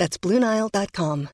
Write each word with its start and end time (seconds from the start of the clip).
That's 0.00 0.16
BlueNile.com. 0.18 1.28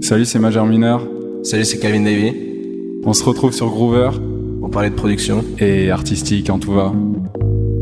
Salut, 0.00 0.24
c'est 0.24 0.38
Major 0.38 0.64
Mineur. 0.64 1.04
Salut, 1.42 1.64
c'est 1.64 1.80
Calvin 1.80 2.04
Davy. 2.04 3.00
On 3.04 3.12
se 3.12 3.24
retrouve 3.24 3.52
sur 3.52 3.66
Groover. 3.66 4.10
On 4.62 4.68
parlait 4.68 4.90
de 4.90 4.94
production. 4.94 5.44
Et 5.58 5.90
artistique 5.90 6.50
en 6.50 6.60
tout 6.60 6.70
va. 6.70 6.92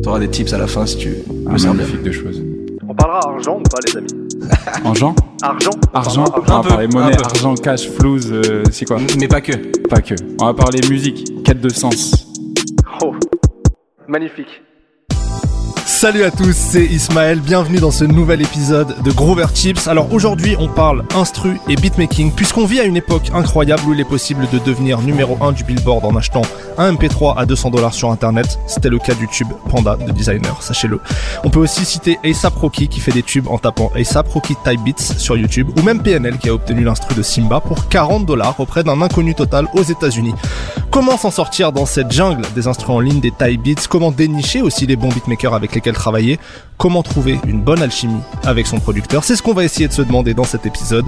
T'auras 0.03 0.19
des 0.19 0.31
tips 0.31 0.55
à 0.55 0.57
la 0.57 0.67
fin 0.67 0.87
si 0.87 0.97
tu 0.97 1.11
veux. 1.11 1.25
Un 1.47 1.75
magnifique 1.75 2.03
de 2.03 2.11
choses. 2.13 2.43
On 2.89 2.95
parlera 2.95 3.21
argent 3.29 3.59
ou 3.59 3.63
pas, 3.63 3.79
les 3.87 3.99
amis 3.99 4.29
Argent 4.87 5.15
Argent 5.43 5.71
Argent 5.93 6.25
On 6.35 6.41
va 6.41 6.63
parler 6.63 6.87
monnaie, 6.87 7.17
argent, 7.23 7.55
cash, 7.55 7.87
flows, 7.91 8.33
euh, 8.33 8.65
c'est 8.73 8.87
quoi 8.87 8.97
Mais 9.19 9.29
pas 9.29 9.43
que. 9.43 9.53
Pas 9.89 10.01
que. 10.01 10.15
On 10.41 10.47
va 10.47 10.55
parler 10.55 10.81
musique, 10.89 11.45
quête 11.45 11.61
de 11.61 11.69
sens. 11.69 12.33
Oh, 13.03 13.15
magnifique. 14.09 14.63
Salut 16.03 16.25
à 16.25 16.33
tous, 16.33 16.57
c'est 16.57 16.85
Ismaël, 16.85 17.39
bienvenue 17.39 17.79
dans 17.79 17.93
ce 17.93 18.03
nouvel 18.03 18.43
épisode 18.43 19.01
de 19.05 19.13
Grover 19.13 19.47
Chips. 19.55 19.87
Alors 19.87 20.13
aujourd'hui 20.13 20.57
on 20.59 20.67
parle 20.67 21.05
instru 21.15 21.61
et 21.69 21.77
beatmaking 21.77 22.33
puisqu'on 22.33 22.67
vit 22.67 22.81
à 22.81 22.83
une 22.83 22.97
époque 22.97 23.31
incroyable 23.33 23.83
où 23.87 23.95
il 23.95 24.01
est 24.01 24.05
possible 24.05 24.49
de 24.53 24.59
devenir 24.59 25.01
numéro 25.01 25.39
1 25.41 25.53
du 25.53 25.63
billboard 25.63 26.05
en 26.05 26.17
achetant 26.17 26.43
un 26.77 26.93
MP3 26.93 27.39
à 27.39 27.47
200 27.47 27.71
dollars 27.71 27.95
sur 27.95 28.11
internet. 28.11 28.59
C'était 28.67 28.89
le 28.89 28.99
cas 28.99 29.15
du 29.15 29.29
tube 29.29 29.47
Panda 29.71 29.95
de 29.95 30.11
Designer, 30.11 30.61
sachez-le. 30.61 30.99
On 31.45 31.51
peut 31.51 31.61
aussi 31.61 31.85
citer 31.85 32.19
ASAP 32.25 32.57
Rocky 32.57 32.89
qui 32.89 32.99
fait 32.99 33.13
des 33.13 33.23
tubes 33.23 33.47
en 33.47 33.59
tapant 33.59 33.93
ASAP 33.95 34.27
Rocky 34.27 34.57
Type 34.65 34.81
Beats 34.85 35.19
sur 35.19 35.37
YouTube 35.37 35.71
ou 35.79 35.83
même 35.83 36.03
PNL 36.03 36.39
qui 36.39 36.49
a 36.49 36.55
obtenu 36.55 36.83
l'instru 36.83 37.15
de 37.15 37.23
Simba 37.23 37.61
pour 37.61 37.87
40 37.87 38.27
dollars 38.27 38.59
auprès 38.59 38.83
d'un 38.83 39.01
inconnu 39.03 39.37
total 39.37 39.69
aux 39.75 39.85
États-Unis. 39.85 40.35
Comment 40.91 41.17
s'en 41.17 41.31
sortir 41.31 41.73
dans 41.73 41.87
cette 41.87 42.13
jungle 42.13 42.45
des 42.55 42.67
instruments 42.67 42.97
en 42.97 43.01
ligne, 43.01 43.21
des 43.21 43.31
type 43.31 43.63
beats? 43.63 43.87
Comment 43.89 44.11
dénicher 44.11 44.61
aussi 44.61 44.85
les 44.87 44.97
bons 44.97 45.09
beatmakers 45.09 45.55
avec 45.55 45.75
lesquels 45.75 45.92
travailler, 45.93 46.39
comment 46.79 47.03
trouver 47.03 47.39
une 47.47 47.61
bonne 47.61 47.83
alchimie 47.83 48.21
avec 48.45 48.67
son 48.67 48.81
producteur. 48.81 49.25
C'est 49.25 49.37
ce 49.37 49.43
qu'on 49.43 49.55
va 49.55 49.65
essayer 49.65 49.89
de 49.89 49.93
se 49.93 50.03
demander 50.03 50.35
dans 50.35 50.45
cet 50.45 50.67
épisode. 50.67 51.05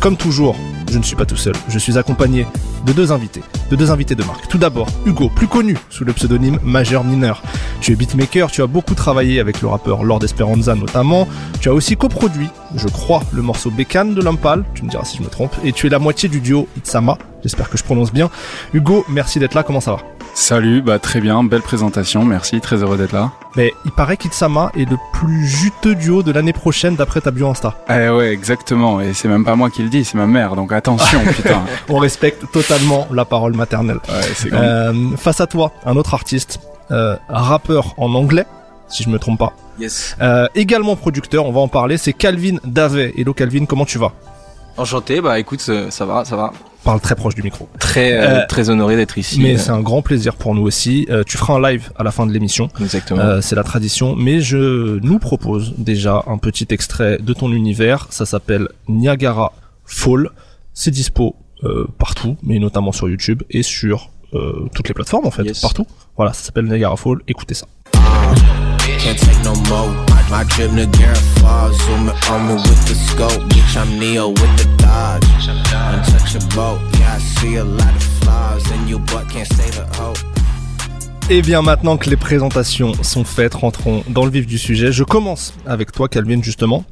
Comme 0.00 0.16
toujours, 0.16 0.56
je 0.90 0.98
ne 0.98 1.02
suis 1.02 1.16
pas 1.16 1.24
tout 1.24 1.36
seul, 1.36 1.54
je 1.68 1.78
suis 1.78 1.98
accompagné 1.98 2.46
de 2.84 2.92
deux 2.92 3.10
invités, 3.10 3.42
de 3.70 3.76
deux 3.76 3.90
invités 3.90 4.14
de 4.14 4.22
marque. 4.22 4.46
Tout 4.46 4.58
d'abord, 4.58 4.86
Hugo, 5.04 5.30
plus 5.34 5.48
connu 5.48 5.76
sous 5.90 6.04
le 6.04 6.12
pseudonyme 6.12 6.58
Majeur 6.62 7.02
Mineur. 7.02 7.42
Tu 7.80 7.92
es 7.92 7.96
beatmaker, 7.96 8.50
tu 8.50 8.62
as 8.62 8.66
beaucoup 8.66 8.94
travaillé 8.94 9.40
avec 9.40 9.62
le 9.62 9.68
rappeur 9.68 10.04
Lord 10.04 10.22
Esperanza 10.22 10.74
notamment. 10.74 11.26
Tu 11.60 11.70
as 11.70 11.72
aussi 11.72 11.96
coproduit, 11.96 12.48
je 12.76 12.88
crois, 12.88 13.22
le 13.32 13.42
morceau 13.42 13.70
Bécane 13.70 14.14
de 14.14 14.22
Lampal, 14.22 14.64
tu 14.74 14.84
me 14.84 14.90
diras 14.90 15.04
si 15.04 15.16
je 15.16 15.22
me 15.22 15.28
trompe, 15.28 15.54
et 15.64 15.72
tu 15.72 15.86
es 15.86 15.90
la 15.90 15.98
moitié 15.98 16.28
du 16.28 16.40
duo 16.40 16.68
Itzama, 16.76 17.18
j'espère 17.42 17.68
que 17.68 17.78
je 17.78 17.82
prononce 17.82 18.12
bien. 18.12 18.30
Hugo, 18.74 19.04
merci 19.08 19.40
d'être 19.40 19.54
là, 19.54 19.62
comment 19.62 19.80
ça 19.80 19.92
va? 19.92 19.98
Salut, 20.34 20.82
bah 20.82 20.98
très 20.98 21.22
bien, 21.22 21.42
belle 21.44 21.62
présentation, 21.62 22.22
merci, 22.22 22.60
très 22.60 22.82
heureux 22.82 22.98
d'être 22.98 23.12
là. 23.12 23.32
Mais 23.56 23.72
il 23.86 23.90
paraît 23.90 24.18
qu'Itsama 24.18 24.70
est 24.76 24.84
le 24.84 24.98
plus 25.14 25.46
juteux 25.46 25.94
duo 25.94 26.22
de 26.22 26.30
l'année 26.30 26.52
prochaine 26.52 26.94
d'après 26.94 27.22
ta 27.22 27.30
bio 27.30 27.48
Insta. 27.48 27.74
Eh 27.88 28.10
ouais, 28.10 28.32
exactement, 28.32 29.00
et 29.00 29.14
c'est 29.14 29.28
même 29.28 29.46
pas 29.46 29.56
moi 29.56 29.70
qui 29.70 29.82
le 29.86 29.90
dis, 29.90 30.04
c'est 30.04 30.18
ma 30.18 30.26
mère, 30.26 30.54
donc 30.56 30.72
attention, 30.72 31.20
putain. 31.24 31.64
On 31.88 31.98
respecte 31.98 32.44
totalement 32.52 33.06
la 33.10 33.24
parole 33.24 33.54
maternelle. 33.54 33.98
Ouais, 34.08 34.20
c'est 34.34 34.52
euh, 34.52 35.16
Face 35.16 35.40
à 35.40 35.46
toi, 35.46 35.72
un 35.84 35.96
autre 35.96 36.14
artiste, 36.14 36.60
euh, 36.90 37.16
rappeur 37.28 37.94
en 37.96 38.14
anglais, 38.14 38.46
si 38.88 39.02
je 39.02 39.08
me 39.08 39.18
trompe 39.18 39.38
pas. 39.38 39.52
Yes. 39.78 40.16
Euh, 40.20 40.46
également 40.54 40.96
producteur, 40.96 41.46
on 41.46 41.52
va 41.52 41.60
en 41.60 41.68
parler, 41.68 41.96
c'est 41.96 42.12
Calvin 42.12 42.56
Davet. 42.64 43.14
Hello 43.16 43.32
Calvin, 43.34 43.64
comment 43.66 43.84
tu 43.84 43.98
vas? 43.98 44.12
Enchanté, 44.76 45.20
bah 45.20 45.38
écoute, 45.38 45.60
ça 45.60 46.04
va, 46.04 46.24
ça 46.24 46.36
va 46.36 46.52
parle 46.86 47.00
très 47.00 47.16
proche 47.16 47.34
du 47.34 47.42
micro. 47.42 47.68
Très 47.78 48.12
euh, 48.12 48.22
euh, 48.22 48.46
très 48.48 48.70
honoré 48.70 48.96
d'être 48.96 49.18
ici. 49.18 49.40
Mais 49.40 49.58
c'est 49.58 49.70
un 49.70 49.80
grand 49.80 50.02
plaisir 50.02 50.36
pour 50.36 50.54
nous 50.54 50.62
aussi. 50.62 51.06
Euh, 51.10 51.24
tu 51.26 51.36
feras 51.36 51.54
un 51.54 51.60
live 51.60 51.90
à 51.96 52.04
la 52.04 52.12
fin 52.12 52.26
de 52.26 52.32
l'émission. 52.32 52.70
Exactement. 52.80 53.42
c'est 53.42 53.56
la 53.56 53.64
tradition. 53.64 54.14
Mais 54.16 54.40
je 54.40 54.98
nous 55.00 55.18
propose 55.18 55.74
déjà 55.76 56.22
un 56.28 56.38
petit 56.38 56.68
extrait 56.70 57.18
de 57.20 57.32
ton 57.34 57.52
univers. 57.52 58.06
Ça 58.10 58.24
s'appelle 58.24 58.68
Niagara 58.88 59.52
Fall. 59.86 60.30
C'est 60.74 60.90
dispo 60.90 61.36
partout, 61.98 62.36
mais 62.42 62.58
notamment 62.58 62.92
sur 62.92 63.08
YouTube 63.08 63.42
et 63.50 63.62
sur 63.62 64.10
toutes 64.74 64.88
les 64.88 64.94
plateformes 64.94 65.26
en 65.26 65.30
fait, 65.30 65.58
partout. 65.62 65.86
Voilà, 66.16 66.32
ça 66.32 66.44
s'appelle 66.44 66.66
Niagara 66.66 66.96
Fall. 66.96 67.18
Écoutez 67.28 67.54
ça. 67.54 67.66
Can't 67.92 69.16
take 69.16 69.42
no 69.44 69.54
more. 69.68 69.90
My 70.30 70.44
drip 70.44 70.72
Niagara 70.72 71.14
Falls. 71.40 71.76
Zoom 71.86 72.12
on 72.30 72.40
me 72.46 72.54
with 72.54 72.84
the 72.86 72.94
scope. 72.94 73.42
Bitch, 73.48 73.76
I'm 73.76 73.98
Neo 73.98 74.30
with 74.30 74.56
the 74.56 74.66
dodge. 74.78 75.24
Untouchable. 75.48 76.80
Yeah, 76.98 77.16
I 77.16 77.20
see 77.20 77.56
a 77.56 77.64
lot 77.64 77.94
of 77.94 78.02
flaws 78.22 78.64
in 78.72 78.88
you, 78.88 78.98
but 78.98 79.28
can't 79.28 79.46
stay 79.46 79.70
the 79.70 79.86
hope. 80.00 80.18
Et 81.30 81.42
bien 81.42 81.62
maintenant 81.62 81.96
que 81.96 82.10
les 82.10 82.16
présentations 82.16 82.92
sont 83.02 83.24
faites, 83.24 83.54
rentrons 83.54 84.02
dans 84.08 84.24
le 84.24 84.30
vif 84.30 84.46
du 84.46 84.58
sujet. 84.58 84.92
Je 84.92 85.04
commence 85.04 85.54
avec 85.66 85.92
toi, 85.92 86.08
Calvin, 86.08 86.42
justement. 86.42 86.84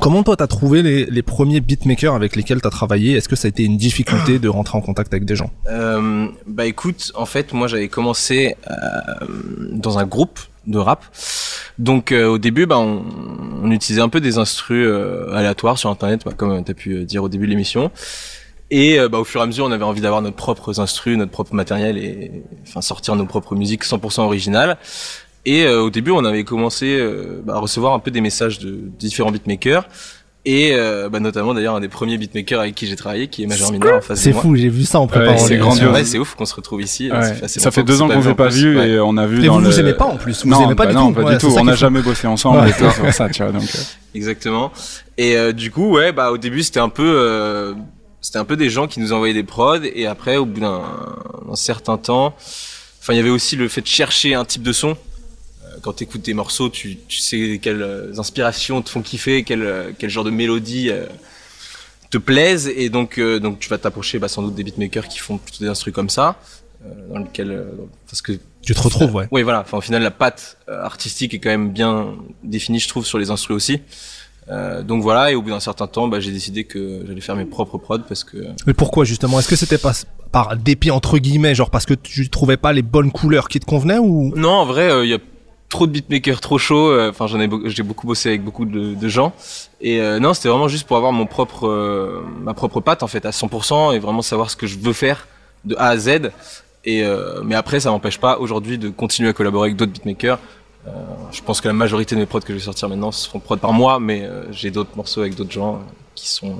Comment 0.00 0.22
toi 0.22 0.36
t'as 0.36 0.46
trouvé 0.46 0.82
les, 0.82 1.04
les, 1.06 1.22
premiers 1.22 1.60
beatmakers 1.60 2.14
avec 2.14 2.36
lesquels 2.36 2.60
t'as 2.60 2.70
travaillé? 2.70 3.14
Est-ce 3.16 3.28
que 3.28 3.36
ça 3.36 3.46
a 3.46 3.50
été 3.50 3.64
une 3.64 3.76
difficulté 3.76 4.38
de 4.38 4.48
rentrer 4.48 4.78
en 4.78 4.80
contact 4.80 5.12
avec 5.12 5.24
des 5.24 5.36
gens? 5.36 5.50
Euh, 5.68 6.28
Bah 6.46 6.66
écoute, 6.66 7.12
en 7.14 7.26
fait 7.26 7.52
moi 7.52 7.66
j'avais 7.66 7.88
commencé 7.88 8.56
euh, 8.70 8.74
dans 9.72 9.98
un 9.98 10.04
groupe 10.06 10.38
de 10.66 10.78
rap. 10.78 11.04
Donc 11.78 12.12
euh, 12.12 12.26
au 12.26 12.38
début, 12.38 12.66
bah, 12.66 12.78
on, 12.78 13.02
on, 13.62 13.70
utilisait 13.70 14.02
un 14.02 14.08
peu 14.08 14.20
des 14.20 14.38
instrus 14.38 14.86
euh, 14.86 15.32
aléatoires 15.34 15.78
sur 15.78 15.90
internet, 15.90 16.22
bah, 16.24 16.32
comme 16.36 16.64
tu 16.64 16.70
as 16.70 16.74
pu 16.74 17.04
dire 17.04 17.22
au 17.22 17.28
début 17.28 17.46
de 17.46 17.50
l'émission. 17.50 17.90
Et 18.70 18.98
euh, 19.00 19.08
bah, 19.08 19.18
au 19.18 19.24
fur 19.24 19.40
et 19.40 19.44
à 19.44 19.46
mesure, 19.46 19.64
on 19.64 19.72
avait 19.72 19.84
envie 19.84 20.00
d'avoir 20.00 20.22
notre 20.22 20.36
propre 20.36 20.78
instrus, 20.78 21.16
notre 21.16 21.32
propre 21.32 21.54
matériel 21.54 21.98
et 21.98 22.42
enfin 22.62 22.80
sortir 22.80 23.16
nos 23.16 23.26
propres 23.26 23.56
musiques 23.56 23.84
100% 23.84 24.20
originales. 24.20 24.76
Et 25.46 25.66
au 25.66 25.88
début, 25.88 26.10
on 26.10 26.24
avait 26.24 26.44
commencé 26.44 27.02
bah, 27.44 27.54
à 27.54 27.58
recevoir 27.58 27.94
un 27.94 27.98
peu 27.98 28.10
des 28.10 28.20
messages 28.20 28.58
de 28.58 28.78
différents 28.98 29.30
beatmakers 29.30 29.86
et 30.46 30.70
euh, 30.72 31.10
bah, 31.10 31.20
notamment 31.20 31.52
d'ailleurs 31.52 31.74
un 31.74 31.80
des 31.80 31.88
premiers 31.88 32.16
beatmakers 32.16 32.60
avec 32.60 32.74
qui 32.74 32.86
j'ai 32.86 32.96
travaillé 32.96 33.28
qui 33.28 33.42
est 33.42 33.46
Major 33.46 33.72
Minor 33.72 33.98
en 33.98 34.00
face 34.00 34.20
C'est 34.20 34.32
fou, 34.32 34.56
j'ai 34.56 34.70
vu 34.70 34.84
ça 34.84 34.98
en 34.98 35.06
préparant. 35.06 35.36
c'est 35.36 35.58
grandiose. 35.58 35.92
Ouais, 35.92 36.04
c'est 36.04 36.18
ouf 36.18 36.34
qu'on 36.34 36.46
se 36.46 36.54
retrouve 36.54 36.80
ici. 36.80 37.10
Ouais. 37.10 37.46
ça 37.46 37.70
fait 37.70 37.82
deux 37.82 38.00
ans 38.00 38.08
qu'on 38.08 38.22
s'est 38.22 38.34
pas 38.34 38.48
vu 38.48 38.78
et 38.78 38.98
on 39.00 39.16
a 39.18 39.26
vu. 39.26 39.42
Et 39.42 39.46
dans 39.46 39.54
vous 39.54 39.60
le... 39.60 39.66
vous 39.68 39.80
aimez 39.80 39.92
pas 39.92 40.06
en 40.06 40.16
plus. 40.16 40.42
Vous 40.44 40.48
non, 40.48 40.64
aimez 40.64 40.74
pas 40.74 40.86
bah 40.86 40.92
du 40.92 40.96
non, 40.96 41.12
tout. 41.12 41.22
pas 41.22 41.32
du 41.32 41.38
tout. 41.38 41.54
On 41.58 41.64
n'a 41.64 41.74
jamais 41.74 42.00
bossé 42.00 42.26
ensemble. 42.26 42.66
et 42.68 42.72
tout, 42.72 43.12
ça, 43.12 43.28
tu 43.28 43.42
vois. 43.42 43.52
Donc. 43.52 43.62
Euh. 43.62 43.78
Exactement. 44.14 44.72
Et 45.18 45.36
euh, 45.36 45.52
du 45.52 45.70
coup, 45.70 45.90
ouais, 45.90 46.12
bah 46.12 46.30
au 46.30 46.38
début 46.38 46.62
c'était 46.62 46.80
un 46.80 46.88
peu, 46.88 47.04
euh, 47.06 47.74
c'était 48.22 48.38
un 48.38 48.46
peu 48.46 48.56
des 48.56 48.70
gens 48.70 48.86
qui 48.86 49.00
nous 49.00 49.12
envoyaient 49.12 49.34
des 49.34 49.44
prods 49.44 49.82
et 49.82 50.06
après 50.06 50.38
au 50.38 50.46
bout 50.46 50.60
d'un 50.60 50.82
certain 51.54 51.98
temps, 51.98 52.34
enfin 53.00 53.12
il 53.12 53.16
y 53.16 53.20
avait 53.20 53.28
aussi 53.28 53.56
le 53.56 53.68
fait 53.68 53.82
de 53.82 53.86
chercher 53.86 54.34
un 54.34 54.46
type 54.46 54.62
de 54.62 54.72
son 54.72 54.96
quand 55.80 55.94
tu 55.94 56.04
écoutes 56.04 56.22
des 56.22 56.34
morceaux, 56.34 56.68
tu, 56.68 56.96
tu, 57.08 57.18
sais 57.18 57.58
quelles 57.62 57.82
euh, 57.82 58.18
inspirations 58.18 58.82
te 58.82 58.90
font 58.90 59.02
kiffer, 59.02 59.44
quel, 59.44 59.62
euh, 59.62 59.92
quel 59.98 60.10
genre 60.10 60.24
de 60.24 60.30
mélodie 60.30 60.90
euh, 60.90 61.06
te 62.10 62.18
plaisent, 62.18 62.68
et 62.68 62.88
donc, 62.88 63.18
euh, 63.18 63.38
donc 63.38 63.58
tu 63.58 63.68
vas 63.68 63.78
t'approcher 63.78 64.18
bah, 64.18 64.28
sans 64.28 64.42
doute 64.42 64.54
des 64.54 64.64
beatmakers 64.64 65.08
qui 65.08 65.18
font 65.18 65.38
plutôt 65.38 65.64
des 65.64 65.70
instruments 65.70 65.94
comme 65.94 66.10
ça, 66.10 66.40
dans 67.10 67.18
lequel 67.18 67.62
parce 68.06 68.22
que 68.22 68.32
tu 68.62 68.74
te 68.74 68.80
retrouves, 68.80 69.14
ouais. 69.14 69.28
Oui, 69.30 69.42
voilà. 69.42 69.60
Enfin, 69.60 69.76
au 69.76 69.80
final, 69.82 70.02
la 70.02 70.10
patte 70.10 70.56
artistique 70.66 71.34
est 71.34 71.38
quand 71.38 71.50
même 71.50 71.72
bien 71.72 72.14
définie, 72.42 72.78
je 72.78 72.88
trouve, 72.88 73.04
sur 73.04 73.18
les 73.18 73.30
instruments 73.30 73.56
aussi. 73.56 73.80
Euh, 74.50 74.82
donc 74.82 75.02
voilà, 75.02 75.30
et 75.30 75.34
au 75.34 75.42
bout 75.42 75.50
d'un 75.50 75.60
certain 75.60 75.86
temps, 75.86 76.08
bah, 76.08 76.18
j'ai 76.20 76.32
décidé 76.32 76.64
que 76.64 77.04
j'allais 77.06 77.20
faire 77.20 77.36
mes 77.36 77.44
propres 77.44 77.78
prods 77.78 78.00
parce 78.00 78.24
que. 78.24 78.38
Mais 78.66 78.74
pourquoi 78.74 79.04
justement? 79.04 79.38
Est-ce 79.38 79.48
que 79.48 79.56
c'était 79.56 79.78
pas 79.78 79.92
par 80.32 80.56
dépit 80.56 80.90
entre 80.90 81.18
guillemets, 81.18 81.54
genre 81.54 81.70
parce 81.70 81.86
que 81.86 81.94
tu 81.94 82.28
trouvais 82.30 82.56
pas 82.56 82.72
les 82.72 82.82
bonnes 82.82 83.12
couleurs 83.12 83.48
qui 83.48 83.60
te 83.60 83.66
convenaient 83.66 83.98
ou? 83.98 84.32
Non, 84.36 84.50
en 84.50 84.66
vrai, 84.66 85.04
il 85.04 85.10
y 85.10 85.14
a 85.14 85.18
trop 85.70 85.86
de 85.86 85.92
beatmakers 85.92 86.40
trop 86.40 86.58
chauds. 86.58 86.90
Euh, 86.90 87.08
enfin, 87.08 87.26
j'en 87.26 87.40
ai, 87.40 87.48
j'ai 87.64 87.82
beaucoup 87.82 88.06
bossé 88.06 88.28
avec 88.28 88.44
beaucoup 88.44 88.66
de, 88.66 88.94
de 88.94 89.08
gens. 89.08 89.32
Et 89.80 90.02
euh, 90.02 90.18
non, 90.18 90.34
c'était 90.34 90.50
vraiment 90.50 90.68
juste 90.68 90.86
pour 90.86 90.98
avoir 90.98 91.12
mon 91.12 91.24
propre, 91.24 91.66
euh, 91.66 92.22
ma 92.42 92.52
propre 92.52 92.80
patte 92.80 93.02
en 93.02 93.06
fait 93.06 93.24
à 93.24 93.30
100% 93.30 93.94
et 93.94 93.98
vraiment 93.98 94.20
savoir 94.20 94.50
ce 94.50 94.56
que 94.56 94.66
je 94.66 94.78
veux 94.78 94.92
faire 94.92 95.26
de 95.64 95.74
A 95.76 95.88
à 95.88 95.96
Z. 95.96 96.30
Et 96.84 97.04
mais 97.44 97.54
après, 97.54 97.78
ça 97.78 97.90
m'empêche 97.90 98.18
pas 98.18 98.38
aujourd'hui 98.38 98.78
de 98.78 98.88
continuer 98.88 99.28
à 99.28 99.32
collaborer 99.34 99.66
avec 99.66 99.76
d'autres 99.76 99.92
beatmakers. 99.92 100.38
je 101.30 101.42
pense 101.42 101.60
que 101.60 101.68
la 101.68 101.74
majorité 101.74 102.14
de 102.14 102.20
mes 102.20 102.26
prods 102.26 102.40
que 102.40 102.54
je 102.54 102.54
vais 102.54 102.64
sortir 102.64 102.88
maintenant 102.88 103.12
seront 103.12 103.38
prods 103.38 103.58
par 103.58 103.74
moi, 103.74 104.00
mais 104.00 104.26
j'ai 104.50 104.70
d'autres 104.70 104.96
morceaux 104.96 105.20
avec 105.20 105.34
d'autres 105.34 105.52
gens 105.52 105.82
qui 106.14 106.26
sont, 106.26 106.56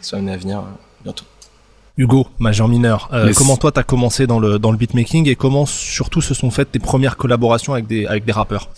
qui 0.00 0.08
sont 0.08 0.16
amenés 0.16 0.32
à 0.32 0.38
venir 0.38 0.62
bientôt. 1.04 1.26
Hugo, 1.96 2.26
majeur 2.40 2.66
mineur, 2.66 3.08
euh, 3.12 3.32
comment 3.36 3.56
toi 3.56 3.70
t'as 3.70 3.84
commencé 3.84 4.26
dans 4.26 4.40
le 4.40 4.58
dans 4.58 4.72
le 4.72 4.76
beatmaking 4.76 5.28
et 5.28 5.36
comment 5.36 5.64
surtout 5.64 6.20
se 6.20 6.34
sont 6.34 6.50
faites 6.50 6.72
tes 6.72 6.80
premières 6.80 7.16
collaborations 7.16 7.72
avec 7.72 7.86
des 7.86 8.04
avec 8.06 8.24
des 8.24 8.32
rappeurs? 8.32 8.68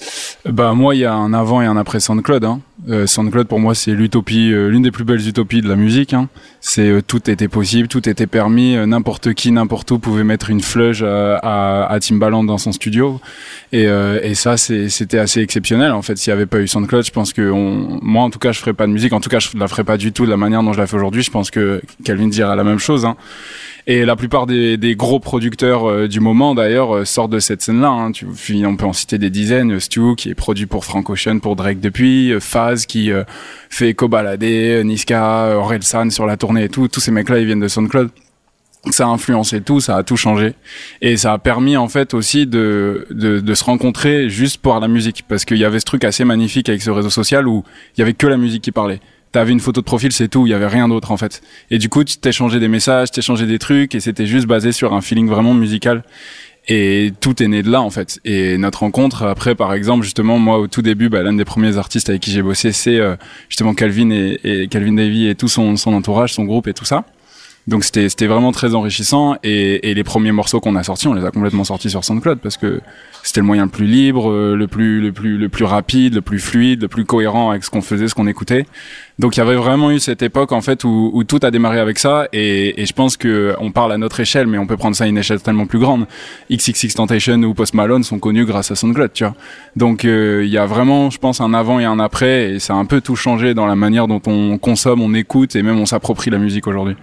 Bah 0.45 0.75
moi, 0.75 0.95
il 0.95 1.01
y 1.01 1.05
a 1.07 1.15
un 1.15 1.33
avant 1.33 1.63
et 1.63 1.67
un 1.67 1.79
après 1.79 1.99
SoundCloud. 1.99 2.45
Hein. 2.45 2.61
Euh, 2.89 3.07
SoundCloud 3.07 3.49
pour 3.49 3.59
moi, 3.59 3.75
c'est 3.75 3.93
l'utopie, 3.93 4.53
euh, 4.53 4.69
l'une 4.69 4.83
des 4.83 4.91
plus 4.91 5.05
belles 5.05 5.27
utopies 5.27 5.63
de 5.63 5.69
la 5.69 5.77
musique. 5.77 6.13
Hein. 6.13 6.29
C'est 6.61 6.89
euh, 6.89 7.01
tout 7.01 7.31
était 7.31 7.49
possible, 7.49 7.89
tout 7.89 8.07
était 8.09 8.27
permis, 8.27 8.77
euh, 8.77 8.85
n'importe 8.87 9.33
qui, 9.33 9.51
n'importe 9.51 9.91
où 9.93 9.99
pouvait 9.99 10.25
mettre 10.25 10.51
une 10.51 10.61
flèche 10.61 11.03
à, 11.03 11.37
à, 11.37 11.87
à 11.91 12.01
Timbaland 12.01 12.45
dans 12.45 12.59
son 12.59 12.73
studio. 12.73 13.21
Et, 13.73 13.87
euh, 13.87 14.21
et 14.23 14.35
ça, 14.35 14.57
c'était 14.57 15.19
assez 15.19 15.41
exceptionnel. 15.41 15.93
En 15.93 16.03
fait, 16.03 16.17
s'il 16.17 16.33
n'y 16.33 16.37
avait 16.37 16.47
pas 16.47 16.59
eu 16.59 16.69
SoundCloud, 16.69 17.05
je 17.05 17.13
pense 17.13 17.33
que 17.33 17.51
moi, 17.51 18.23
en 18.23 18.31
tout 18.31 18.39
cas, 18.39 18.53
je 18.53 18.61
ferais 18.61 18.75
pas 18.75 18.87
de 18.87 18.93
musique. 18.93 19.13
En 19.13 19.21
tout 19.21 19.31
cas, 19.31 19.39
je 19.39 19.57
la 19.57 19.69
ferais 19.69 19.85
pas 19.85 19.97
du 19.97 20.13
tout 20.13 20.27
de 20.27 20.31
la 20.31 20.37
manière 20.37 20.63
dont 20.63 20.73
je 20.73 20.79
la 20.79 20.87
fais 20.87 20.97
aujourd'hui. 20.97 21.23
Je 21.23 21.31
pense 21.31 21.51
que 21.51 21.81
Calvin 22.05 22.29
dira 22.29 22.55
la 22.57 22.65
même 22.65 22.79
chose. 22.79 23.07
Hein. 23.07 23.17
Et 23.89 24.05
la 24.05 24.17
plupart 24.17 24.47
des, 24.47 24.77
des 24.77 24.97
gros 24.97 25.21
producteurs 25.21 25.89
euh, 25.89 26.09
du 26.09 26.19
moment, 26.19 26.57
d'ailleurs, 26.57 26.93
euh, 26.93 27.05
sortent 27.05 27.31
de 27.31 27.39
cette 27.39 27.63
scène-là. 27.63 27.89
Hein. 27.89 28.11
Tu, 28.11 28.27
on 28.67 28.77
peut 28.77 28.85
en 28.85 28.93
citer 28.93 29.17
des 29.17 29.31
dizaines. 29.31 29.75
Euh, 29.75 29.81
Stu, 29.81 30.17
qui 30.17 30.29
est 30.29 30.35
produit 30.35 30.67
pour 30.67 30.85
Frank 30.85 31.09
Ocean, 31.09 31.39
pour 31.39 31.55
Drake 31.55 31.79
depuis. 31.79 32.33
Faz, 32.41 32.85
qui 32.87 33.13
euh, 33.13 33.23
fait 33.71 33.95
Kobalade, 33.95 34.43
Niska, 34.43 35.57
Orelsan 35.57 36.11
sur 36.11 36.27
la 36.27 36.37
tournée 36.37 36.65
et 36.65 36.69
tout. 36.69 36.89
Tous 36.89 36.99
ces 36.99 37.13
mecs-là, 37.13 37.39
ils 37.39 37.47
viennent 37.47 37.61
de 37.61 37.69
SoundCloud. 37.69 38.11
Ça 38.91 39.05
a 39.05 39.09
influencé 39.09 39.61
tout, 39.61 39.81
ça 39.81 39.97
a 39.97 40.03
tout 40.03 40.17
changé. 40.17 40.55
Et 41.01 41.17
ça 41.17 41.33
a 41.33 41.39
permis, 41.39 41.77
en 41.77 41.87
fait, 41.87 42.13
aussi 42.13 42.47
de, 42.47 43.07
de, 43.11 43.39
de 43.39 43.55
se 43.55 43.63
rencontrer 43.63 44.29
juste 44.29 44.61
pour 44.61 44.79
la 44.81 44.89
musique. 44.89 45.25
Parce 45.29 45.45
qu'il 45.45 45.59
y 45.59 45.65
avait 45.65 45.79
ce 45.79 45.85
truc 45.85 46.03
assez 46.03 46.25
magnifique 46.25 46.69
avec 46.69 46.83
ce 46.83 46.91
réseau 46.91 47.11
social 47.11 47.47
où 47.47 47.63
il 47.97 48.01
y 48.01 48.03
avait 48.03 48.15
que 48.15 48.27
la 48.27 48.37
musique 48.37 48.63
qui 48.63 48.73
parlait 48.73 49.01
t'avais 49.37 49.53
une 49.53 49.61
photo 49.61 49.83
de 49.83 49.85
profil, 49.85 50.13
c'est 50.13 50.29
tout, 50.29 50.47
il 50.47 50.51
y 50.51 50.55
avait 50.55 50.67
rien 50.67 50.89
d'autre 50.89 51.13
en 51.13 51.19
fait. 51.19 51.43
Et 51.71 51.77
du 51.77 51.91
coup, 51.91 52.03
tu 52.05 52.17
t'échangeais 52.17 52.59
des 52.59 52.69
messages, 52.69 53.11
t'échangeais 53.11 53.45
des 53.45 53.59
trucs, 53.59 53.95
et 53.95 54.01
c'était 54.01 54.25
juste 54.25 54.47
basé 54.47 54.73
sur 54.73 54.95
un 54.95 55.03
feeling 55.03 55.29
vraiment 55.29 55.53
musical. 55.53 56.05
Et 56.69 57.13
tout 57.21 57.43
est 57.43 57.47
né 57.47 57.63
de 57.63 57.71
là 57.71 57.83
en 57.83 57.91
fait. 57.91 58.19
Et 58.25 58.57
notre 58.57 58.79
rencontre, 58.79 59.25
après 59.25 59.55
par 59.55 59.75
exemple, 59.75 60.05
justement, 60.05 60.39
moi 60.39 60.59
au 60.59 60.69
tout 60.69 60.81
début, 60.81 61.11
bah, 61.11 61.23
l'un 61.23 61.35
des 61.35 61.45
premiers 61.45 61.77
artistes 61.77 62.09
avec 62.09 62.23
qui 62.23 62.31
j'ai 62.31 62.41
bossé, 62.41 62.73
c'est 62.73 62.97
euh, 62.97 63.15
justement 63.51 63.75
Calvin 63.75 64.09
et, 64.11 64.69
Calvin 64.71 64.95
Davy 64.95 65.29
et 65.29 65.35
tout 65.35 65.49
son, 65.49 65.77
son 65.77 65.93
entourage, 65.93 66.33
son 66.33 66.45
groupe 66.45 66.67
et 66.67 66.73
tout 66.73 66.87
ça. 66.87 67.05
Donc 67.67 67.85
c'était 67.85 68.09
c'était 68.09 68.29
vraiment 68.29 68.53
très 68.53 68.75
enrichissant 68.75 69.37
et, 69.43 69.91
et 69.91 69.93
les 69.93 70.05
premiers 70.05 70.33
morceaux 70.33 70.61
qu'on 70.61 70.77
a 70.77 70.83
sortis, 70.83 71.09
on 71.09 71.15
les 71.15 71.27
a 71.27 71.31
complètement 71.31 71.65
sortis 71.65 71.91
sur 71.91 72.03
SoundCloud 72.03 72.39
parce 72.39 72.57
que 72.57 72.81
c'était 73.27 73.41
le 73.41 73.47
moyen 73.47 73.65
le 73.65 73.71
plus 73.71 73.87
libre, 73.87 74.31
euh, 74.31 74.55
le 74.55 74.69
plus 74.69 75.01
le 75.01 75.11
plus 75.11 75.37
le 75.37 75.49
plus 75.49 75.65
rapide, 75.65 76.15
le 76.15 76.21
plus 76.21 76.39
fluide, 76.39 76.83
le 76.83 76.89
plus 76.89 77.05
cohérent 77.05 77.51
avec 77.51 77.65
ce 77.65 77.71
qu'on 77.71 77.83
faisait, 77.83 78.07
ce 78.07 78.15
qu'on 78.15 78.29
écoutait. 78.29 78.67
Donc 79.19 79.37
il 79.37 79.41
y 79.41 79.43
avait 79.43 79.57
vraiment 79.57 79.91
eu 79.91 79.99
cette 79.99 80.23
époque 80.23 80.53
en 80.53 80.61
fait 80.61 80.85
où, 80.85 81.11
où 81.13 81.25
tout 81.25 81.41
a 81.43 81.51
démarré 81.51 81.81
avec 81.81 81.99
ça 81.99 82.29
et, 82.33 82.81
et 82.81 82.87
je 82.87 82.93
pense 82.93 83.17
que 83.17 83.55
on 83.59 83.73
parle 83.73 83.93
à 83.93 83.99
notre 83.99 84.21
échelle 84.21 84.47
mais 84.47 84.59
on 84.59 84.67
peut 84.67 84.77
prendre 84.77 84.95
ça 84.95 85.05
à 85.05 85.07
une 85.09 85.19
échelle 85.19 85.43
tellement 85.43 85.67
plus 85.67 85.81
grande. 85.81 86.07
XXX 86.53 86.95
Tentation 86.95 87.43
ou 87.43 87.53
Post 87.53 87.75
Malone 87.75 88.05
sont 88.05 88.21
connus 88.21 88.45
grâce 88.45 88.71
à 88.71 88.77
SoundCloud, 88.77 89.13
tu 89.13 89.25
vois. 89.25 89.35
Donc 89.75 90.05
euh, 90.05 90.43
il 90.45 90.51
y 90.51 90.59
a 90.59 90.67
vraiment 90.67 91.11
je 91.11 91.19
pense 91.19 91.41
un 91.41 91.53
avant 91.53 91.81
et 91.81 91.85
un 91.85 91.99
après 91.99 92.53
et 92.53 92.59
ça 92.61 92.75
a 92.75 92.77
un 92.77 92.85
peu 92.85 93.01
tout 93.01 93.17
changé 93.17 93.55
dans 93.55 93.67
la 93.67 93.75
manière 93.75 94.07
dont 94.07 94.23
on 94.27 94.57
consomme, 94.59 95.03
on 95.03 95.15
écoute 95.15 95.57
et 95.57 95.65
même 95.65 95.81
on 95.81 95.87
s'approprie 95.87 96.31
la 96.31 96.39
musique 96.39 96.69
aujourd'hui. 96.69 96.95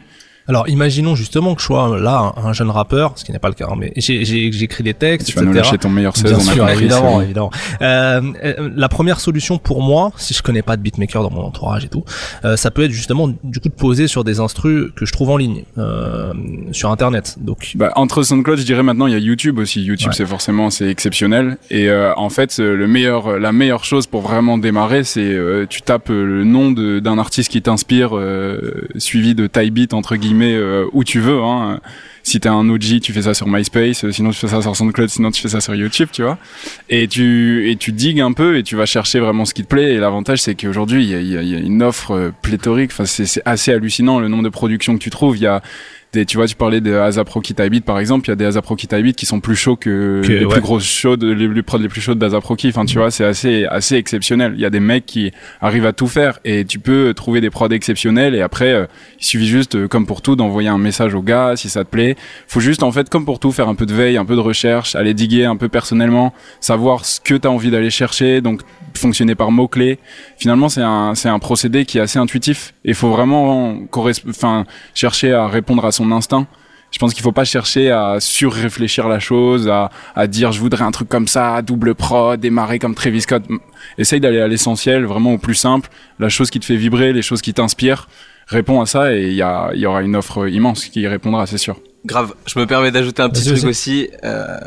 Alors, 0.47 0.67
imaginons 0.67 1.15
justement 1.15 1.55
que 1.55 1.61
je 1.61 1.65
sois 1.67 1.97
là 1.99 2.33
un, 2.37 2.47
un 2.47 2.53
jeune 2.53 2.69
rappeur, 2.69 3.13
ce 3.15 3.23
qui 3.23 3.31
n'est 3.31 3.39
pas 3.39 3.47
le 3.47 3.53
cas, 3.53 3.67
hein, 3.71 3.75
mais 3.77 3.93
j'écris 3.95 4.83
des 4.83 4.93
textes, 4.93 5.29
Tu 5.29 5.35
vas 5.35 5.41
nous 5.43 5.53
lâcher 5.53 5.77
ton 5.77 5.89
meilleur 5.89 6.17
16 6.17 6.25
Bien 6.25 6.35
on 6.35 6.39
a 6.39 6.53
sûr, 6.53 6.69
évidemment. 6.69 7.21
Euh, 7.81 8.21
euh, 8.43 8.69
la 8.75 8.89
première 8.89 9.19
solution 9.21 9.57
pour 9.57 9.81
moi, 9.81 10.11
si 10.17 10.33
je 10.33 10.41
connais 10.43 10.61
pas 10.61 10.75
de 10.75 10.81
beatmaker 10.81 11.23
dans 11.23 11.29
mon 11.31 11.43
entourage 11.43 11.85
et 11.85 11.87
tout, 11.87 12.03
euh, 12.43 12.57
ça 12.57 12.71
peut 12.71 12.83
être 12.83 12.91
justement 12.91 13.29
du 13.43 13.59
coup 13.61 13.69
de 13.69 13.73
poser 13.73 14.07
sur 14.07 14.25
des 14.25 14.41
instrus 14.41 14.91
que 14.95 15.05
je 15.05 15.13
trouve 15.13 15.29
en 15.29 15.37
ligne, 15.37 15.63
euh, 15.77 16.33
sur 16.73 16.91
internet. 16.91 17.37
Donc, 17.39 17.71
Bah, 17.75 17.91
entre 17.95 18.21
SoundCloud, 18.23 18.59
je 18.59 18.65
dirais 18.65 18.83
maintenant 18.83 19.07
il 19.07 19.13
y 19.13 19.15
a 19.15 19.19
YouTube 19.19 19.59
aussi. 19.59 19.81
YouTube, 19.81 20.09
Ouais. 20.09 20.13
c'est 20.13 20.25
forcément 20.25 20.69
c'est 20.69 20.89
exceptionnel. 20.89 21.57
Et 21.69 21.87
euh, 21.89 22.13
en 22.17 22.29
fait, 22.29 22.57
euh, 22.59 22.75
le 22.75 22.87
meilleur, 22.87 23.39
la 23.39 23.53
meilleure 23.53 23.85
chose 23.85 24.07
pour 24.07 24.21
vraiment 24.21 24.57
démarrer, 24.57 25.05
c'est 25.05 25.21
euh, 25.21 25.65
tu 25.69 25.81
tapes 25.81 26.09
le 26.09 26.43
nom 26.43 26.71
d'un 26.71 27.17
artiste 27.17 27.49
qui 27.49 27.61
t'inspire, 27.61 28.17
euh, 28.17 28.87
suivi 28.97 29.35
de 29.35 29.47
type 29.47 29.73
beat 29.73 29.93
entre 29.93 30.17
guillemets 30.17 30.32
euh, 30.41 30.85
où 30.93 31.03
tu 31.03 31.19
veux. 31.19 31.41
Hein. 31.41 31.79
Si 32.25 32.39
t'es 32.39 32.47
un 32.47 32.69
OG, 32.69 33.01
tu 33.01 33.11
fais 33.11 33.23
ça 33.23 33.33
sur 33.33 33.47
MySpace. 33.47 34.05
euh, 34.05 34.11
Sinon, 34.11 34.31
tu 34.31 34.37
fais 34.37 34.47
ça 34.47 34.61
sur 34.61 34.75
SoundCloud. 34.75 35.09
Sinon, 35.09 35.31
tu 35.31 35.41
fais 35.41 35.49
ça 35.49 35.59
sur 35.59 35.75
YouTube, 35.75 36.07
tu 36.11 36.23
vois. 36.23 36.37
Et 36.89 37.07
tu 37.07 37.69
et 37.69 37.75
tu 37.75 37.91
digues 37.91 38.21
un 38.21 38.31
peu 38.31 38.57
et 38.57 38.63
tu 38.63 38.77
vas 38.77 38.85
chercher 38.85 39.19
vraiment 39.19 39.43
ce 39.43 39.53
qui 39.53 39.63
te 39.63 39.67
plaît. 39.67 39.93
Et 39.93 39.97
l'avantage, 39.97 40.41
c'est 40.41 40.55
qu'aujourd'hui, 40.55 41.03
il 41.03 41.27
y 41.27 41.37
a, 41.37 41.59
une 41.59 41.83
offre 41.83 42.11
euh, 42.11 42.31
pléthorique. 42.41 42.91
Enfin, 42.91 43.05
c'est 43.05 43.41
assez 43.45 43.73
hallucinant 43.73 44.19
le 44.19 44.29
nombre 44.29 44.43
de 44.43 44.49
productions 44.49 44.93
que 44.93 45.03
tu 45.03 45.09
trouves. 45.09 45.37
Il 45.37 45.43
y 45.43 45.47
a 45.47 45.61
des, 46.13 46.25
tu 46.25 46.37
vois, 46.37 46.47
tu 46.47 46.55
parlais 46.55 46.79
de 46.81 46.93
Azapro 46.93 47.41
Beat 47.41 47.83
par 47.85 47.99
exemple, 47.99 48.27
il 48.27 48.29
y 48.29 48.33
a 48.33 48.35
des 48.35 48.45
Azapro 48.45 48.75
Beat 48.75 49.15
qui 49.15 49.25
sont 49.25 49.39
plus 49.39 49.55
chauds 49.55 49.75
que, 49.75 50.21
Que- 50.23 50.31
les 50.31 50.45
ouais. 50.45 50.51
plus 50.53 50.61
grosses 50.61 50.85
chaudes, 50.85 51.23
les, 51.23 51.47
les 51.47 51.63
prods 51.63 51.77
les 51.79 51.89
plus 51.89 52.01
chaudes 52.01 52.19
d'Azaproki. 52.19 52.69
Enfin, 52.69 52.85
tu 52.85 52.97
vois, 52.97 53.11
c'est 53.11 53.25
assez, 53.25 53.65
assez 53.65 53.95
exceptionnel. 53.95 54.53
Il 54.55 54.61
y 54.61 54.65
a 54.65 54.69
des 54.69 54.79
mecs 54.79 55.05
qui 55.05 55.31
arrivent 55.61 55.85
à 55.85 55.93
tout 55.93 56.07
faire 56.07 56.39
et 56.45 56.65
tu 56.65 56.79
peux 56.79 57.13
trouver 57.13 57.41
des 57.41 57.49
prods 57.49 57.69
exceptionnels 57.69 58.35
et 58.35 58.41
après, 58.41 58.71
euh, 58.73 58.85
il 59.19 59.25
suffit 59.25 59.47
juste, 59.47 59.75
euh, 59.75 59.87
comme 59.87 60.05
pour 60.05 60.21
tout, 60.21 60.35
d'envoyer 60.35 60.69
un 60.69 60.77
message 60.77 61.13
au 61.15 61.21
gars 61.21 61.53
si 61.55 61.69
ça 61.69 61.83
te 61.83 61.89
plaît. 61.89 62.15
Faut 62.47 62.59
juste, 62.59 62.83
en 62.83 62.91
fait, 62.91 63.09
comme 63.09 63.25
pour 63.25 63.39
tout, 63.39 63.51
faire 63.51 63.67
un 63.67 63.75
peu 63.75 63.85
de 63.85 63.93
veille, 63.93 64.17
un 64.17 64.25
peu 64.25 64.35
de 64.35 64.41
recherche, 64.41 64.95
aller 64.95 65.13
diguer 65.13 65.45
un 65.45 65.55
peu 65.57 65.67
personnellement, 65.69 66.33
savoir 66.61 67.05
ce 67.05 67.19
que 67.19 67.33
tu 67.35 67.47
as 67.47 67.51
envie 67.51 67.71
d'aller 67.71 67.89
chercher, 67.89 68.41
donc 68.41 68.61
fonctionner 68.95 69.35
par 69.35 69.51
mots-clés. 69.51 69.97
Finalement, 70.37 70.69
c'est 70.69 70.81
un, 70.81 71.15
c'est 71.15 71.29
un 71.29 71.39
procédé 71.39 71.85
qui 71.85 71.97
est 71.97 72.01
assez 72.01 72.19
intuitif 72.19 72.73
et 72.85 72.93
faut 72.93 73.09
vraiment 73.09 73.77
enfin, 74.27 74.65
chercher 74.93 75.33
à 75.33 75.47
répondre 75.47 75.83
à 75.85 75.91
son 75.91 76.02
instinct. 76.11 76.47
Je 76.91 76.99
pense 76.99 77.15
qu'il 77.15 77.23
faut 77.23 77.31
pas 77.31 77.43
chercher 77.43 77.89
à 77.89 78.17
surréfléchir 78.19 79.07
la 79.07 79.19
chose, 79.19 79.67
à, 79.67 79.89
à 80.15 80.27
dire 80.27 80.51
je 80.51 80.59
voudrais 80.59 80.83
un 80.83 80.91
truc 80.91 81.09
comme 81.09 81.27
ça, 81.27 81.63
double 81.63 81.95
prod, 81.95 82.39
démarrer 82.39 82.77
comme 82.77 82.93
Travis 82.93 83.21
Scott. 83.21 83.43
Essaye 83.97 84.19
d'aller 84.19 84.39
à 84.39 84.47
l'essentiel, 84.47 85.05
vraiment 85.05 85.33
au 85.33 85.37
plus 85.39 85.55
simple, 85.55 85.89
la 86.19 86.29
chose 86.29 86.51
qui 86.51 86.59
te 86.59 86.65
fait 86.65 86.75
vibrer, 86.75 87.11
les 87.11 87.23
choses 87.23 87.41
qui 87.41 87.53
t'inspirent. 87.53 88.07
Réponds 88.45 88.79
à 88.79 88.85
ça 88.85 89.15
et 89.15 89.23
il 89.23 89.33
y, 89.33 89.41
a, 89.41 89.71
il 89.73 89.79
y 89.79 89.85
aura 89.87 90.03
une 90.03 90.15
offre 90.15 90.47
immense 90.47 90.85
qui 90.85 91.01
y 91.01 91.07
répondra, 91.07 91.47
c'est 91.47 91.57
sûr. 91.57 91.77
Grave. 92.05 92.33
Je 92.45 92.59
me 92.59 92.67
permets 92.67 92.91
d'ajouter 92.91 93.23
un 93.23 93.29
petit 93.29 93.45
truc 93.45 93.63
aussi. 93.63 94.09
Euh, 94.23 94.59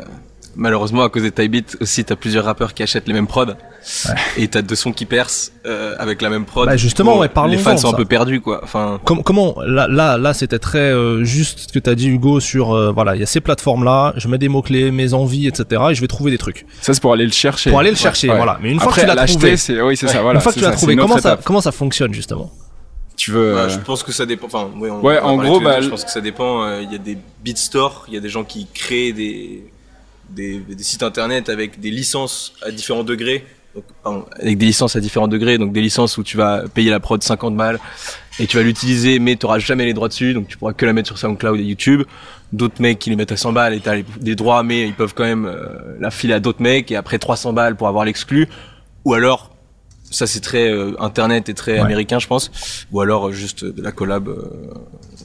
malheureusement, 0.57 1.03
à 1.03 1.09
cause 1.09 1.23
des 1.23 1.31
Typebeat 1.31 1.77
aussi, 1.79 2.03
t'as 2.03 2.15
plusieurs 2.17 2.43
rappeurs 2.43 2.73
qui 2.73 2.83
achètent 2.83 3.07
les 3.07 3.13
mêmes 3.13 3.27
prods. 3.27 3.53
Et 4.35 4.49
t'as 4.49 4.61
deux 4.61 4.75
sons 4.75 4.91
qui 4.91 5.05
percent 5.05 5.51
euh, 5.65 5.95
avec 5.97 6.21
la 6.21 6.29
même 6.29 6.43
prod. 6.43 6.67
Bah, 6.67 6.75
justement, 6.75 7.13
Bon, 7.15 7.19
ouais, 7.21 7.29
Les 7.49 7.57
fans 7.57 7.77
sont 7.77 7.93
un 7.93 7.93
peu 7.93 8.03
perdus, 8.03 8.41
quoi. 8.41 8.59
Enfin, 8.63 8.99
Com- 9.05 9.23
comment 9.23 9.55
là 9.65 9.87
là 9.87 10.17
là 10.17 10.33
c'était 10.33 10.59
très 10.59 10.79
euh, 10.91 11.23
juste 11.23 11.59
ce 11.59 11.67
que 11.73 11.79
t'as 11.79 11.95
dit 11.95 12.09
Hugo 12.09 12.41
sur 12.41 12.73
euh, 12.73 12.91
voilà 12.91 13.15
il 13.15 13.19
y 13.19 13.23
a 13.23 13.25
ces 13.25 13.39
plateformes 13.39 13.85
là 13.85 14.13
je 14.17 14.27
mets 14.27 14.37
des 14.37 14.49
mots 14.49 14.61
clés 14.61 14.91
mes 14.91 15.13
envies 15.13 15.47
etc 15.47 15.81
et 15.91 15.95
je 15.95 16.01
vais 16.01 16.07
trouver 16.07 16.31
des 16.31 16.37
trucs 16.37 16.65
Ça, 16.81 16.93
c'est 16.93 16.99
pour 17.01 17.13
aller 17.13 17.25
le 17.25 17.31
chercher. 17.31 17.69
pour 17.69 17.79
aller 17.79 17.91
le 17.91 17.95
chercher 17.95 18.29
Ouais. 18.29 18.35
voilà 18.35 18.59
mais 18.61 18.71
une 18.71 18.79
fois 18.79 18.89
Après, 18.89 19.03
que 19.05 19.09
tu 19.11 19.15
l'as 19.15 19.25
trouvé 19.25 19.55
c'est, 19.57 19.81
oui, 19.81 19.95
c'est 19.95 20.07
ça, 20.07 20.21
voilà. 20.21 20.39
une 20.39 20.41
fois 20.43 20.51
que 20.51 20.57
tu 20.59 20.65
l'as 20.65 20.71
trouvé 20.71 20.95
comment 20.97 21.17
ça 21.19 21.37
comment 21.43 21.61
ça 21.61 21.71
fonctionne 21.71 22.13
justement? 22.13 22.51
Tu 23.15 23.31
veux, 23.31 23.53
bah, 23.55 23.61
euh, 23.61 23.69
je 23.69 23.77
pense 23.79 24.03
que 24.03 24.11
ça 24.11 24.25
dépend. 24.27 24.45
Enfin, 24.45 24.67
ouais, 24.79 24.91
on, 24.91 25.01
Ouais, 25.01 25.17
on 25.23 25.25
va 25.25 25.31
en 25.31 25.37
gros, 25.37 25.57
deux, 25.59 25.65
bah, 25.65 25.81
je 25.81 25.89
pense 25.89 26.03
que 26.05 26.11
ça 26.11 26.21
dépend. 26.21 26.63
euh, 26.65 26.81
Il 26.83 26.91
y 26.91 26.95
a 26.95 26.99
des 26.99 27.17
beat 27.43 27.57
stores, 27.57 28.05
il 28.07 28.13
y 28.13 28.17
a 28.17 28.19
des 28.19 28.29
gens 28.29 28.43
qui 28.43 28.67
créent 28.71 29.11
des, 29.11 29.63
des, 30.29 30.61
sites 30.79 31.03
internet 31.03 31.49
avec 31.49 31.79
des 31.79 31.91
licences 31.91 32.53
à 32.61 32.71
différents 32.71 33.03
degrés. 33.03 33.45
Donc, 33.75 34.25
avec 34.39 34.57
des 34.57 34.65
licences 34.65 34.95
à 34.95 34.99
différents 34.99 35.27
degrés, 35.27 35.57
donc 35.59 35.71
des 35.71 35.81
licences 35.81 36.17
où 36.17 36.23
tu 36.23 36.35
vas 36.35 36.63
payer 36.67 36.89
la 36.89 36.99
prod 36.99 37.21
50 37.21 37.55
balles 37.55 37.79
et 38.39 38.47
tu 38.47 38.57
vas 38.57 38.63
l'utiliser, 38.63 39.19
mais 39.19 39.35
tu 39.35 39.45
auras 39.45 39.59
jamais 39.59 39.85
les 39.85 39.93
droits 39.93 40.07
dessus, 40.07 40.33
donc 40.33 40.47
tu 40.47 40.57
pourras 40.57 40.73
que 40.73 40.85
la 40.85 40.93
mettre 40.93 41.07
sur 41.07 41.17
SoundCloud 41.17 41.59
et 41.59 41.63
YouTube. 41.63 42.03
D'autres 42.53 42.81
mecs 42.81 42.97
qui 42.97 43.09
les 43.09 43.15
mettent 43.15 43.33
à 43.33 43.37
100 43.37 43.53
balles 43.53 43.73
et 43.73 43.79
t'as 43.79 43.97
des 44.19 44.35
droits, 44.35 44.63
mais 44.63 44.87
ils 44.87 44.93
peuvent 44.93 45.13
quand 45.13 45.25
même 45.25 45.45
euh, 45.45 45.97
la 45.99 46.11
filer 46.11 46.33
à 46.33 46.39
d'autres 46.39 46.61
mecs 46.61 46.91
et 46.91 46.95
après 46.95 47.19
300 47.19 47.53
balles 47.53 47.75
pour 47.75 47.87
avoir 47.87 48.05
l'exclu. 48.05 48.47
Ou 49.05 49.13
alors, 49.13 49.51
ça 50.09 50.25
c'est 50.27 50.39
très 50.39 50.69
euh, 50.69 50.93
internet 50.99 51.49
et 51.49 51.53
très 51.53 51.73
Ouais. 51.73 51.79
américain, 51.79 52.19
je 52.19 52.27
pense. 52.27 52.51
Ou 52.91 53.01
alors 53.01 53.27
euh, 53.27 53.31
juste 53.31 53.65
de 53.65 53.81
la 53.81 53.91
collab, 53.91 54.27
euh, 54.29 54.35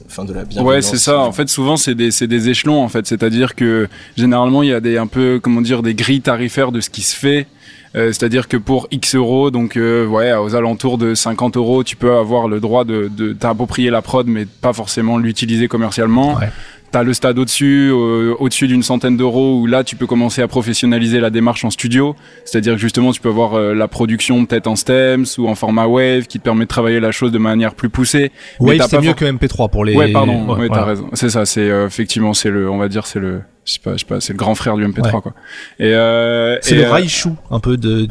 enfin 0.05 0.25
de 0.25 0.33
la 0.33 0.43
bienveillance. 0.45 0.67
Ouais, 0.75 0.81
c'est 0.81 0.97
ça. 0.97 1.19
En 1.19 1.31
fait, 1.31 1.49
souvent, 1.49 1.77
c'est 1.77 1.95
des, 1.95 2.11
c'est 2.11 2.27
des 2.27 2.49
échelons, 2.49 2.81
en 2.83 2.89
fait. 2.89 3.05
C'est-à-dire 3.07 3.55
que, 3.55 3.87
généralement, 4.17 4.61
il 4.63 4.69
y 4.69 4.73
a 4.73 4.79
des, 4.81 4.97
un 4.97 5.07
peu, 5.07 5.39
comment 5.41 5.61
dire, 5.61 5.83
des 5.83 5.95
grilles 5.95 6.21
tarifaires 6.21 6.71
de 6.71 6.81
ce 6.81 6.89
qui 6.89 7.01
se 7.01 7.15
fait. 7.15 7.47
Euh, 7.95 8.07
c'est-à-dire 8.07 8.47
que 8.47 8.57
pour 8.57 8.87
X 8.91 9.13
euros, 9.15 9.51
donc, 9.51 9.77
euh, 9.77 10.07
ouais, 10.07 10.33
aux 10.33 10.55
alentours 10.55 10.97
de 10.97 11.13
50 11.13 11.57
euros, 11.57 11.83
tu 11.83 11.95
peux 11.95 12.15
avoir 12.15 12.47
le 12.47 12.59
droit 12.59 12.85
de, 12.85 13.07
de 13.15 13.33
t'approprier 13.33 13.91
la 13.91 14.01
prod, 14.01 14.25
mais 14.27 14.45
pas 14.45 14.73
forcément 14.73 15.17
l'utiliser 15.19 15.67
commercialement. 15.67 16.35
Ouais. 16.35 16.49
T'as 16.93 17.01
le 17.01 17.13
stade 17.15 17.39
au-dessus, 17.39 17.89
euh, 17.91 18.35
au-dessus 18.39 18.67
d'une 18.67 18.83
centaine 18.83 19.17
d'euros, 19.17 19.59
où 19.59 19.65
là, 19.65 19.83
tu 19.83 19.95
peux 19.95 20.05
commencer 20.05 20.43
à 20.43 20.47
professionnaliser 20.47 21.19
la 21.19 21.31
démarche 21.31 21.65
en 21.65 21.71
studio. 21.71 22.15
C'est-à-dire 22.45 22.73
que 22.73 22.79
justement, 22.79 23.11
tu 23.11 23.19
peux 23.19 23.29
avoir 23.29 23.55
euh, 23.55 23.73
la 23.73 23.87
production 23.87 24.45
peut-être 24.45 24.67
en 24.67 24.75
stems 24.75 25.25
ou 25.39 25.47
en 25.49 25.55
format 25.55 25.87
wave, 25.87 26.27
qui 26.27 26.37
te 26.37 26.43
permet 26.43 26.65
de 26.65 26.69
travailler 26.69 26.99
la 26.99 27.11
chose 27.11 27.31
de 27.31 27.39
manière 27.39 27.73
plus 27.73 27.89
poussée. 27.89 28.31
Wave 28.59 28.77
c'est 28.87 28.99
mieux 28.99 29.07
for- 29.07 29.15
que 29.15 29.25
MP3 29.25 29.69
pour 29.71 29.85
les 29.85 29.95
Ouais, 29.95 30.11
pardon. 30.11 30.45
Ouais, 30.47 30.59
ouais, 30.59 30.69
t'as 30.69 30.83
raison. 30.85 31.09
C'est 31.13 31.31
ça. 31.31 31.45
C'est 31.45 31.67
euh, 31.67 31.87
effectivement, 31.87 32.35
c'est 32.35 32.51
le, 32.51 32.69
on 32.69 32.77
va 32.77 32.87
dire, 32.89 33.07
c'est 33.07 33.19
le, 33.19 33.41
je 33.65 33.73
sais 33.73 33.79
pas, 33.83 33.93
je 33.93 33.97
sais 33.99 34.05
pas, 34.05 34.21
c'est 34.21 34.33
le 34.33 34.37
grand 34.37 34.53
frère 34.53 34.75
du 34.77 34.85
MP3 34.85 35.15
Ouais. 35.15 35.21
quoi. 35.21 35.33
Et 35.79 35.95
euh, 35.95 36.57
c'est 36.61 36.75
le 36.75 36.83
euh, 36.85 36.91
Raichu 36.91 37.29
un 37.49 37.59
peu 37.59 37.75
de, 37.77 38.05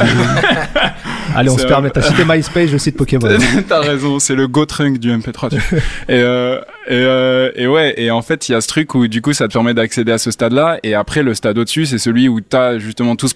allez 1.36 1.50
on 1.50 1.58
se 1.58 1.66
permet 1.66 1.90
t'as 1.90 2.02
cité 2.10 2.24
MySpace 2.26 2.68
je 2.70 2.78
cite 2.78 2.96
Pokémon 2.96 3.28
T'as 3.68 3.80
raison, 3.80 4.18
c'est 4.18 4.34
le 4.34 4.48
Go 4.48 4.64
Trunk 4.66 4.98
du 4.98 5.12
MP3. 5.12 5.50
tu 5.50 5.56
et, 5.76 5.80
euh, 6.10 6.60
Et, 6.88 6.94
euh, 6.94 7.50
et 7.54 7.68
ouais, 7.68 7.94
et 7.96 8.10
en 8.10 8.22
fait, 8.22 8.48
il 8.48 8.52
y 8.52 8.54
a 8.56 8.60
ce 8.60 8.66
truc 8.66 8.94
où 8.96 9.06
du 9.06 9.22
coup, 9.22 9.32
ça 9.32 9.46
te 9.46 9.52
permet 9.52 9.72
d'accéder 9.72 10.10
à 10.10 10.18
ce 10.18 10.32
stade-là. 10.32 10.78
Et 10.82 10.94
après, 10.94 11.22
le 11.22 11.32
stade 11.34 11.56
au-dessus, 11.56 11.86
c'est 11.86 11.98
celui 11.98 12.28
où 12.28 12.40
tu 12.40 12.56
as 12.56 12.78
justement 12.78 13.14
tout 13.14 13.28
ce 13.28 13.34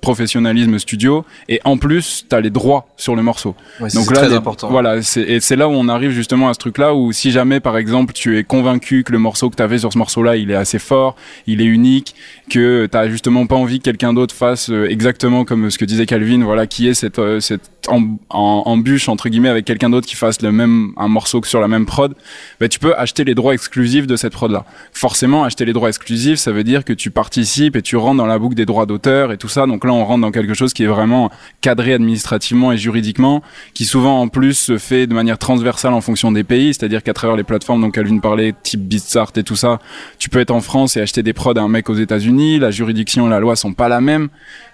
professionnalisme 0.00 0.78
studio. 0.78 1.24
Et 1.48 1.60
en 1.64 1.76
plus, 1.76 2.24
tu 2.28 2.34
as 2.34 2.40
les 2.40 2.48
droits 2.50 2.88
sur 2.96 3.14
le 3.14 3.22
morceau. 3.22 3.54
Ouais, 3.80 3.90
Donc 3.94 4.06
c'est 4.06 4.14
là, 4.14 4.20
très 4.20 4.28
les- 4.30 4.34
important. 4.36 4.70
voilà, 4.70 5.02
c'est, 5.02 5.20
et 5.20 5.40
c'est 5.40 5.56
là 5.56 5.68
où 5.68 5.72
on 5.72 5.88
arrive 5.88 6.10
justement 6.10 6.48
à 6.48 6.54
ce 6.54 6.58
truc-là 6.58 6.94
où 6.94 7.12
si 7.12 7.30
jamais, 7.32 7.60
par 7.60 7.76
exemple, 7.76 8.14
tu 8.14 8.38
es 8.38 8.44
convaincu 8.44 9.04
que 9.04 9.12
le 9.12 9.18
morceau 9.18 9.50
que 9.50 9.56
tu 9.56 9.62
avais 9.62 9.78
sur 9.78 9.92
ce 9.92 9.98
morceau-là, 9.98 10.36
il 10.36 10.50
est 10.50 10.54
assez 10.56 10.78
fort, 10.78 11.16
il 11.46 11.60
est 11.60 11.64
unique, 11.66 12.14
que 12.48 12.86
t'as 12.86 13.08
justement 13.08 13.46
pas 13.46 13.56
envie 13.56 13.78
que 13.78 13.84
quelqu'un 13.84 14.14
d'autre 14.14 14.34
fasse 14.34 14.70
euh, 14.70 14.88
exactement 14.88 15.44
comme 15.44 15.70
ce 15.70 15.76
que 15.78 15.84
disait 15.84 16.06
Calvin, 16.06 16.42
voilà, 16.44 16.66
qui 16.66 16.88
est 16.88 16.94
cette, 16.94 17.18
euh, 17.18 17.40
cette 17.40 17.62
embûche 17.88 19.08
entre 19.08 19.28
guillemets 19.28 19.48
avec 19.48 19.64
quelqu'un 19.64 19.90
d'autre 19.90 20.06
qui 20.08 20.16
fasse 20.16 20.42
le 20.42 20.50
même 20.50 20.92
un 20.96 21.08
morceau 21.08 21.40
que 21.40 21.46
sur 21.48 21.60
la 21.60 21.68
même 21.68 21.86
prod, 21.86 22.14
bah, 22.60 22.68
tu 22.68 22.78
peux 22.78 22.85
acheter 22.94 23.24
les 23.24 23.34
droits 23.34 23.54
exclusifs 23.54 24.06
de 24.06 24.16
cette 24.16 24.32
prod-là. 24.32 24.64
Forcément, 24.92 25.44
acheter 25.44 25.64
les 25.64 25.72
droits 25.72 25.88
exclusifs, 25.88 26.38
ça 26.38 26.52
veut 26.52 26.64
dire 26.64 26.84
que 26.84 26.92
tu 26.92 27.10
participes 27.10 27.76
et 27.76 27.82
tu 27.82 27.96
rentres 27.96 28.18
dans 28.18 28.26
la 28.26 28.38
boucle 28.38 28.54
des 28.54 28.66
droits 28.66 28.86
d'auteur 28.86 29.32
et 29.32 29.38
tout 29.38 29.48
ça. 29.48 29.66
Donc 29.66 29.84
là, 29.84 29.92
on 29.92 30.04
rentre 30.04 30.22
dans 30.22 30.30
quelque 30.30 30.54
chose 30.54 30.72
qui 30.72 30.84
est 30.84 30.88
vraiment 30.88 31.30
cadré 31.60 31.94
administrativement 31.94 32.72
et 32.72 32.78
juridiquement, 32.78 33.42
qui 33.74 33.84
souvent 33.84 34.20
en 34.20 34.28
plus 34.28 34.54
se 34.54 34.78
fait 34.78 35.06
de 35.06 35.14
manière 35.14 35.38
transversale 35.38 35.92
en 35.92 36.00
fonction 36.00 36.32
des 36.32 36.44
pays, 36.44 36.74
c'est-à-dire 36.74 37.02
qu'à 37.02 37.12
travers 37.12 37.36
les 37.36 37.44
plateformes 37.44 37.82
dont 37.82 37.90
Calvin 37.90 38.18
parlait, 38.18 38.54
type 38.62 38.86
Beatsart 38.86 39.32
et 39.36 39.42
tout 39.42 39.56
ça, 39.56 39.78
tu 40.18 40.28
peux 40.28 40.40
être 40.40 40.50
en 40.50 40.60
France 40.60 40.96
et 40.96 41.00
acheter 41.00 41.22
des 41.22 41.32
prods 41.32 41.54
à 41.56 41.60
un 41.60 41.68
mec 41.68 41.88
aux 41.90 41.94
États-Unis. 41.94 42.58
La 42.58 42.70
juridiction 42.70 43.26
et 43.26 43.30
la 43.30 43.40
loi 43.40 43.56
sont 43.56 43.72
pas 43.72 43.88
la 43.88 44.00
même. 44.00 44.28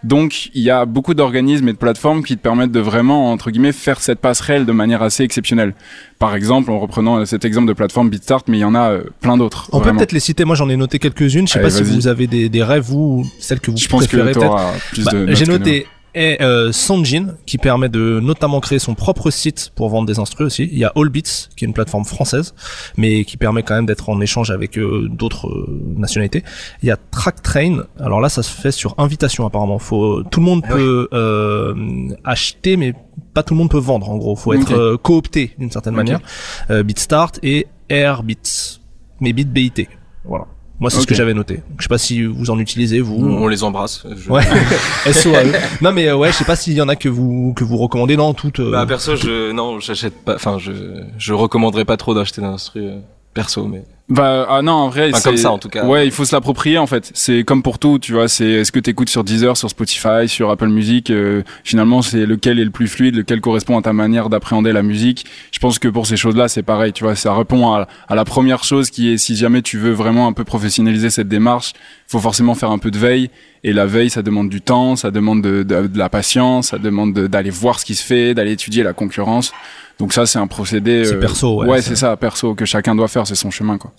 Donc, 0.04 0.50
il 0.54 0.62
y 0.62 0.70
a 0.70 0.84
beaucoup 0.84 1.14
d'organismes 1.14 1.68
et 1.68 1.72
de 1.72 1.78
plateformes 1.78 2.24
qui 2.24 2.36
te 2.36 2.42
permettent 2.42 2.72
de 2.72 2.80
vraiment, 2.80 3.30
entre 3.30 3.50
guillemets, 3.50 3.72
faire 3.72 4.00
cette 4.00 4.18
passerelle 4.18 4.66
de 4.66 4.72
manière 4.72 5.02
assez 5.02 5.22
exceptionnelle. 5.22 5.74
Par 6.18 6.34
exemple, 6.34 6.70
en 6.70 6.78
reprenant 6.80 7.24
cet 7.24 7.44
exemple 7.44 7.68
de 7.68 7.72
plateforme 7.72 8.10
Beatsart, 8.10 8.42
mais 8.48 8.58
il 8.58 8.62
y 8.62 8.64
en 8.64 8.74
a 8.74 8.90
euh, 8.90 9.04
plein 9.20 9.36
d'autres. 9.36 9.68
On 9.72 9.80
peut 9.80 9.92
peut-être 9.92 10.12
les 10.12 10.20
citer. 10.20 10.44
Moi, 10.44 10.56
j'en 10.56 10.68
ai 10.68 10.76
noté 10.76 10.98
quelques-unes. 10.98 11.46
Je 11.46 11.52
sais 11.52 11.58
Allez, 11.60 11.68
pas 11.68 11.74
si 11.74 11.82
vous 11.82 12.08
avez 12.08 12.26
des, 12.26 12.48
des 12.48 12.62
rêves 12.62 12.92
ou 12.92 13.24
celles 13.38 13.60
que 13.60 13.70
vous 13.70 13.76
Je 13.76 13.88
pense 13.88 14.06
que 14.06 14.16
préférez 14.16 14.32
peut-être. 14.32 15.04
Bah, 15.04 15.34
J'ai 15.34 15.46
noté 15.46 15.86
et, 16.14 16.42
euh, 16.42 16.72
Sanjin 16.72 17.34
qui 17.46 17.58
permet 17.58 17.88
de 17.88 18.20
notamment 18.20 18.60
créer 18.60 18.78
son 18.78 18.94
propre 18.94 19.30
site 19.30 19.72
pour 19.74 19.88
vendre 19.88 20.06
des 20.06 20.18
instruments 20.18 20.46
aussi. 20.46 20.68
Il 20.70 20.78
y 20.78 20.84
a 20.84 20.92
Allbeats 20.96 21.48
qui 21.56 21.64
est 21.64 21.68
une 21.68 21.74
plateforme 21.74 22.04
française 22.04 22.54
mais 22.96 23.24
qui 23.24 23.36
permet 23.36 23.62
quand 23.62 23.74
même 23.74 23.86
d'être 23.86 24.08
en 24.08 24.20
échange 24.20 24.50
avec 24.50 24.78
euh, 24.78 25.08
d'autres 25.10 25.48
euh, 25.48 25.82
nationalités. 25.96 26.42
Il 26.82 26.88
y 26.88 26.90
a 26.90 26.96
Tracktrain. 26.96 27.84
Alors 27.98 28.20
là 28.20 28.28
ça 28.28 28.42
se 28.42 28.50
fait 28.50 28.72
sur 28.72 28.94
invitation 28.98 29.46
apparemment. 29.46 29.78
Faut 29.78 30.22
tout 30.24 30.40
le 30.40 30.46
monde 30.46 30.62
Ah 30.64 30.74
peut 30.74 31.08
euh, 31.12 31.74
acheter 32.24 32.76
mais 32.76 32.94
pas 33.34 33.42
tout 33.42 33.54
le 33.54 33.58
monde 33.58 33.70
peut 33.70 33.78
vendre 33.78 34.10
en 34.10 34.16
gros. 34.16 34.36
Faut 34.36 34.52
être 34.52 34.96
coopté 34.96 35.54
d'une 35.58 35.70
certaine 35.70 35.94
manière. 35.94 36.20
Euh, 36.70 36.82
Beatstart 36.82 37.32
et 37.42 37.66
Airbeats 37.88 38.80
mais 39.20 39.32
Beat 39.32 39.50
BIT. 39.50 39.88
Voilà. 40.24 40.46
Moi 40.82 40.90
c'est 40.90 41.00
ce 41.00 41.06
que 41.06 41.14
j'avais 41.14 41.32
noté. 41.32 41.60
Je 41.78 41.84
sais 41.84 41.88
pas 41.88 41.96
si 41.96 42.22
vous 42.24 42.50
en 42.50 42.58
utilisez 42.58 43.00
vous. 43.00 43.16
On 43.24 43.48
les 43.48 43.64
embrasse. 43.64 44.04
Je- 44.14 44.30
Ouais. 44.30 44.42
SOAE. 45.12 45.52
Non 45.80 45.92
mais 45.92 46.08
euh, 46.08 46.16
ouais, 46.16 46.30
je 46.32 46.36
sais 46.36 46.44
pas 46.44 46.56
s'il 46.56 46.74
y 46.74 46.82
en 46.82 46.88
a 46.88 46.96
que 46.96 47.08
vous 47.08 47.54
que 47.56 47.64
vous 47.64 47.76
recommandez 47.78 48.16
non 48.16 48.34
toutes. 48.34 48.60
euh, 48.60 48.70
Bah 48.72 48.84
perso, 48.86 49.16
je 49.16 49.52
non, 49.52 49.80
j'achète 49.80 50.22
pas. 50.24 50.34
Enfin, 50.34 50.58
je 50.58 50.72
je 51.18 51.32
recommanderais 51.32 51.84
pas 51.86 51.96
trop 51.96 52.14
d'acheter 52.14 52.40
d'instru 52.42 52.80
euh, 52.84 52.98
perso, 53.32 53.66
mais 53.66 53.84
Bah 54.08 54.46
ah 54.50 54.60
non 54.62 54.72
en 54.72 54.88
vrai 54.88 55.08
Enfin, 55.10 55.18
c'est 55.18 55.28
comme 55.30 55.36
ça, 55.38 55.52
en 55.52 55.58
tout 55.58 55.68
cas. 55.68 55.86
Ouais, 55.86 56.06
il 56.06 56.10
faut 56.10 56.24
se 56.24 56.34
l'approprier 56.34 56.76
en 56.76 56.86
fait. 56.86 57.10
C'est 57.14 57.44
comme 57.44 57.62
pour 57.62 57.78
tout, 57.78 57.98
tu 57.98 58.12
vois. 58.12 58.28
C'est 58.28 58.44
est-ce 58.46 58.72
que 58.72 58.80
t'écoutes 58.80 59.08
sur 59.08 59.24
Deezer, 59.24 59.56
sur 59.56 59.70
Spotify, 59.70 60.26
sur 60.28 60.50
Apple 60.50 60.68
Music. 60.68 61.10
euh, 61.10 61.42
finalement, 61.64 62.02
c'est 62.02 62.26
lequel 62.26 62.58
est 62.58 62.64
le 62.64 62.70
plus 62.70 62.88
fluide, 62.88 63.16
lequel 63.16 63.40
correspond 63.40 63.78
à 63.78 63.82
ta 63.82 63.92
manière 63.92 64.28
d'appréhender 64.28 64.72
la 64.72 64.82
musique? 64.82 65.24
Je 65.50 65.58
pense 65.60 65.78
que 65.78 65.88
pour 65.88 66.06
ces 66.06 66.16
choses-là, 66.16 66.48
c'est 66.48 66.62
pareil. 66.62 66.92
Tu 66.92 67.04
vois, 67.04 67.14
ça 67.14 67.32
répond 67.34 67.72
à, 67.72 67.86
à 68.08 68.14
la 68.14 68.24
première 68.24 68.64
chose 68.64 68.90
qui 68.90 69.12
est 69.12 69.16
si 69.18 69.34
jamais 69.36 69.62
tu 69.62 69.78
veux 69.78 69.92
vraiment 69.92 70.26
un 70.26 70.32
peu 70.32 70.44
professionnaliser 70.44 71.08
cette 71.08 71.28
démarche, 71.28 71.72
faut 72.06 72.18
forcément 72.20 72.54
faire 72.54 72.70
un 72.70 72.78
peu 72.78 72.90
de 72.90 72.98
veille. 72.98 73.30
Et 73.64 73.72
la 73.72 73.86
veille, 73.86 74.10
ça 74.10 74.22
demande 74.22 74.48
du 74.48 74.60
temps, 74.60 74.96
ça 74.96 75.10
demande 75.12 75.40
de, 75.42 75.62
de, 75.62 75.86
de 75.86 75.98
la 75.98 76.08
patience, 76.08 76.68
ça 76.68 76.78
demande 76.78 77.14
de- 77.14 77.26
d'aller 77.28 77.50
voir 77.50 77.78
ce 77.78 77.84
qui 77.84 77.94
se 77.94 78.02
fait, 78.04 78.34
d'aller 78.34 78.52
étudier 78.52 78.82
la 78.82 78.92
concurrence. 78.92 79.52
Donc 80.00 80.12
ça, 80.12 80.26
c'est 80.26 80.38
un 80.40 80.48
procédé. 80.48 81.04
C'est 81.04 81.14
euh, 81.14 81.20
perso, 81.20 81.60
ouais, 81.60 81.68
Ouais, 81.68 81.80
c'est- 81.82 81.90
c'est 81.90 81.96
ça, 81.96 82.16
perso 82.16 82.54
que 82.54 82.64
chacun 82.64 82.94
doit 82.96 83.06
faire, 83.08 83.26
c'est 83.26 83.36
son 83.36 83.50
chemin 83.50 83.78
quoi. 83.78 83.92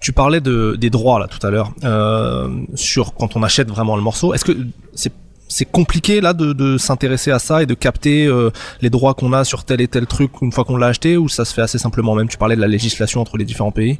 Tu 0.00 0.12
parlais 0.12 0.40
de 0.40 0.76
des 0.78 0.90
droits 0.90 1.18
là 1.18 1.26
tout 1.26 1.44
à 1.44 1.50
l'heure 1.50 1.72
euh, 1.82 2.48
sur 2.76 3.14
quand 3.14 3.34
on 3.34 3.42
achète 3.42 3.68
vraiment 3.68 3.96
le 3.96 4.02
morceau. 4.02 4.32
Est-ce 4.34 4.44
que 4.44 4.52
c'est 4.94 5.12
c'est 5.50 5.64
compliqué 5.64 6.20
là 6.20 6.34
de, 6.34 6.52
de 6.52 6.76
s'intéresser 6.78 7.30
à 7.32 7.38
ça 7.40 7.62
et 7.62 7.66
de 7.66 7.72
capter 7.74 8.26
euh, 8.26 8.50
les 8.82 8.90
droits 8.90 9.14
qu'on 9.14 9.32
a 9.32 9.42
sur 9.44 9.64
tel 9.64 9.80
et 9.80 9.88
tel 9.88 10.06
truc 10.06 10.30
une 10.42 10.52
fois 10.52 10.64
qu'on 10.64 10.76
l'a 10.76 10.88
acheté 10.88 11.16
ou 11.16 11.28
ça 11.28 11.44
se 11.46 11.52
fait 11.54 11.62
assez 11.62 11.78
simplement 11.78 12.14
même? 12.14 12.28
Tu 12.28 12.36
parlais 12.36 12.54
de 12.54 12.60
la 12.60 12.68
législation 12.68 13.20
entre 13.22 13.36
les 13.38 13.44
différents 13.46 13.72
pays 13.72 13.98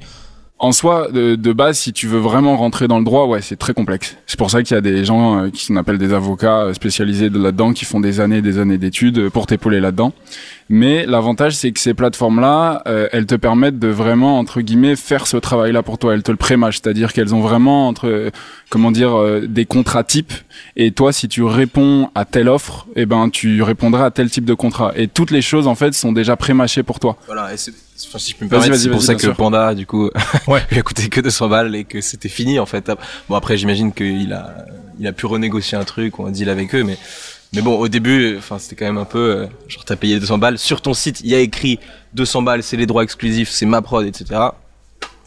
En 0.61 0.73
soi, 0.73 1.09
de, 1.12 1.37
de 1.37 1.53
base, 1.53 1.79
si 1.79 1.93
tu 1.93 2.09
veux 2.09 2.19
vraiment 2.19 2.57
rentrer 2.57 2.88
dans 2.88 2.99
le 2.99 3.05
droit, 3.05 3.27
ouais, 3.27 3.41
c'est 3.43 3.57
très 3.57 3.75
complexe. 3.75 4.17
C'est 4.27 4.38
pour 4.38 4.50
ça 4.50 4.62
qu'il 4.62 4.75
y 4.75 4.79
a 4.79 4.81
des 4.81 5.05
gens 5.05 5.45
euh, 5.45 5.50
qui 5.50 5.69
qu'on 5.69 5.77
appelle 5.77 5.99
des 5.99 6.12
avocats 6.12 6.62
euh, 6.62 6.75
spécialisés 6.75 7.31
de 7.31 7.38
là-dedans, 7.38 7.73
qui 7.73 7.85
font 7.85 8.00
des 8.00 8.19
années 8.19 8.38
et 8.38 8.43
des 8.43 8.59
années 8.59 8.79
d'études 8.79 9.19
euh, 9.19 9.31
pour 9.31 9.47
t'épauler 9.47 9.79
là-dedans. 9.79 10.12
Mais 10.69 11.07
l'avantage, 11.07 11.57
c'est 11.57 11.73
que 11.73 11.81
ces 11.81 11.95
plateformes-là, 11.95 12.83
euh, 12.87 13.09
elles 13.12 13.27
te 13.27 13.35
permettent 13.37 13.79
de 13.79 13.88
vraiment, 13.88 14.38
entre 14.38 14.61
guillemets, 14.61 14.97
faire 14.97 15.27
ce 15.27 15.37
travail-là 15.37 15.83
pour 15.83 15.97
toi. 15.97 16.12
Elles 16.15 16.23
te 16.23 16.31
le 16.31 16.37
prémâchent, 16.37 16.81
c'est-à-dire 16.83 17.12
qu'elles 17.12 17.35
ont 17.35 17.41
vraiment, 17.41 17.88
entre, 17.88 18.07
euh, 18.07 18.31
comment 18.69 18.91
dire, 18.91 19.19
euh, 19.19 19.47
des 19.49 19.65
contrats 19.65 20.05
types. 20.05 20.33
Et 20.77 20.91
toi, 20.93 21.12
si 21.12 21.29
tu 21.29 21.43
réponds 21.43 22.11
à 22.15 22.25
telle 22.25 22.49
offre, 22.49 22.87
eh 22.97 23.07
ben, 23.07 23.31
tu 23.31 23.62
répondras 23.62 24.07
à 24.07 24.11
tel 24.11 24.29
type 24.29 24.45
de 24.45 24.55
contrat. 24.55 24.93
Et 24.97 25.09
toutes 25.09 25.31
les 25.31 25.43
choses, 25.43 25.67
en 25.67 25.75
fait, 25.75 25.95
sont 25.95 26.12
déjà 26.12 26.37
prémâchées 26.37 26.83
pour 26.83 27.00
toi. 27.00 27.17
voilà. 27.27 27.49
Enfin, 28.07 28.19
si 28.19 28.33
je 28.33 28.37
peux 28.37 28.45
me 28.45 28.50
Vas-y, 28.50 28.61
permettre, 28.61 28.75
vas-y, 28.76 28.83
c'est 28.85 28.90
pour 28.90 29.02
ça 29.02 29.14
que 29.14 29.21
sûr. 29.23 29.35
Panda, 29.37 29.75
du 29.75 29.87
coup, 29.87 30.11
Ouais. 30.47 30.62
lui 30.71 30.78
a 30.78 30.83
coûté 30.83 31.09
que 31.09 31.21
200 31.21 31.49
balles 31.49 31.75
et 31.75 31.85
que 31.85 32.00
c'était 32.00 32.28
fini 32.28 32.59
en 32.59 32.67
fait. 32.67 32.90
Bon 33.28 33.35
après, 33.35 33.57
j'imagine 33.57 33.93
qu'il 33.93 34.33
a 34.33 34.67
il 35.00 35.07
a 35.07 35.12
pu 35.12 35.26
renégocier 35.26 35.78
un 35.78 35.85
truc 35.85 36.19
ou 36.19 36.26
un 36.26 36.31
deal 36.31 36.49
avec 36.49 36.75
eux, 36.75 36.83
mais 36.85 36.99
mais 37.55 37.62
bon, 37.62 37.78
au 37.78 37.88
début, 37.88 38.37
enfin, 38.37 38.59
c'était 38.59 38.76
quand 38.76 38.85
même 38.85 38.99
un 38.99 39.05
peu 39.07 39.19
euh, 39.19 39.47
genre 39.69 39.85
t'as 39.85 39.97
payé 39.97 40.19
200 40.21 40.38
balles 40.38 40.59
sur 40.59 40.83
ton 40.83 40.93
site, 40.93 41.21
il 41.23 41.31
y 41.31 41.35
a 41.35 41.38
écrit 41.38 41.78
200 42.14 42.43
balles, 42.43 42.62
c'est 42.62 42.76
les 42.76 42.85
droits 42.87 43.02
exclusifs, 43.05 43.49
c'est 43.50 43.64
ma 43.64 43.81
prod, 43.81 44.05
etc. 44.07 44.40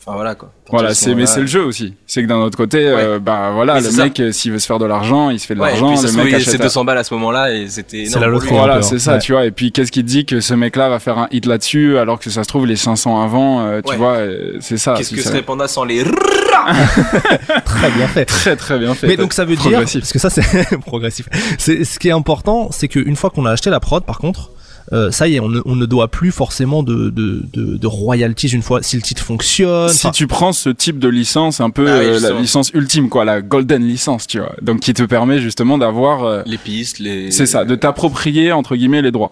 Enfin 0.04 0.16
voilà 0.16 0.34
quoi. 0.34 0.52
Voilà, 0.72 0.96
c'est 0.96 1.14
mais 1.14 1.28
c'est 1.28 1.42
le 1.42 1.46
jeu 1.48 1.64
aussi. 1.64 1.94
C'est 2.08 2.24
que 2.24 2.28
d'un 2.28 2.38
autre 2.40 2.58
côté, 2.58 2.80
euh, 2.88 3.20
bah 3.20 3.52
voilà, 3.54 3.74
Oui, 3.76 3.80
le 3.82 3.86
c'est 3.86 3.96
ça. 3.98 4.04
mec 4.06 4.20
euh, 4.20 4.32
s'il 4.32 4.52
veut 4.52 4.58
se 4.58 4.66
faire 4.66 4.80
de 4.80 4.86
l'argent, 4.86 5.30
il 5.30 5.40
se 5.40 5.46
fait 5.46 5.54
de 5.54 5.60
Ouais, 5.60 5.68
et 5.68 5.72
l'argent. 5.74 5.94
puis 5.94 6.02
Le 6.02 6.08
se 6.08 6.18
mec 6.18 6.34
achète. 6.34 6.50
c'est 6.50 6.58
200 6.58 6.86
balles 6.86 6.98
à 6.98 7.04
ce 7.04 7.14
moment-là 7.14 7.54
et 7.54 7.68
c'était 7.68 8.06
C'est 8.06 8.20
la. 8.20 8.28
Voilà, 8.30 8.78
peu, 8.78 8.82
c'est 8.82 8.96
hein. 8.96 9.00
ça, 9.00 9.14
Ouais. 9.14 9.20
tu 9.20 9.34
vois. 9.34 9.46
Et 9.46 9.52
puis 9.52 9.72
qu'est-ce 9.72 9.92
qui 9.92 10.02
te 10.02 10.08
dit 10.08 10.26
que 10.26 10.40
ce 10.42 10.56
mec-là 10.56 10.90
va 10.90 10.98
faire 10.98 11.20
un 11.20 11.28
hit 11.30 11.46
là-dessus 11.46 12.00
alors 12.00 12.18
que 12.20 12.32
ça 12.32 12.44
se 12.44 12.48
trouve 12.48 12.66
les 12.66 12.78
500 12.78 13.22
avant, 13.22 13.62
euh, 13.64 13.82
tu 13.86 13.92
Ouais. 13.92 13.98
vois, 13.98 14.14
euh, 14.14 14.58
c'est 14.60 14.78
ça. 14.78 14.96
Qu'est-ce 14.98 15.10
c'est 15.12 15.16
que 15.18 15.22
ça. 15.22 15.30
serait 15.30 15.44
Panda 15.44 15.68
sans 15.68 15.84
les 15.84 16.04
très 17.66 17.92
bien 17.92 18.08
fait 18.08 18.26
Très 18.26 18.56
très 18.56 18.80
bien 18.80 18.94
fait. 18.94 19.08
mais 19.08 19.18
donc 19.18 19.34
ça 19.34 19.46
veut 19.46 19.56
dire 19.56 19.70
Progressif. 19.72 20.02
parce 20.02 20.14
que 20.14 20.20
ça 20.20 20.30
c'est 20.30 20.80
progressif 20.86 21.28
c'est 21.58 21.84
ce 21.84 21.98
qui 21.98 22.10
est 22.10 22.12
important 22.12 22.70
c'est 22.72 22.88
qu'une 22.88 23.16
fois 23.16 23.30
qu'on 23.30 23.46
a 23.46 23.52
acheté 23.52 23.70
la 23.70 23.80
prod 23.80 24.04
par 24.06 24.20
contre 24.20 24.52
euh, 24.94 25.10
ça 25.12 25.28
y 25.28 25.36
est, 25.36 25.40
on 25.40 25.48
ne, 25.50 25.62
on 25.66 25.76
ne 25.76 25.86
doit 25.86 26.10
plus 26.10 26.32
forcément 26.32 26.84
de, 26.84 27.10
de, 27.10 27.44
de, 27.54 27.78
de 27.78 27.88
royalties 27.88 28.50
une 28.50 28.62
fois 28.62 28.84
si 28.84 28.96
le 28.98 29.02
titre 29.02 29.24
fonctionne. 29.24 29.90
Si 29.90 30.10
tu 30.12 30.28
prends 30.28 30.52
ce 30.54 30.70
type 30.70 31.00
de 31.00 31.08
licence, 31.08 31.62
un 31.62 31.70
peu 31.70 31.90
Ah 31.90 32.00
oui, 32.00 32.06
euh, 32.06 32.20
la 32.20 32.32
licence 32.40 32.72
ultime, 32.74 33.10
quoi, 33.10 33.24
la 33.26 33.42
golden 33.42 33.84
licence, 33.88 34.28
tu 34.28 34.40
vois, 34.40 34.54
donc 34.62 34.82
qui 34.82 34.94
te 34.94 35.04
permet 35.04 35.40
justement 35.40 35.78
d'avoir, 35.78 36.24
euh, 36.26 36.42
les 36.46 36.58
pistes, 36.58 37.00
les 37.00 37.32
c'est 37.32 37.46
ça, 37.46 37.64
de 37.66 37.76
t'approprier 37.76 38.52
entre 38.52 38.76
guillemets 38.76 39.02
les 39.02 39.12
droits. 39.12 39.32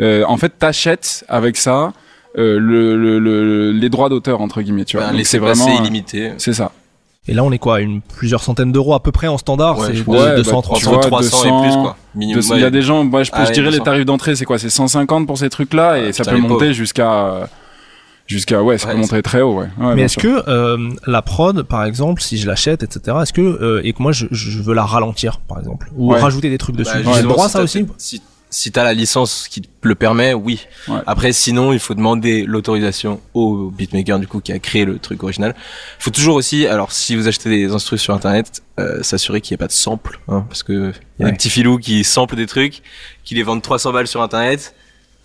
Euh, 0.00 0.24
en 0.28 0.36
fait, 0.36 0.52
t'achètes 0.58 1.24
avec 1.28 1.56
ça 1.56 1.92
euh, 2.38 2.58
le, 2.60 2.96
le, 2.96 3.18
le- 3.18 3.72
les 3.72 3.88
droits 3.88 4.08
d'auteur 4.08 4.40
entre 4.40 4.62
guillemets, 4.62 4.84
tu 4.84 4.96
vois. 4.96 5.06
c'est 5.24 5.38
vraiment, 5.38 5.66
euh, 5.68 5.80
illimité. 5.82 6.32
c'est 6.38 6.52
ça. 6.54 6.70
Et 7.30 7.34
là, 7.34 7.44
on 7.44 7.52
est 7.52 7.58
quoi, 7.58 7.80
une 7.80 8.00
plusieurs 8.02 8.42
centaines 8.42 8.72
d'euros 8.72 8.92
à 8.92 9.02
peu 9.02 9.12
près 9.12 9.28
en 9.28 9.38
standard. 9.38 9.78
Ouais, 9.78 9.86
c'est 9.86 9.94
je 9.94 9.98
de- 10.00 10.04
crois. 10.04 10.24
Ouais, 10.30 10.36
200, 10.36 10.56
bah, 10.56 10.62
300. 10.62 10.80
tu 10.80 10.86
Entre 10.88 11.08
vois, 11.08 11.20
300 11.20 11.44
et 11.44 11.48
200, 11.48 11.62
plus 11.62 11.80
quoi. 11.82 11.96
Minimum. 12.14 12.42
Il 12.54 12.60
y 12.60 12.64
a 12.64 12.70
des 12.70 12.82
gens, 12.82 13.04
moi, 13.04 13.22
je, 13.22 13.30
Ah 13.32 13.44
je 13.44 13.48
ouais, 13.48 13.54
dirais 13.54 13.66
les 13.70 13.78
200. 13.78 13.84
tarifs 13.84 14.04
d'entrée, 14.04 14.34
c'est 14.36 14.44
quoi 14.44 14.58
C'est 14.58 14.68
150 14.70 15.26
pour 15.26 15.38
ces 15.38 15.48
trucs-là 15.48 15.98
et 15.98 16.08
Ah, 16.08 16.12
ça 16.12 16.24
peut 16.24 16.36
monter 16.38 16.74
jusqu'à 16.74 17.48
jusqu'à 18.26 18.62
ouais, 18.62 18.78
ça 18.78 18.88
Ouais, 18.88 18.94
peut 18.94 19.00
monter 19.00 19.22
très 19.22 19.40
haut, 19.42 19.54
ouais. 19.60 19.66
Ouais, 19.78 19.94
Mais 19.94 20.02
est-ce 20.02 20.16
que 20.18 20.42
euh, 20.48 20.76
la 21.06 21.22
prod, 21.22 21.62
par 21.62 21.84
exemple, 21.84 22.22
si 22.22 22.36
je 22.38 22.46
l'achète, 22.46 22.82
etc., 22.82 23.16
est-ce 23.22 23.32
que 23.32 23.40
euh, 23.40 23.80
et 23.84 23.92
que 23.92 24.02
moi 24.02 24.12
je, 24.12 24.26
je 24.30 24.62
veux 24.62 24.74
la 24.74 24.84
ralentir, 24.84 25.38
par 25.48 25.58
exemple, 25.58 25.88
ou 25.96 26.12
Ouais. 26.12 26.20
rajouter 26.20 26.48
des 26.50 26.58
trucs 26.58 26.76
dessus, 26.76 26.98
Bah, 27.04 27.12
j'ai 27.16 27.22
le 27.22 27.28
droit 27.28 27.46
si 27.46 27.52
ça 27.52 27.62
aussi? 27.62 27.86
Si, 27.98 28.22
si 28.50 28.72
t'as 28.72 28.82
la 28.84 28.92
licence 28.94 29.46
qui 29.48 29.62
te 29.62 29.68
le 29.82 29.94
permet, 29.94 30.34
oui. 30.34 30.66
Ouais. 30.88 30.98
Après, 31.06 31.32
sinon, 31.32 31.72
il 31.72 31.78
faut 31.78 31.94
demander 31.94 32.44
l'autorisation 32.44 33.20
au 33.32 33.70
beatmaker 33.70 34.18
du 34.18 34.26
coup 34.26 34.40
qui 34.40 34.52
a 34.52 34.58
créé 34.58 34.84
le 34.84 34.98
truc 34.98 35.22
original. 35.22 35.54
Il 35.56 36.02
faut 36.02 36.10
toujours 36.10 36.34
aussi, 36.34 36.66
alors 36.66 36.92
si 36.92 37.14
vous 37.16 37.28
achetez 37.28 37.48
des 37.48 37.72
instruments 37.72 37.98
sur 38.00 38.14
internet, 38.14 38.62
euh, 38.78 39.02
s'assurer 39.02 39.40
qu'il 39.40 39.54
n'y 39.54 39.56
ait 39.56 39.64
pas 39.64 39.68
de 39.68 39.72
sample, 39.72 40.20
hein, 40.28 40.44
parce 40.48 40.62
que 40.62 40.72
il 40.72 40.76
y 41.20 41.22
a 41.22 41.26
Ouais. 41.26 41.30
des 41.32 41.36
petits 41.36 41.50
filous 41.50 41.78
qui 41.78 42.02
samplent 42.04 42.36
des 42.36 42.46
trucs, 42.46 42.82
qui 43.24 43.34
les 43.34 43.42
vendent 43.42 43.62
300 43.62 43.92
balles 43.92 44.06
sur 44.08 44.20
internet. 44.22 44.74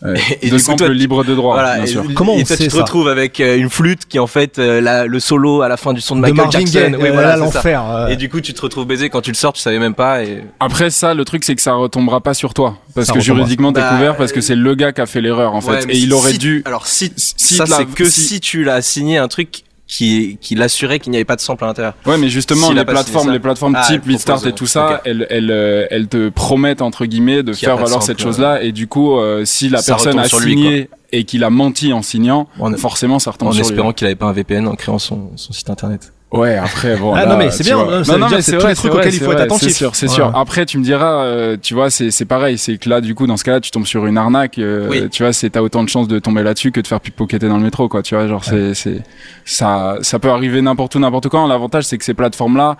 Ouais. 0.03 0.15
Et 0.41 0.49
de 0.49 0.57
du 0.57 0.61
coup, 0.63 0.75
toi, 0.75 0.87
tu- 0.87 0.93
libres 0.93 1.23
de 1.23 1.33
droit, 1.33 1.53
Voilà, 1.55 1.75
bien 1.75 1.83
et, 1.85 1.87
sûr. 1.87 2.03
Comment 2.13 2.33
on 2.33 2.37
et 2.37 2.43
toi, 2.43 2.55
sait 2.57 2.63
tu 2.63 2.69
te 2.69 2.75
ça 2.75 2.81
retrouves 2.81 3.07
avec 3.07 3.39
euh, 3.39 3.57
une 3.57 3.69
flûte 3.69 4.05
qui 4.07 4.19
en 4.19 4.27
fait 4.27 4.59
euh, 4.59 4.81
la- 4.81 5.05
le 5.05 5.19
solo 5.21 5.61
à 5.61 5.69
la 5.69 5.77
fin 5.77 5.93
du 5.93 6.01
son 6.01 6.15
de 6.15 6.19
de 6.19 6.31
Michael 6.31 6.37
Marvin 6.37 6.59
Jackson. 6.59 6.79
Gaye, 6.91 6.95
Oui, 7.01 7.07
euh, 7.09 7.11
voilà, 7.13 7.37
l'enfer. 7.37 7.83
euh. 7.89 8.07
Et 8.07 8.15
du 8.17 8.29
coup, 8.29 8.41
tu 8.41 8.53
te 8.53 8.61
retrouves 8.61 8.85
baisé 8.85 9.09
quand 9.09 9.21
tu 9.21 9.31
le 9.31 9.35
sors, 9.35 9.53
tu 9.53 9.61
savais 9.61 9.79
même 9.79 9.95
pas. 9.95 10.23
Et 10.23 10.43
Après 10.59 10.89
ça, 10.89 11.13
le 11.13 11.23
truc 11.25 11.43
c'est 11.45 11.55
que 11.55 11.61
ça 11.61 11.73
retombera 11.73 12.19
pas 12.21 12.33
sur 12.33 12.53
toi 12.53 12.77
parce 12.93 13.07
Ça 13.07 13.13
que 13.13 13.19
retombera. 13.19 13.37
juridiquement 13.43 13.71
t'es 13.73 13.79
Bah, 13.81 13.89
couvert 13.91 14.17
parce 14.17 14.31
que 14.33 14.41
c'est 14.41 14.55
le 14.55 14.75
gars 14.75 14.91
qui 14.91 15.01
a 15.01 15.05
fait 15.05 15.21
l'erreur 15.21 15.55
en 15.55 15.61
fait 15.61 15.69
Ouais, 15.71 15.83
et 15.89 15.97
il 15.97 16.07
si- 16.07 16.13
aurait 16.13 16.33
dû. 16.33 16.61
Alors 16.65 16.87
si, 16.87 17.11
si 17.15 17.55
ça 17.55 17.65
c'est 17.65 17.85
que 17.85 18.05
si- 18.05 18.21
si 18.21 18.39
tu 18.41 18.63
l'as 18.63 18.81
signé 18.81 19.17
un 19.17 19.27
truc 19.27 19.63
qui 19.87 20.37
qui 20.41 20.55
l'assurait 20.55 20.99
qu'il 20.99 21.11
n'y 21.11 21.17
avait 21.17 21.25
pas 21.25 21.35
de 21.35 21.41
sample 21.41 21.63
à 21.63 21.67
l'intérieur. 21.67 21.93
Ouais, 22.05 22.17
mais 22.17 22.29
justement 22.29 22.71
les 22.71 22.85
plateformes, 22.85 23.31
les 23.31 23.39
plateformes 23.39 23.75
Ah, 23.77 23.85
type 23.87 24.03
et 24.09 24.51
tout 24.53 24.65
ça, 24.65 25.01
elles, 25.05 25.27
elles, 25.29 25.51
euh, 25.51 25.87
elles 25.91 26.07
te 26.07 26.29
promettent 26.29 26.81
entre 26.81 27.05
guillemets 27.05 27.43
de 27.43 27.53
faire 27.53 27.77
valoir 27.77 28.03
cette 28.03 28.21
chose-là. 28.21 28.63
Et 28.63 28.71
du 28.71 28.87
coup, 28.87 29.17
euh, 29.17 29.45
si 29.45 29.69
la 29.69 29.79
Ça 29.79 29.93
personne 29.93 30.19
a 30.19 30.23
lui, 30.23 30.29
signé 30.29 30.89
et 31.11 31.23
qu'il 31.23 31.43
a 31.43 31.49
menti 31.49 31.93
en 31.93 32.01
signant, 32.01 32.47
En, 32.59 32.73
forcément 32.73 33.19
ça 33.19 33.31
retombe 33.31 33.49
en 33.49 33.51
sur 33.51 33.61
espérant 33.61 33.93
qu'il 33.93 34.07
avait 34.07 34.15
pas 34.15 34.25
un 34.25 34.33
VPN 34.33 34.67
en 34.67 34.75
créant 34.75 34.99
son, 34.99 35.31
son 35.35 35.53
site 35.53 35.69
internet. 35.69 36.13
Ouais, 36.37 36.55
après 36.57 36.95
bon. 36.97 37.13
Ah, 37.13 37.25
là, 37.25 37.31
non, 37.31 37.37
mais 37.37 37.49
c'est 37.51 37.63
bien, 37.63 37.75
vois. 37.75 38.01
veut 38.01 38.03
dire 38.03 38.29
que 38.37 38.41
c'est 38.41 38.57
tous 38.57 38.67
les 38.67 38.75
trucs 38.75 38.93
auxquels 38.93 39.13
il 39.13 39.19
faut 39.19 39.31
être 39.31 39.41
attentif. 39.41 39.69
C'est 39.69 39.73
sûr, 39.73 39.95
c'est 39.95 40.07
Ouais. 40.09 40.13
sûr. 40.13 40.31
Après, 40.37 40.65
tu 40.65 40.77
me 40.77 40.83
diras, 40.83 41.23
euh, 41.23 41.57
tu 41.61 41.73
vois, 41.73 41.89
c'est 41.89 42.11
c'est 42.11 42.25
pareil, 42.25 42.57
c'est 42.57 42.77
que 42.77 42.89
là, 42.89 43.01
du 43.01 43.15
coup, 43.15 43.25
dans 43.27 43.37
ce 43.37 43.43
cas-là, 43.43 43.59
tu 43.61 43.71
tombes 43.71 43.85
sur 43.85 44.05
une 44.05 44.17
arnaque. 44.17 44.57
euh, 44.59 44.87
Oui. 44.89 45.09
Tu 45.09 45.23
vois, 45.23 45.33
c'est 45.33 45.49
t'as 45.49 45.61
autant 45.61 45.83
de 45.83 45.89
chances 45.89 46.07
de 46.07 46.19
tomber 46.19 46.43
là-dessus 46.43 46.71
que 46.71 46.81
de 46.81 46.87
faire 46.87 46.99
pickpocketer 46.99 47.47
dans 47.47 47.57
le 47.57 47.63
métro, 47.63 47.87
quoi. 47.87 48.01
Tu 48.03 48.15
vois, 48.15 48.27
genre 48.27 48.43
c'est 48.43 48.73
c'est 48.73 49.01
ça 49.45 49.97
ça 50.01 50.19
peut 50.19 50.29
arriver 50.29 50.61
n'importe 50.61 50.95
où, 50.95 50.99
n'importe 50.99 51.29
quand. 51.29 51.47
L'avantage, 51.47 51.85
c'est 51.85 51.97
que 51.97 52.03
ces 52.05 52.13
plateformes-là, 52.13 52.77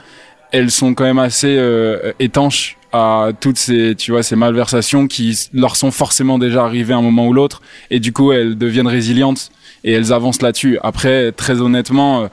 elles 0.52 0.72
sont 0.72 0.94
quand 0.94 1.04
même 1.04 1.20
assez 1.20 1.56
euh, 1.58 2.12
étanches 2.20 2.78
à 2.94 3.30
toutes 3.42 3.58
ces 3.58 3.94
tu 3.96 4.12
vois 4.12 4.24
ces 4.24 4.36
malversations 4.38 5.08
qui 5.08 5.38
leur 5.54 5.76
sont 5.76 5.92
forcément 5.92 6.38
déjà 6.40 6.64
arrivées 6.64 6.94
à 6.94 6.98
un 6.98 7.02
moment 7.02 7.28
ou 7.28 7.34
l'autre 7.34 7.62
et 7.92 8.00
du 8.00 8.14
coup 8.14 8.32
elles 8.32 8.58
deviennent 8.58 8.88
résilientes 8.88 9.50
et 9.84 9.92
elles 9.92 10.14
avancent 10.14 10.42
là-dessus 10.42 10.80
après 10.82 11.34
très 11.34 11.60
honnêtement 11.60 12.22
euh, 12.24 12.28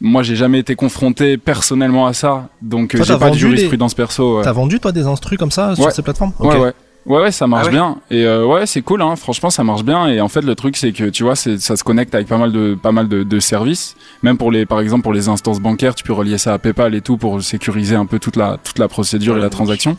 moi 0.00 0.22
j'ai 0.22 0.36
jamais 0.36 0.58
été 0.58 0.74
confronté 0.74 1.36
personnellement 1.38 2.06
à 2.06 2.12
ça 2.12 2.48
donc 2.62 2.94
euh, 2.94 3.02
j'ai 3.02 3.16
pas 3.18 3.30
de 3.30 3.36
jurisprudence 3.36 3.94
perso 3.94 4.38
ouais. 4.38 4.44
T'as 4.44 4.52
vendu 4.52 4.78
toi 4.80 4.92
des 4.92 5.06
instrus 5.06 5.38
comme 5.38 5.50
ça 5.50 5.74
sur 5.74 5.84
Ouais. 5.86 5.90
ces 5.92 6.02
plateformes? 6.02 6.32
Ouais 6.40 6.56
ouais 6.58 6.72
Ouais, 7.06 7.20
ouais, 7.22 7.30
ça 7.30 7.46
marche 7.46 7.66
Ah 7.66 7.66
ouais 7.66 7.72
bien. 7.72 7.96
Et 8.10 8.24
euh, 8.24 8.44
ouais, 8.44 8.66
c'est 8.66 8.82
cool, 8.82 9.00
hein. 9.00 9.14
Franchement, 9.14 9.48
ça 9.48 9.62
marche 9.62 9.84
bien. 9.84 10.08
Et 10.08 10.20
en 10.20 10.26
fait, 10.26 10.40
le 10.40 10.56
truc, 10.56 10.76
c'est 10.76 10.90
que 10.90 11.04
tu 11.04 11.22
vois, 11.22 11.36
ça 11.36 11.56
se 11.76 11.84
connecte 11.84 12.12
avec 12.16 12.26
pas 12.26 12.36
mal 12.36 12.50
de, 12.50 12.74
pas 12.74 12.90
mal 12.90 13.06
de, 13.06 13.22
de 13.22 13.38
services. 13.38 13.94
Même 14.24 14.36
pour 14.36 14.50
les, 14.50 14.66
par 14.66 14.80
exemple, 14.80 15.04
pour 15.04 15.12
les 15.12 15.28
instances 15.28 15.60
bancaires, 15.60 15.94
tu 15.94 16.02
peux 16.02 16.12
relier 16.12 16.36
ça 16.36 16.52
à 16.52 16.58
PayPal 16.58 16.96
et 16.96 17.02
tout 17.02 17.16
pour 17.16 17.40
sécuriser 17.44 17.94
un 17.94 18.06
peu 18.06 18.18
toute 18.18 18.34
la, 18.34 18.58
toute 18.60 18.80
la 18.80 18.88
procédure 18.88 19.34
Ouais, 19.34 19.38
et 19.38 19.42
la 19.44 19.50
transaction. 19.50 19.96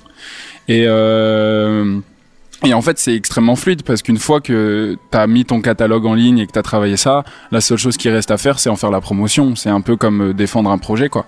Et 0.68 0.84
euh, 0.86 1.98
et 2.66 2.74
en 2.74 2.82
fait, 2.82 2.98
c'est 2.98 3.14
extrêmement 3.14 3.56
fluide 3.56 3.84
parce 3.84 4.02
qu'une 4.02 4.18
fois 4.18 4.42
que 4.42 4.98
tu 5.12 5.18
as 5.18 5.28
mis 5.28 5.46
ton 5.46 5.62
catalogue 5.62 6.06
en 6.06 6.16
ligne 6.16 6.40
et 6.40 6.48
que 6.48 6.52
tu 6.52 6.60
as 6.60 6.64
travaillé 6.64 6.98
ça, 6.98 7.24
la 7.52 7.62
seule 7.62 7.78
chose 7.78 7.98
qui 7.98 8.10
reste 8.10 8.32
à 8.32 8.38
faire, 8.38 8.60
c'est 8.60 8.70
en 8.70 8.76
faire 8.76 8.90
la 8.90 9.02
promotion. 9.02 9.56
C'est 9.56 9.70
un 9.70 9.82
peu 9.82 9.96
comme 9.96 10.30
euh, 10.30 10.34
défendre 10.34 10.72
un 10.72 10.78
projet, 10.80 11.10
quoi. 11.10 11.28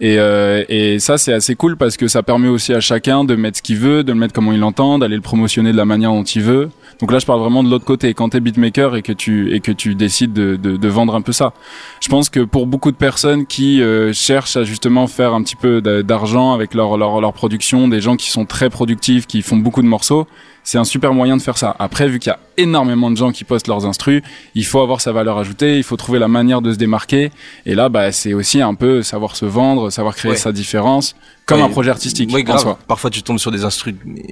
Et, 0.00 0.18
euh, 0.18 0.64
et 0.68 0.98
ça, 0.98 1.18
c'est 1.18 1.32
assez 1.32 1.54
cool 1.54 1.76
parce 1.76 1.96
que 1.96 2.08
ça 2.08 2.22
permet 2.22 2.48
aussi 2.48 2.72
à 2.72 2.80
chacun 2.80 3.24
de 3.24 3.36
mettre 3.36 3.58
ce 3.58 3.62
qu'il 3.62 3.76
veut, 3.76 4.02
de 4.02 4.12
le 4.12 4.18
mettre 4.18 4.32
comment 4.32 4.52
il 4.52 4.60
l'entend, 4.60 4.98
d'aller 4.98 5.16
le 5.16 5.22
promotionner 5.22 5.72
de 5.72 5.76
la 5.76 5.84
manière 5.84 6.10
dont 6.10 6.24
il 6.24 6.42
veut. 6.42 6.70
Donc 7.00 7.12
là, 7.12 7.18
je 7.18 7.26
parle 7.26 7.40
vraiment 7.40 7.62
de 7.64 7.70
l'autre 7.70 7.84
côté. 7.84 8.12
Quand 8.14 8.28
t'es 8.30 8.40
beatmaker 8.40 8.94
et 8.96 9.02
que 9.02 9.12
tu 9.12 9.54
et 9.54 9.60
que 9.60 9.72
tu 9.72 9.94
décides 9.94 10.32
de, 10.32 10.56
de, 10.56 10.76
de 10.76 10.88
vendre 10.88 11.14
un 11.14 11.22
peu 11.22 11.32
ça, 11.32 11.52
je 12.00 12.08
pense 12.08 12.28
que 12.28 12.40
pour 12.40 12.66
beaucoup 12.66 12.90
de 12.90 12.96
personnes 12.96 13.46
qui 13.46 13.80
euh, 13.82 14.12
cherchent 14.12 14.56
à 14.56 14.64
justement 14.64 15.06
faire 15.06 15.32
un 15.32 15.42
petit 15.42 15.56
peu 15.56 15.80
d'a- 15.80 16.02
d'argent 16.02 16.52
avec 16.52 16.74
leur, 16.74 16.98
leur 16.98 17.20
leur 17.20 17.32
production, 17.32 17.88
des 17.88 18.00
gens 18.00 18.16
qui 18.16 18.30
sont 18.30 18.44
très 18.44 18.68
productifs, 18.70 19.26
qui 19.26 19.40
font 19.42 19.56
beaucoup 19.56 19.82
de 19.82 19.86
morceaux, 19.88 20.26
c'est 20.62 20.78
un 20.78 20.84
super 20.84 21.12
moyen 21.14 21.36
de 21.36 21.42
faire 21.42 21.56
ça. 21.58 21.74
Après, 21.78 22.08
vu 22.08 22.18
qu'il 22.18 22.30
y 22.30 22.32
a 22.34 22.38
énormément 22.56 23.10
de 23.10 23.16
gens 23.16 23.32
qui 23.32 23.44
postent 23.44 23.66
leurs 23.68 23.86
instrus, 23.86 24.22
il 24.54 24.64
faut 24.66 24.80
avoir 24.80 25.00
sa 25.00 25.12
valeur 25.12 25.38
ajoutée, 25.38 25.76
il 25.78 25.82
faut 25.82 25.96
trouver 25.96 26.18
la 26.18 26.28
manière 26.28 26.60
de 26.62 26.72
se 26.72 26.78
démarquer. 26.78 27.30
Et 27.66 27.74
là, 27.74 27.88
bah, 27.88 28.12
c'est 28.12 28.34
aussi 28.34 28.60
un 28.60 28.74
peu 28.74 29.02
savoir 29.02 29.36
se 29.36 29.46
vendre, 29.46 29.90
savoir 29.90 30.14
créer 30.14 30.32
Ouais. 30.32 30.36
sa 30.36 30.52
différence, 30.52 31.16
comme 31.46 31.58
Ouais, 31.60 31.66
un 31.66 31.70
projet 31.70 31.90
artistique 31.90 32.30
Oui, 32.32 32.42
en 32.42 32.44
grave. 32.44 32.60
soi. 32.60 32.78
Parfois, 32.86 33.10
tu 33.10 33.22
tombes 33.22 33.38
sur 33.38 33.50
des 33.50 33.64
instrus 33.64 33.94
mais, 34.04 34.22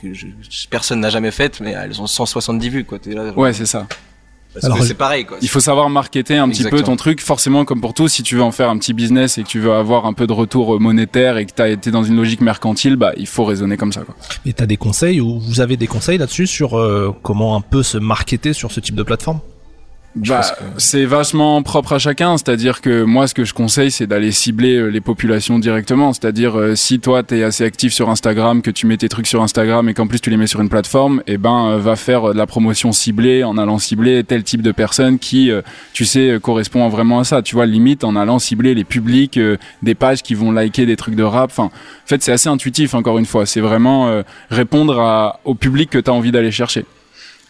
que 0.00 0.12
je- 0.14 0.26
personne 0.70 1.00
n'a 1.00 1.10
jamais 1.10 1.30
faites, 1.30 1.60
mais 1.60 1.70
elles 1.72 2.00
ont 2.00 2.06
170 2.06 2.68
vues, 2.68 2.84
quoi. 2.84 2.98
Là, 3.06 3.32
Ouais, 3.36 3.52
c'est 3.52 3.66
ça. 3.66 3.86
Parce 4.54 4.64
Alors, 4.64 4.76
que 4.78 4.82
je- 4.82 4.88
c'est 4.88 4.94
pareil, 4.94 5.24
quoi. 5.24 5.38
Il 5.42 5.48
faut 5.48 5.60
savoir 5.60 5.88
marketer 5.90 6.36
un 6.36 6.48
petit 6.48 6.64
peu 6.64 6.82
ton 6.82 6.96
truc. 6.96 7.20
Forcément, 7.20 7.64
comme 7.64 7.80
pour 7.80 7.94
tout, 7.94 8.08
si 8.08 8.22
tu 8.22 8.36
veux 8.36 8.42
en 8.42 8.50
faire 8.52 8.68
un 8.70 8.78
petit 8.78 8.92
business 8.92 9.38
et 9.38 9.42
que 9.42 9.48
tu 9.48 9.60
veux 9.60 9.72
avoir 9.72 10.06
un 10.06 10.12
peu 10.12 10.26
de 10.26 10.32
retour 10.32 10.74
euh, 10.74 10.78
monétaire 10.78 11.36
et 11.38 11.46
que 11.46 11.52
tu 11.54 11.62
as 11.62 11.68
été 11.68 11.90
dans 11.90 12.02
une 12.04 12.16
logique 12.16 12.40
mercantile, 12.40 12.96
bah, 12.96 13.12
il 13.16 13.26
faut 13.26 13.44
raisonner 13.44 13.76
comme 13.76 13.92
ça. 13.92 14.02
Quoi. 14.02 14.14
Et 14.46 14.52
t'as 14.52 14.66
des 14.66 14.76
conseils 14.76 15.20
ou 15.20 15.38
vous 15.40 15.60
avez 15.60 15.76
des 15.76 15.86
conseils 15.86 16.18
là-dessus 16.18 16.46
sur 16.46 16.78
euh, 16.78 17.14
comment 17.22 17.56
un 17.56 17.60
peu 17.60 17.82
se 17.82 17.98
marketer 17.98 18.52
sur 18.52 18.72
ce 18.72 18.80
type 18.80 18.94
de 18.94 19.02
plateforme? 19.02 19.40
Bah, 20.14 20.42
que- 20.58 20.64
c'est 20.76 21.04
vachement 21.06 21.62
propre 21.62 21.94
à 21.94 21.98
chacun. 21.98 22.36
C'est-à-dire 22.36 22.80
que 22.82 23.02
moi, 23.02 23.26
ce 23.26 23.34
que 23.34 23.44
je 23.44 23.54
conseille, 23.54 23.90
c'est 23.90 24.06
d'aller 24.06 24.30
cibler 24.30 24.76
euh, 24.76 24.88
les 24.88 25.00
populations 25.00 25.58
directement. 25.58 26.12
C'est-à-dire, 26.12 26.58
euh, 26.58 26.74
si 26.74 27.00
toi, 27.00 27.22
t'es 27.22 27.42
assez 27.42 27.64
actif 27.64 27.92
sur 27.92 28.10
Instagram, 28.10 28.60
que 28.60 28.70
tu 28.70 28.86
mets 28.86 28.98
tes 28.98 29.08
trucs 29.08 29.26
sur 29.26 29.42
Instagram 29.42 29.88
et 29.88 29.94
qu'en 29.94 30.06
plus 30.06 30.20
tu 30.20 30.28
les 30.28 30.36
mets 30.36 30.46
sur 30.46 30.60
une 30.60 30.68
plateforme, 30.68 31.22
et 31.26 31.38
ben, 31.38 31.70
euh, 31.70 31.78
va 31.78 31.96
faire 31.96 32.34
de 32.34 32.38
la 32.38 32.46
promotion 32.46 32.92
ciblée 32.92 33.42
en 33.42 33.56
allant 33.56 33.78
cibler 33.78 34.22
tel 34.22 34.42
type 34.44 34.60
de 34.62 34.72
personne 34.72 35.18
qui, 35.18 35.50
euh, 35.50 35.62
tu 35.94 36.04
sais, 36.04 36.38
correspond 36.42 36.88
vraiment 36.88 37.20
à 37.20 37.24
ça. 37.24 37.40
Tu 37.42 37.54
vois, 37.54 37.64
limite 37.66 38.04
en 38.04 38.14
allant 38.16 38.38
cibler 38.38 38.74
les 38.74 38.84
publics, 38.84 39.38
des 39.82 39.94
pages 39.94 40.22
qui 40.22 40.34
vont 40.34 40.52
liker 40.52 40.84
des 40.84 40.96
trucs 40.96 41.14
de 41.14 41.22
rap. 41.22 41.50
Enfin, 41.50 41.64
en 41.64 41.70
fait, 42.06 42.22
c'est 42.22 42.32
assez 42.32 42.48
intuitif. 42.48 42.94
Encore 42.94 43.18
une 43.18 43.26
fois, 43.26 43.46
c'est 43.46 43.60
vraiment 43.60 44.08
euh, 44.08 44.22
répondre 44.50 45.00
à, 45.00 45.40
au 45.44 45.54
public 45.54 45.88
que 45.90 45.98
t'as 45.98 46.12
envie 46.12 46.32
d'aller 46.32 46.50
chercher. 46.50 46.84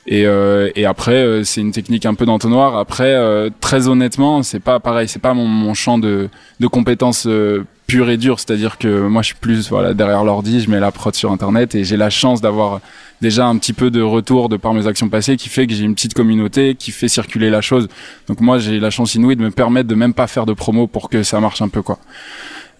Et, 0.07 0.27
euh, 0.27 0.71
et 0.75 0.85
après, 0.85 1.23
euh, 1.25 1.45
c'est 1.45 1.61
une 1.61 1.71
technique 1.71 2.07
un 2.07 2.15
peu 2.15 2.27
d'entonnoir. 2.27 2.77
Après, 2.77 3.15
euh, 3.15 3.51
très 3.61 3.87
honnêtement, 3.87 4.43
c'est 4.43 4.59
pas 4.61 4.81
pareil. 4.81 5.07
C'est 5.09 5.21
pas 5.23 5.33
mon, 5.33 5.47
mon 5.47 5.75
champ 5.75 5.99
de, 5.99 6.29
de 6.59 6.67
compétences 6.67 7.27
euh, 7.29 7.65
pur 7.87 8.11
et 8.11 8.17
dur. 8.17 8.41
C'est-à-dire 8.41 8.79
que 8.79 9.07
moi, 9.07 9.23
je 9.23 9.27
suis 9.27 9.37
plus 9.37 9.69
voilà 9.69 9.95
derrière 9.95 10.25
l'ordi, 10.25 10.61
je 10.61 10.69
mets 10.71 10.81
la 10.81 10.91
prod 10.91 11.15
sur 11.15 11.31
Internet 11.31 11.77
et 11.77 11.85
j'ai 11.85 11.97
la 11.97 12.11
chance 12.11 12.41
d'avoir 12.41 12.81
déjà 13.21 13.47
un 13.47 13.57
petit 13.59 13.73
peu 13.73 13.93
de 13.93 14.03
retour 14.03 14.49
de 14.49 14.57
par 14.57 14.75
mes 14.75 14.89
actions 14.89 15.09
passées 15.09 15.37
qui 15.37 15.49
fait 15.49 15.69
que 15.69 15.73
j'ai 15.75 15.85
une 15.85 15.95
petite 15.95 16.15
communauté 16.15 16.75
qui 16.75 16.91
fait 16.91 17.07
circuler 17.07 17.51
la 17.51 17.61
chose. 17.61 17.87
Donc 18.27 18.41
moi, 18.41 18.59
j'ai 18.59 18.81
la 18.81 18.91
chance 18.91 19.15
inouïe 19.15 19.37
de 19.37 19.43
me 19.43 19.53
permettre 19.53 19.89
de 19.89 19.95
même 19.95 20.15
pas 20.15 20.27
faire 20.27 20.47
de 20.47 20.53
promo 20.53 20.89
pour 20.89 21.11
que 21.11 21.23
ça 21.23 21.39
marche 21.39 21.63
un 21.63 21.69
peu 21.69 21.83
quoi. 21.83 21.99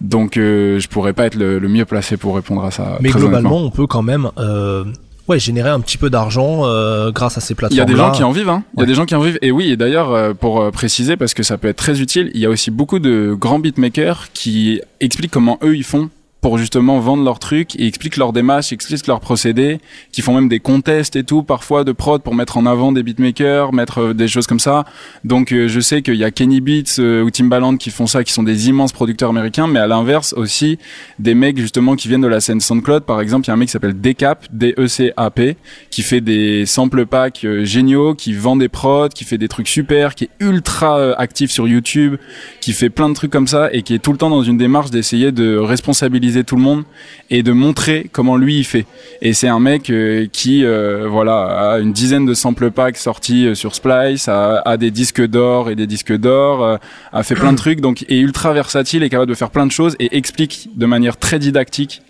Donc 0.01 0.35
euh, 0.35 0.79
je 0.79 0.89
pourrais 0.89 1.13
pas 1.13 1.27
être 1.27 1.35
le, 1.35 1.59
le 1.59 1.69
mieux 1.69 1.85
placé 1.85 2.17
pour 2.17 2.35
répondre 2.35 2.65
à 2.65 2.71
ça. 2.71 2.97
Mais 2.99 3.11
globalement, 3.11 3.59
on 3.59 3.69
peut 3.69 3.87
quand 3.87 4.01
même 4.01 4.29
euh, 4.37 4.83
ouais, 5.27 5.39
générer 5.39 5.69
un 5.69 5.79
petit 5.79 5.97
peu 5.97 6.09
d'argent 6.09 6.61
euh, 6.65 7.11
grâce 7.11 7.37
à 7.37 7.41
ces 7.41 7.53
Il 7.53 7.55
y 7.55 7.57
plateformes. 7.57 7.81
a 7.81 7.85
des 7.85 7.95
gens 7.97 8.11
qui 8.11 8.23
en 8.23 8.31
vivent, 8.31 8.49
hein. 8.49 8.63
Il 8.75 8.79
y 8.81 8.83
a 8.83 8.85
des 8.85 8.95
gens 8.95 9.05
qui 9.05 9.15
en 9.15 9.21
vivent. 9.21 9.39
Et 9.41 9.51
oui, 9.51 9.71
et 9.71 9.77
d'ailleurs, 9.77 10.11
euh, 10.11 10.33
pour 10.33 10.61
euh, 10.61 10.71
préciser, 10.71 11.17
parce 11.17 11.33
que 11.33 11.43
ça 11.43 11.57
peut 11.57 11.67
être 11.67 11.77
très 11.77 12.01
utile, 12.01 12.31
il 12.33 12.41
y 12.41 12.45
a 12.45 12.49
aussi 12.49 12.71
beaucoup 12.71 12.99
de 12.99 13.35
grands 13.37 13.59
beatmakers 13.59 14.27
qui 14.33 14.81
expliquent 14.99 15.31
comment 15.31 15.59
eux 15.63 15.75
ils 15.75 15.83
font 15.83 16.09
pour 16.43 16.57
justement 16.57 16.99
vendre 16.99 17.23
leurs 17.23 17.39
trucs 17.39 17.79
et 17.79 17.87
expliquent 17.87 18.17
leur 18.17 18.33
démarche, 18.33 18.73
expliquent 18.73 19.07
leurs 19.07 19.21
procédés, 19.21 19.79
qui 20.11 20.21
font 20.21 20.35
même 20.35 20.49
des 20.49 20.59
contests 20.59 21.15
et 21.15 21.23
tout, 21.23 21.41
parfois 21.41 21.85
de 21.85 21.93
prod 21.93 22.21
pour 22.21 22.35
mettre 22.35 22.57
en 22.57 22.65
avant 22.65 22.91
des 22.91 23.01
beatmakers, 23.01 23.71
mettre 23.71 23.99
euh, 23.99 24.13
des 24.13 24.27
choses 24.27 24.45
comme 24.45 24.59
ça. 24.59 24.83
Donc 25.23 25.53
euh, 25.53 25.69
je 25.69 25.79
sais 25.79 26.01
qu'il 26.01 26.15
y 26.15 26.25
a 26.25 26.31
Kenny 26.31 26.59
Beats 26.59 26.99
euh, 26.99 27.23
ou 27.23 27.31
Timbaland 27.31 27.77
qui 27.77 27.91
font 27.91 28.07
ça, 28.07 28.25
qui 28.25 28.33
sont 28.33 28.43
des 28.43 28.67
immenses 28.67 28.91
producteurs 28.91 29.29
américains, 29.29 29.67
mais 29.67 29.79
à 29.79 29.87
l'inverse 29.87 30.33
aussi 30.33 30.79
des 31.17 31.33
mecs 31.33 31.57
justement 31.57 31.95
qui 31.95 32.09
viennent 32.09 32.19
de 32.19 32.27
la 32.27 32.41
scène 32.41 32.59
SoundCloud. 32.59 33.03
Par 33.03 33.21
exemple, 33.21 33.45
il 33.45 33.47
y 33.47 33.51
a 33.51 33.53
un 33.53 33.57
mec 33.57 33.69
qui 33.69 33.71
s'appelle 33.71 33.99
Decap, 33.99 34.45
D-E-C-A-P, 34.51 35.55
qui 35.91 36.01
fait 36.01 36.19
des 36.19 36.65
sample 36.65 37.05
packs 37.05 37.47
géniaux, 37.61 38.15
qui 38.15 38.33
vend 38.33 38.57
des 38.57 38.67
prods, 38.67 39.07
qui 39.07 39.23
fait 39.23 39.37
des 39.37 39.47
trucs 39.47 39.69
super, 39.69 40.13
qui 40.13 40.25
est 40.25 40.29
ultra 40.41 41.13
actif 41.13 41.51
sur 41.51 41.69
YouTube, 41.69 42.17
qui 42.59 42.73
fait 42.73 42.89
plein 42.89 43.07
de 43.07 43.13
trucs 43.13 43.31
comme 43.31 43.47
ça 43.47 43.69
et 43.71 43.81
qui 43.81 43.93
est 43.93 43.99
tout 43.99 44.11
le 44.11 44.17
temps 44.17 44.29
dans 44.29 44.43
une 44.43 44.57
démarche 44.57 44.91
d'essayer 44.91 45.31
de 45.31 45.55
responsabiliser 45.55 46.32
tout 46.41 46.55
le 46.55 46.63
monde 46.63 46.83
et 47.29 47.43
de 47.43 47.51
montrer 47.51 48.09
comment 48.11 48.35
lui 48.37 48.57
il 48.57 48.63
fait. 48.63 48.85
Et 49.21 49.33
c'est 49.33 49.47
un 49.47 49.59
mec 49.59 49.89
euh, 49.91 50.25
qui 50.31 50.65
euh, 50.65 51.07
voilà 51.07 51.73
a 51.73 51.79
une 51.79 51.93
dizaine 51.93 52.25
de 52.25 52.33
sample 52.33 52.71
packs 52.71 52.97
sortis 52.97 53.45
euh, 53.45 53.53
sur 53.55 53.75
Splice, 53.75 54.27
a, 54.27 54.61
a 54.65 54.77
des 54.77 54.89
disques 54.89 55.21
d'or 55.27 55.69
et 55.69 55.75
des 55.75 55.85
disques 55.85 56.17
d'or, 56.17 56.79
a 57.11 57.23
fait 57.23 57.35
plein 57.35 57.51
de 57.51 57.57
trucs, 57.57 57.81
donc 57.81 58.03
est 58.09 58.17
ultra 58.17 58.53
versatile, 58.53 59.03
est 59.03 59.09
capable 59.09 59.29
de 59.29 59.35
faire 59.35 59.51
plein 59.51 59.67
de 59.67 59.71
choses 59.71 59.95
et 59.99 60.17
explique 60.17 60.69
de 60.75 60.85
manière 60.87 61.17
très 61.17 61.37
didactique 61.37 62.01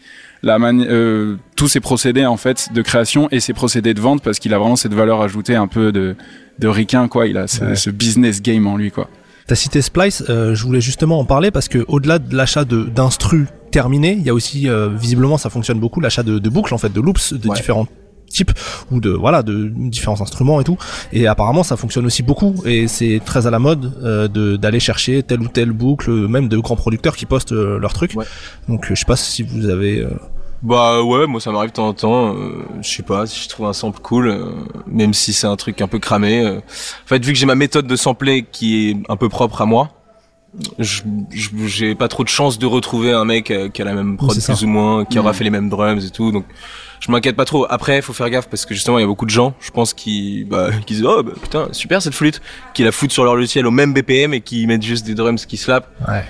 la 0.46 0.60
mani- 0.60 0.86
euh, 0.90 1.38
tous 1.56 1.70
ses 1.70 1.80
procédés 1.80 2.26
en 2.26 2.36
fait 2.38 2.70
de 2.74 2.82
création 2.82 3.30
et 3.32 3.40
ses 3.40 3.54
procédés 3.54 3.94
de 3.94 4.02
vente 4.02 4.22
parce 4.22 4.40
qu'il 4.40 4.54
a 4.54 4.58
vraiment 4.60 4.76
cette 4.76 4.94
valeur 4.94 5.22
ajoutée 5.22 5.56
un 5.56 5.68
peu 5.68 5.92
de 5.92 6.16
de 6.60 6.68
ricain 6.68 7.08
quoi. 7.08 7.28
Il 7.28 7.38
a 7.38 7.48
ce, 7.48 7.64
Ouais. 7.64 7.76
ce 7.76 7.90
business 7.90 8.42
game 8.42 8.68
en 8.68 8.76
lui 8.78 8.92
quoi. 8.92 9.10
T'as 9.48 9.56
cité 9.56 9.82
Splice, 9.82 10.24
euh, 10.30 10.54
je 10.54 10.64
voulais 10.66 10.82
justement 10.82 11.18
en 11.20 11.26
parler 11.26 11.50
parce 11.50 11.68
que 11.70 11.84
au-delà 11.88 12.20
de 12.20 12.36
l'achat 12.36 12.64
de 12.66 12.84
d'instru 12.84 13.48
terminé, 13.74 14.14
il 14.20 14.24
y 14.26 14.30
a 14.30 14.34
aussi 14.34 14.70
euh, 14.70 14.88
visiblement 15.06 15.38
ça 15.38 15.50
fonctionne 15.50 15.80
beaucoup 15.80 16.00
l'achat 16.00 16.24
de, 16.24 16.40
de 16.40 16.50
boucles 16.50 16.74
en 16.74 16.78
fait, 16.78 16.94
de 16.94 17.02
loops 17.02 17.34
de 17.34 17.50
Ouais. 17.50 17.56
différents 17.56 17.88
types 18.30 18.52
ou 18.92 19.00
de 19.00 19.12
voilà 19.12 19.44
de 19.44 19.70
différents 19.96 20.20
instruments 20.22 20.60
et 20.62 20.64
tout. 20.64 20.78
Et 21.12 21.28
apparemment 21.28 21.64
ça 21.64 21.76
fonctionne 21.78 22.06
aussi 22.06 22.24
beaucoup 22.24 22.56
et 22.66 22.88
c'est 22.88 23.22
très 23.24 23.46
à 23.48 23.52
la 23.52 23.60
mode 23.60 23.84
euh, 24.04 24.28
de 24.28 24.56
d'aller 24.56 24.80
chercher 24.80 25.22
telle 25.24 25.42
ou 25.42 25.48
telle 25.48 25.72
boucle, 25.72 26.10
même 26.28 26.48
de 26.48 26.58
grands 26.58 26.76
producteurs 26.78 27.16
qui 27.16 27.26
postent 27.28 27.52
euh, 27.52 27.78
leurs 27.80 27.94
trucs. 27.94 28.16
Ouais. 28.16 28.26
Donc 28.70 28.86
euh, 28.86 28.96
je 28.96 29.00
sais 29.02 29.06
pas 29.06 29.18
si 29.18 29.44
vous 29.44 29.70
avez 29.70 30.00
euh, 30.02 30.10
Bah 30.64 31.04
ouais, 31.04 31.28
moi 31.28 31.40
ça 31.42 31.52
m'arrive 31.52 31.72
de 31.72 31.76
temps 31.76 31.90
en 31.90 31.94
temps. 31.94 32.36
euh, 32.36 32.64
je 32.82 32.90
sais 32.90 33.04
pas, 33.04 33.28
si 33.28 33.44
je 33.44 33.50
trouve 33.50 33.68
un 33.68 33.74
sample 33.74 34.00
cool, 34.02 34.28
euh, 34.30 34.46
même 34.88 35.14
si 35.14 35.32
c'est 35.34 35.48
un 35.48 35.58
truc 35.58 35.82
un 35.82 35.88
peu 35.94 36.00
cramé. 36.00 36.42
euh. 36.44 36.58
En 36.58 37.08
fait, 37.12 37.24
vu 37.24 37.34
que 37.34 37.38
j'ai 37.38 37.46
ma 37.46 37.56
méthode 37.66 37.86
de 37.86 37.96
sampler 37.96 38.46
qui 38.52 38.90
est 38.90 38.98
un 39.10 39.18
peu 39.18 39.30
propre 39.30 39.62
à 39.62 39.66
moi, 39.68 39.90
j'ai 40.80 41.96
pas 41.96 42.08
trop 42.08 42.24
de 42.24 42.30
chance 42.30 42.60
de 42.60 42.66
retrouver 42.66 43.12
un 43.12 43.26
mec 43.26 43.50
euh, 43.50 43.70
qui 43.70 43.82
a 43.82 43.86
la 43.86 43.94
même 43.94 44.18
prod 44.18 44.32
ça. 44.32 44.54
plus 44.54 44.64
ou 44.64 44.68
moins, 44.68 45.06
qui 45.06 45.18
aura 45.20 45.34
fait 45.34 45.44
les 45.44 45.50
mêmes 45.50 45.70
drums 45.70 46.06
et 46.06 46.10
tout. 46.10 46.32
Donc 46.32 46.46
je 47.00 47.12
m'inquiète 47.12 47.36
pas 47.36 47.46
trop. 47.46 47.66
Après, 47.70 48.02
faut 48.02 48.14
faire 48.14 48.30
gaffe 48.30 48.48
parce 48.48 48.66
que 48.66 48.74
justement, 48.74 48.98
il 48.98 49.02
y 49.02 49.04
a 49.04 49.08
beaucoup 49.08 49.26
de 49.26 49.32
gens, 49.32 49.56
je 49.60 49.72
pense, 49.72 49.94
qui, 49.94 50.46
bah, 50.46 50.70
qui 50.86 50.96
disent 50.96 51.06
oh 51.06 51.24
bah, 51.24 51.34
putain 51.42 51.68
super 51.72 52.02
cette 52.02 52.14
flûte, 52.14 52.42
qui 52.74 52.84
la 52.84 52.92
foutent 52.92 53.12
sur 53.12 53.24
leur 53.24 53.36
logiciel 53.36 53.66
au 53.66 53.72
même 53.72 53.94
BPM 53.94 54.34
et 54.34 54.42
qui 54.42 54.66
mettent 54.68 54.84
juste 54.84 55.06
des 55.06 55.16
drums 55.16 55.46
qui 55.46 55.58
slap. 55.58 55.90
Ouais. 56.08 56.24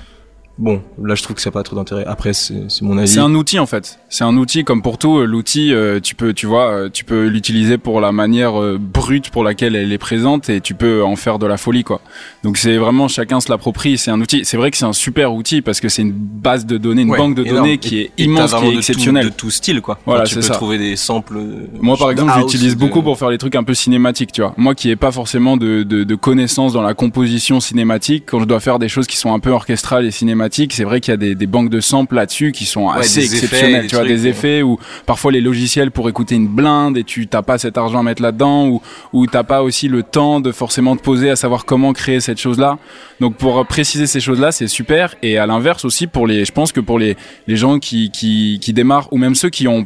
Bon, 0.59 0.83
là 1.03 1.15
je 1.15 1.23
trouve 1.23 1.35
que 1.35 1.41
ça 1.41 1.49
n'a 1.49 1.53
pas 1.53 1.63
trop 1.63 1.75
d'intérêt. 1.75 2.05
Après, 2.05 2.31
c'est 2.33 2.53
mon 2.83 2.95
avis. 2.99 3.07
C'est 3.07 3.19
un 3.19 3.33
outil 3.33 3.57
en 3.57 3.65
fait. 3.65 3.97
C'est 4.09 4.23
un 4.23 4.37
outil 4.37 4.63
comme 4.63 4.83
pour 4.83 4.99
tout. 4.99 5.17
euh, 5.17 5.25
L'outil, 5.25 5.73
euh, 5.73 5.99
tu 5.99 6.13
peux, 6.13 6.31
tu 6.33 6.45
vois, 6.45 6.67
euh, 6.69 6.89
tu 6.93 7.03
peux 7.03 7.25
l'utiliser 7.25 7.79
pour 7.79 7.99
la 8.01 8.11
manière 8.11 8.61
euh, 8.61 8.77
brute 8.79 9.31
pour 9.31 9.43
laquelle 9.43 9.75
elle 9.75 9.91
est 9.91 9.97
présente 9.97 10.49
et 10.49 10.61
tu 10.61 10.75
peux 10.75 11.03
en 11.03 11.15
faire 11.15 11.39
de 11.39 11.47
la 11.47 11.57
folie 11.57 11.83
quoi. 11.83 12.01
Donc 12.43 12.57
c'est 12.57 12.77
vraiment 12.77 13.07
chacun 13.07 13.39
se 13.39 13.49
l'approprie. 13.49 13.97
C'est 13.97 14.11
un 14.11 14.21
outil. 14.21 14.45
C'est 14.45 14.57
vrai 14.57 14.69
que 14.69 14.77
c'est 14.77 14.85
un 14.85 14.93
super 14.93 15.33
outil 15.33 15.61
parce 15.63 15.79
que 15.79 15.89
c'est 15.89 16.03
une 16.03 16.11
base 16.13 16.67
de 16.67 16.77
données, 16.77 17.01
une 17.01 17.09
Ouais, 17.09 17.17
banque 17.17 17.33
de 17.33 17.43
énorme. 17.43 17.63
données 17.63 17.77
qui 17.79 17.97
Et- 17.97 18.11
est 18.19 18.23
immense, 18.23 18.53
qui 18.53 18.63
est 18.65 18.71
de 18.73 18.77
exceptionnelle. 18.77 19.25
Tout, 19.25 19.31
de 19.31 19.35
tout 19.35 19.49
style, 19.51 19.81
quoi. 19.81 19.97
Voilà, 20.05 20.21
Enfin, 20.21 20.27
tu 20.27 20.33
c'est 20.35 20.39
peux 20.41 20.45
ça. 20.47 20.53
trouver 20.53 20.77
des 20.77 20.95
samples. 20.95 21.39
Moi, 21.81 21.97
par 21.97 22.07
de 22.09 22.11
exemple, 22.11 22.31
j'utilise 22.37 22.75
de- 22.75 22.79
beaucoup 22.79 23.01
pour 23.01 23.17
faire 23.17 23.29
des 23.31 23.39
trucs 23.39 23.55
un 23.55 23.63
peu 23.63 23.73
cinématiques, 23.73 24.31
tu 24.31 24.41
vois. 24.41 24.53
Moi 24.57 24.75
qui 24.75 24.91
ai 24.91 24.95
pas 24.95 25.11
forcément 25.11 25.57
de, 25.57 25.81
de, 25.81 26.03
de 26.03 26.15
connaissances 26.15 26.73
dans 26.73 26.83
la 26.83 26.93
composition 26.93 27.59
cinématique, 27.59 28.25
quand 28.27 28.39
je 28.39 28.45
dois 28.45 28.59
faire 28.59 28.77
des 28.77 28.87
choses 28.87 29.07
qui 29.07 29.17
sont 29.17 29.33
un 29.33 29.39
peu 29.39 29.49
orchestrales 29.49 30.05
et 30.05 30.11
cinématiques, 30.11 30.42
c'est 30.51 30.83
vrai 30.83 30.99
qu'il 31.01 31.11
y 31.11 31.15
a 31.15 31.17
des, 31.17 31.35
des 31.35 31.47
banques 31.47 31.69
de 31.69 31.79
samples 31.79 32.15
là-dessus 32.15 32.51
qui 32.51 32.65
sont 32.65 32.87
Ouais, 32.87 32.99
assez 32.99 33.23
effets, 33.23 33.35
exceptionnelles, 33.35 33.87
tu 33.87 33.95
vois, 33.95 34.05
trucs, 34.05 34.15
des 34.15 34.27
effets 34.27 34.61
où 34.61 34.77
parfois 35.05 35.31
les 35.31 35.41
logiciels 35.41 35.91
pour 35.91 36.09
écouter 36.09 36.35
une 36.35 36.47
blinde 36.47 36.97
et 36.97 37.03
tu 37.03 37.27
t'as 37.27 37.41
pas 37.41 37.57
cet 37.57 37.77
argent 37.77 37.99
à 37.99 38.03
mettre 38.03 38.21
là-dedans 38.21 38.67
ou 38.67 38.81
ou 39.13 39.27
t'as 39.27 39.43
pas 39.43 39.63
aussi 39.63 39.87
le 39.87 40.03
temps 40.03 40.39
de 40.39 40.51
forcément 40.51 40.95
te 40.95 41.01
poser 41.01 41.29
à 41.29 41.35
savoir 41.35 41.65
comment 41.65 41.93
créer 41.93 42.19
cette 42.19 42.39
chose-là. 42.39 42.77
Donc 43.19 43.35
pour 43.35 43.65
préciser 43.65 44.07
ces 44.07 44.19
choses-là, 44.19 44.51
c'est 44.51 44.67
super. 44.67 45.15
Et 45.21 45.37
à 45.37 45.45
l'inverse 45.45 45.85
aussi 45.85 46.07
pour 46.07 46.27
les, 46.27 46.45
je 46.45 46.51
pense 46.51 46.71
que 46.71 46.79
pour 46.79 46.99
les 46.99 47.15
les 47.47 47.55
gens 47.55 47.79
qui 47.79 48.11
qui 48.11 48.59
qui 48.61 48.73
démarrent 48.73 49.07
ou 49.11 49.17
même 49.17 49.35
ceux 49.35 49.49
qui 49.49 49.67
ont 49.67 49.85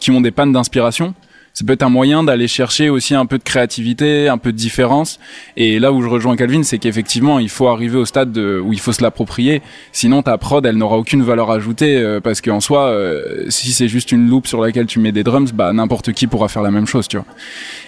qui 0.00 0.10
ont 0.10 0.20
des 0.20 0.30
pannes 0.30 0.52
d'inspiration 0.52 1.14
ça 1.56 1.64
peut 1.64 1.72
être 1.72 1.82
un 1.82 1.88
moyen 1.88 2.22
d'aller 2.22 2.48
chercher 2.48 2.90
aussi 2.90 3.14
un 3.14 3.24
peu 3.24 3.38
de 3.38 3.42
créativité, 3.42 4.28
un 4.28 4.36
peu 4.36 4.52
de 4.52 4.58
différence. 4.58 5.18
Et 5.56 5.78
là 5.78 5.90
où 5.90 6.02
je 6.02 6.06
rejoins 6.06 6.36
Calvin, 6.36 6.62
c'est 6.62 6.76
qu'effectivement, 6.76 7.38
il 7.38 7.48
faut 7.48 7.68
arriver 7.68 7.96
au 7.96 8.04
stade 8.04 8.30
de, 8.30 8.60
où 8.62 8.74
il 8.74 8.78
faut 8.78 8.92
se 8.92 9.00
l'approprier. 9.00 9.62
Sinon, 9.90 10.20
ta 10.20 10.36
prod, 10.36 10.66
elle 10.66 10.76
n'aura 10.76 10.98
aucune 10.98 11.22
valeur 11.22 11.50
ajoutée 11.50 11.96
euh, 11.96 12.20
parce 12.20 12.42
qu'en 12.42 12.60
soi, 12.60 12.88
euh, 12.88 13.46
si 13.48 13.72
c'est 13.72 13.88
juste 13.88 14.12
une 14.12 14.28
loupe 14.28 14.46
sur 14.46 14.60
laquelle 14.60 14.84
tu 14.84 14.98
mets 14.98 15.12
des 15.12 15.24
drums, 15.24 15.50
bah 15.54 15.72
n'importe 15.72 16.12
qui 16.12 16.26
pourra 16.26 16.48
faire 16.48 16.60
la 16.60 16.70
même 16.70 16.86
chose, 16.86 17.08
tu 17.08 17.16
vois. 17.16 17.26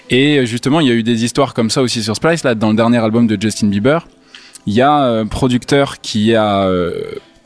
Et 0.08 0.38
euh, 0.38 0.46
justement, 0.46 0.80
il 0.80 0.88
y 0.88 0.90
a 0.90 0.94
eu 0.94 1.02
des 1.02 1.22
histoires 1.24 1.52
comme 1.52 1.68
ça 1.68 1.82
aussi 1.82 2.02
sur 2.02 2.16
Splice. 2.16 2.44
Là, 2.44 2.54
dans 2.54 2.70
le 2.70 2.76
dernier 2.76 3.04
album 3.04 3.26
de 3.26 3.36
Justin 3.38 3.66
Bieber, 3.66 4.08
il 4.66 4.72
y 4.72 4.80
a 4.80 4.94
un 4.94 5.26
producteur 5.26 6.00
qui 6.00 6.34
a 6.34 6.62
euh, 6.62 6.92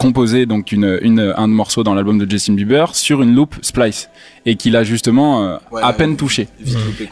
composé 0.02 0.46
donc 0.46 0.72
une, 0.72 0.98
une, 1.02 1.32
un 1.36 1.46
morceau 1.46 1.82
dans 1.84 1.94
l'album 1.94 2.18
de 2.18 2.28
Justin 2.30 2.54
Bieber 2.54 2.94
sur 2.94 3.22
une 3.22 3.34
loop 3.34 3.54
Splice 3.62 4.08
et 4.44 4.56
qu'il 4.56 4.74
a 4.76 4.82
justement 4.82 5.44
euh, 5.44 5.56
Ouais, 5.70 5.80
à 5.82 5.92
peine 5.92 6.16
touché. 6.16 6.48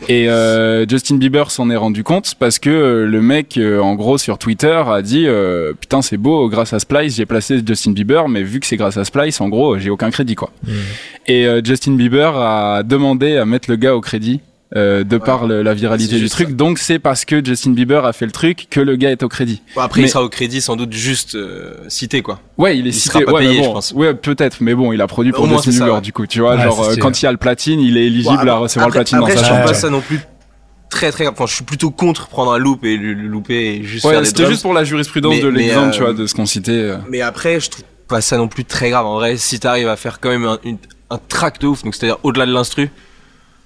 Et 0.08 0.28
euh, 0.28 0.84
Justin 0.88 1.16
Bieber 1.16 1.50
s'en 1.50 1.70
est 1.70 1.76
rendu 1.76 2.02
compte 2.02 2.34
parce 2.38 2.58
que 2.58 2.68
euh, 2.70 3.06
le 3.06 3.22
mec, 3.22 3.56
euh, 3.56 3.78
en 3.80 3.94
gros, 3.94 4.18
sur 4.18 4.36
Twitter, 4.38 4.82
a 4.86 5.00
dit 5.02 5.26
euh, 5.26 5.72
putain 5.80 6.02
c'est 6.02 6.16
beau, 6.16 6.48
grâce 6.48 6.72
à 6.72 6.80
Splice 6.80 7.16
j'ai 7.16 7.26
placé 7.26 7.60
Justin 7.64 7.92
Bieber, 7.92 8.28
mais 8.28 8.42
vu 8.42 8.58
que 8.60 8.66
c'est 8.66 8.76
grâce 8.76 8.96
à 8.96 9.04
Splice, 9.04 9.40
en 9.40 9.48
gros, 9.48 9.78
j'ai 9.78 9.90
aucun 9.90 10.10
crédit 10.10 10.34
quoi. 10.34 10.50
Et 11.26 11.46
euh, 11.46 11.60
Justin 11.64 11.92
Bieber 11.92 12.36
a 12.36 12.82
demandé 12.82 13.36
à 13.36 13.44
mettre 13.46 13.70
le 13.70 13.76
gars 13.76 13.94
au 13.94 14.00
crédit. 14.00 14.40
Euh, 14.76 15.02
de 15.02 15.18
par 15.18 15.46
le- 15.46 15.62
la 15.62 15.74
viralité 15.74 16.18
du 16.18 16.28
truc, 16.30 16.48
ça. 16.48 16.54
donc 16.54 16.78
c'est 16.78 16.98
parce 17.00 17.24
que 17.24 17.44
Justin 17.44 17.70
Bieber 17.72 18.04
a 18.04 18.12
fait 18.12 18.24
le 18.26 18.30
truc 18.30 18.68
que 18.70 18.78
le 18.80 18.94
gars 18.96 19.10
est 19.10 19.22
au 19.24 19.28
crédit. 19.28 19.62
Bon, 19.74 19.80
après, 19.80 20.00
Mais- 20.02 20.06
il 20.06 20.10
sera 20.10 20.22
au 20.22 20.28
crédit 20.28 20.60
sans 20.60 20.76
doute 20.76 20.92
juste 20.92 21.34
euh, 21.34 21.74
cité, 21.88 22.22
quoi. 22.22 22.38
Ouais, 22.56 22.78
il 22.78 22.86
est 22.86 22.90
Il 22.90 22.92
cité. 22.94 23.10
sera 23.18 23.24
pas 23.24 23.32
ouais, 23.32 23.40
payé, 23.40 23.56
mais 23.58 23.62
je 23.64 23.68
bon, 23.68 23.74
pense. 23.74 23.92
Ouais, 23.92 24.14
peut-être, 24.14 24.58
mais 24.60 24.74
bon, 24.74 24.92
il 24.92 25.00
a 25.00 25.06
produit 25.08 25.32
pour 25.32 25.48
Justin 25.48 25.70
Bieber, 25.72 25.94
ouais. 25.94 26.00
du 26.00 26.12
coup, 26.12 26.26
tu 26.26 26.38
vois, 26.40 26.54
Ouais, 26.54 26.62
genre 26.62 26.82
euh, 26.84 26.96
quand 26.96 27.20
il 27.20 27.24
y 27.24 27.28
a 27.28 27.32
le 27.32 27.38
platine, 27.38 27.80
il 27.80 27.96
est 27.96 28.06
éligible 28.06 28.44
Bon, 28.44 28.50
à 28.52 28.56
recevoir 28.56 28.86
après, 28.86 28.98
le 29.00 29.04
platine 29.04 29.18
après, 29.18 29.34
dans 29.34 29.40
je 29.40 29.44
sa 29.46 29.52
trouve 29.54 29.64
pas 29.66 29.74
ça 29.74 29.90
non 29.90 30.00
plus 30.00 30.20
très 30.88 31.10
très 31.10 31.24
grave. 31.24 31.34
Enfin, 31.36 31.46
je 31.46 31.54
suis 31.56 31.64
plutôt 31.64 31.90
contre 31.90 32.28
prendre 32.28 32.52
un 32.52 32.58
loop 32.58 32.84
et 32.84 32.96
le, 32.96 33.14
le 33.14 33.26
louper 33.28 33.74
et 33.74 33.82
juste 33.82 34.04
Ouais, 34.04 34.24
c'était 34.24 34.46
juste 34.46 34.62
pour 34.62 34.74
la 34.74 34.84
jurisprudence 34.84 35.34
Mais- 35.34 35.42
de 35.42 35.48
l'exemple, 35.48 35.88
euh, 35.88 35.92
tu 35.92 36.00
vois, 36.00 36.12
de 36.12 36.26
ce 36.26 36.34
qu'on 36.34 36.46
citait. 36.46 36.92
Mais 37.08 37.20
après, 37.22 37.58
je 37.60 37.70
trouve 37.70 37.84
pas 38.08 38.20
ça 38.20 38.36
non 38.36 38.46
plus 38.48 38.64
très 38.64 38.90
grave. 38.90 39.06
En 39.06 39.14
vrai, 39.14 39.36
si 39.36 39.58
t'arrives 39.60 39.88
à 39.88 39.96
faire 39.96 40.20
quand 40.20 40.28
même 40.30 40.44
un, 40.44 40.58
une- 40.64 40.78
un 41.10 41.18
track 41.28 41.60
de 41.60 41.66
ouf, 41.68 41.82
donc 41.82 41.94
c'est-à-dire 41.96 42.18
au-delà 42.24 42.46
de 42.46 42.52
l'instru, 42.52 42.90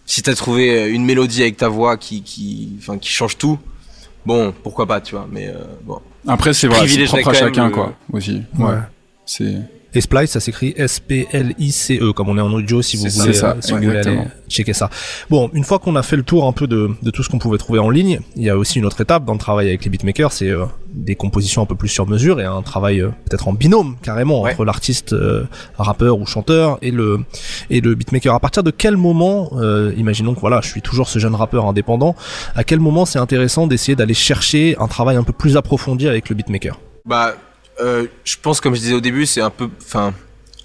si 0.06 0.22
t'as 0.22 0.34
trouvé 0.34 0.70
euh, 0.78 0.92
une 0.92 1.04
mélodie 1.04 1.42
avec 1.42 1.56
ta 1.56 1.68
voix 1.68 1.96
qui, 1.96 2.22
qui, 2.22 2.72
enfin, 2.78 2.98
qui 2.98 3.10
change 3.10 3.36
tout, 3.38 3.58
bon, 4.26 4.52
pourquoi 4.62 4.86
pas, 4.86 5.00
tu 5.00 5.14
vois. 5.14 5.26
Mais 5.30 5.48
euh, 5.48 5.54
bon. 5.82 6.00
Après, 6.26 6.52
c'est 6.54 6.66
vrai, 6.68 6.86
c'est 6.88 7.04
propre 7.04 7.28
à 7.28 7.34
chacun, 7.34 7.64
le- 7.66 7.70
quoi, 7.74 7.94
aussi. 8.12 8.42
Ouais. 8.58 8.74
C'est. 9.26 9.56
Et 9.94 10.00
Splice, 10.00 10.30
ça 10.30 10.40
s'écrit 10.40 10.74
S-P-L-I-C-E, 10.76 12.02
E, 12.08 12.12
comme 12.12 12.28
on 12.28 12.36
est 12.38 12.40
en 12.40 12.52
audio, 12.52 12.82
si 12.82 12.96
vous 12.96 13.08
C'est 13.08 13.20
voulez, 13.20 13.32
ça, 13.32 13.50
euh, 13.50 13.54
si 13.60 13.72
vous 13.72 13.78
voulez 13.78 13.88
exactement. 13.90 14.22
aller 14.22 14.30
checker 14.48 14.72
ça. 14.72 14.90
Bon, 15.30 15.50
une 15.52 15.64
fois 15.64 15.78
qu'on 15.78 15.96
a 15.96 16.02
fait 16.02 16.16
le 16.16 16.22
tour 16.22 16.46
un 16.46 16.52
peu 16.52 16.66
de, 16.66 16.90
de 17.02 17.10
tout 17.10 17.22
ce 17.22 17.28
qu'on 17.28 17.38
pouvait 17.38 17.58
trouver 17.58 17.78
en 17.78 17.90
ligne, 17.90 18.20
il 18.36 18.42
y 18.42 18.50
a 18.50 18.56
aussi 18.56 18.78
une 18.78 18.86
autre 18.86 19.00
étape 19.00 19.24
dans 19.24 19.32
le 19.32 19.38
travail 19.38 19.68
avec 19.68 19.84
les 19.84 19.90
beatmakers, 19.90 20.32
c'est 20.32 20.48
euh, 20.50 20.64
des 20.92 21.14
compositions 21.14 21.62
un 21.62 21.66
peu 21.66 21.74
plus 21.76 21.88
sur 21.88 22.06
mesure 22.06 22.40
et 22.40 22.44
un 22.44 22.62
travail 22.62 23.00
euh, 23.00 23.08
peut-être 23.28 23.48
en 23.48 23.52
binôme 23.52 23.96
carrément 24.02 24.42
Ouais. 24.42 24.52
entre 24.52 24.64
l'artiste 24.64 25.12
euh, 25.12 25.44
rappeur 25.78 26.18
ou 26.18 26.26
chanteur 26.26 26.78
et 26.82 26.90
le 26.90 27.20
et 27.70 27.80
le 27.80 27.94
beatmaker. 27.94 28.34
À 28.34 28.40
partir 28.40 28.62
de 28.62 28.70
quel 28.70 28.96
moment, 28.96 29.50
euh, 29.56 29.92
imaginons 29.96 30.34
que 30.34 30.40
voilà, 30.40 30.60
je 30.62 30.68
suis 30.68 30.82
toujours 30.82 31.08
ce 31.08 31.18
jeune 31.18 31.34
rappeur 31.34 31.66
indépendant, 31.66 32.16
à 32.56 32.64
quel 32.64 32.80
moment 32.80 33.04
c'est 33.06 33.18
intéressant 33.20 33.66
d'essayer 33.66 33.94
d'aller 33.96 34.14
chercher 34.14 34.76
un 34.80 34.88
travail 34.88 35.16
un 35.16 35.22
peu 35.22 35.32
plus 35.32 35.56
approfondi 35.56 36.08
avec 36.08 36.28
le 36.28 36.34
beatmaker? 36.34 36.78
Bah, 37.06 37.34
euh, 37.80 38.06
je 38.24 38.36
pense, 38.40 38.60
comme 38.60 38.74
je 38.74 38.80
disais 38.80 38.94
au 38.94 39.00
début, 39.00 39.26
c'est 39.26 39.40
un 39.40 39.50
peu, 39.50 39.68
enfin, 39.82 40.14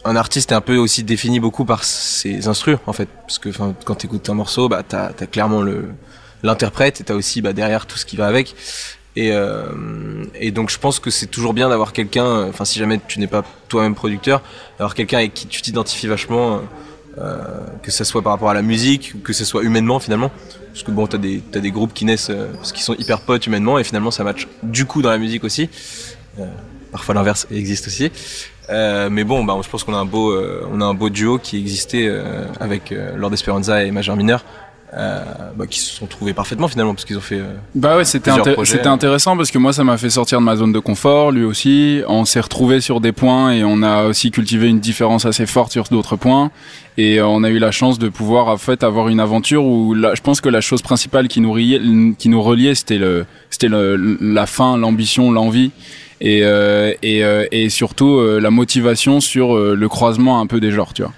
un 0.05 0.15
artiste 0.15 0.51
est 0.51 0.55
un 0.55 0.61
peu 0.61 0.77
aussi 0.77 1.03
défini 1.03 1.39
beaucoup 1.39 1.65
par 1.65 1.83
ses 1.83 2.47
instrus, 2.47 2.77
en 2.85 2.93
fait, 2.93 3.09
parce 3.21 3.39
que, 3.39 3.49
enfin, 3.49 3.75
quand 3.85 3.95
t'écoutes 3.95 4.29
un 4.29 4.33
morceau, 4.33 4.69
bah, 4.69 4.83
t'as, 4.87 5.11
t'as 5.13 5.25
clairement 5.25 5.61
le 5.61 5.89
l'interprète 6.41 7.01
et 7.01 7.03
t'as 7.03 7.15
aussi, 7.15 7.41
bah, 7.41 7.51
derrière 7.51 7.85
tout 7.85 7.97
ce 7.97 8.05
qui 8.05 8.15
va 8.15 8.27
avec. 8.27 8.55
Et, 9.17 9.31
euh, 9.33 9.65
et 10.35 10.51
donc, 10.51 10.69
je 10.69 10.77
pense 10.77 10.99
que 10.99 11.09
c'est 11.09 11.27
toujours 11.27 11.53
bien 11.53 11.67
d'avoir 11.67 11.91
quelqu'un, 11.91 12.47
enfin, 12.47 12.63
si 12.63 12.79
jamais 12.79 12.99
tu 13.07 13.19
n'es 13.19 13.27
pas 13.27 13.43
toi-même 13.67 13.95
producteur, 13.95 14.41
d'avoir 14.77 14.95
quelqu'un 14.95 15.17
avec 15.17 15.33
qui 15.33 15.47
tu 15.47 15.61
t'identifies 15.61 16.07
vachement, 16.07 16.61
euh, 17.17 17.37
que 17.81 17.91
ça 17.91 18.05
soit 18.05 18.21
par 18.21 18.31
rapport 18.31 18.49
à 18.49 18.53
la 18.53 18.61
musique 18.61 19.21
que 19.23 19.33
ce 19.33 19.43
soit 19.43 19.63
humainement 19.63 19.99
finalement. 19.99 20.31
Parce 20.71 20.83
que 20.83 20.91
bon, 20.91 21.07
t'as 21.07 21.17
des, 21.17 21.41
t'as 21.51 21.59
des 21.59 21.71
groupes 21.71 21.93
qui 21.93 22.05
naissent 22.05 22.29
euh, 22.29 22.53
parce 22.53 22.71
qu'ils 22.71 22.83
sont 22.83 22.93
hyper 22.93 23.21
potes 23.21 23.45
humainement 23.47 23.77
et 23.77 23.83
finalement 23.83 24.11
ça 24.11 24.23
match 24.23 24.47
du 24.63 24.85
coup 24.85 25.01
dans 25.01 25.09
la 25.09 25.17
musique 25.17 25.43
aussi. 25.43 25.69
Parfois 26.91 27.15
l'inverse 27.15 27.47
existe 27.51 27.87
aussi. 27.87 28.11
Euh, 28.69 29.09
mais 29.11 29.23
bon, 29.23 29.43
bah, 29.43 29.55
je 29.63 29.69
pense 29.69 29.83
qu'on 29.83 29.93
a 29.95 29.97
un 29.97 30.05
beau, 30.05 30.31
euh, 30.31 30.67
on 30.71 30.79
a 30.81 30.85
un 30.85 30.93
beau 30.93 31.09
duo 31.09 31.39
qui 31.39 31.57
existait 31.57 32.05
euh, 32.07 32.45
avec 32.59 32.91
euh, 32.91 33.15
Lord 33.17 33.33
Esperanza 33.33 33.83
et 33.83 33.89
Major 33.91 34.15
Mineur, 34.15 34.43
euh, 34.95 35.23
bah, 35.55 35.65
qui 35.67 35.79
se 35.79 35.91
sont 35.91 36.05
trouvés 36.05 36.33
parfaitement 36.33 36.67
finalement 36.67 36.93
parce 36.93 37.05
qu'ils 37.05 37.17
ont 37.17 37.21
fait. 37.21 37.39
euh, 37.39 37.53
Bah 37.73 37.97
ouais, 37.97 38.05
c'était 38.05 38.29
c'était 38.65 38.87
intéressant 38.87 39.35
parce 39.37 39.49
que 39.49 39.57
moi 39.57 39.73
ça 39.73 39.83
m'a 39.83 39.97
fait 39.97 40.09
sortir 40.11 40.39
de 40.39 40.43
ma 40.45 40.55
zone 40.55 40.71
de 40.71 40.77
confort, 40.79 41.31
lui 41.31 41.43
aussi. 41.43 42.01
On 42.07 42.25
s'est 42.25 42.39
retrouvé 42.41 42.79
sur 42.79 43.01
des 43.01 43.11
points 43.11 43.51
et 43.53 43.63
on 43.63 43.81
a 43.81 44.05
aussi 44.05 44.29
cultivé 44.29 44.67
une 44.67 44.79
différence 44.79 45.25
assez 45.25 45.45
forte 45.47 45.71
sur 45.71 45.85
d'autres 45.85 46.15
points. 46.15 46.51
Et 46.97 47.21
on 47.21 47.43
a 47.43 47.49
eu 47.49 47.59
la 47.59 47.71
chance 47.71 47.97
de 47.97 48.09
pouvoir 48.09 48.49
en 48.49 48.57
fait 48.57 48.83
avoir 48.83 49.07
une 49.09 49.19
aventure 49.19 49.63
où 49.63 49.93
là, 49.95 50.13
je 50.15 50.21
pense 50.21 50.41
que 50.41 50.49
la 50.49 50.61
chose 50.61 50.81
principale 50.81 51.27
qui 51.27 51.39
nous 51.41 51.53
reliait, 51.53 51.79
qui 52.19 52.29
nous 52.29 52.41
reliait, 52.41 52.75
c'était 52.75 52.97
le, 52.97 53.25
c'était 53.49 53.69
la 53.69 54.45
fin, 54.45 54.77
l'ambition, 54.77 55.31
l'envie. 55.31 55.71
Et, 56.21 56.41
euh, 56.43 56.93
et, 57.01 57.23
euh, 57.23 57.45
et 57.51 57.69
surtout 57.69 58.17
euh, 58.17 58.39
la 58.41 58.51
motivation 58.51 59.21
sur 59.21 59.55
le 59.55 59.87
croisement 59.87 60.41
un 60.41 60.47
peu 60.47 60.59
des 60.59 60.71
genres, 60.71 60.93
tu 60.93 61.01
vois. 61.03 61.13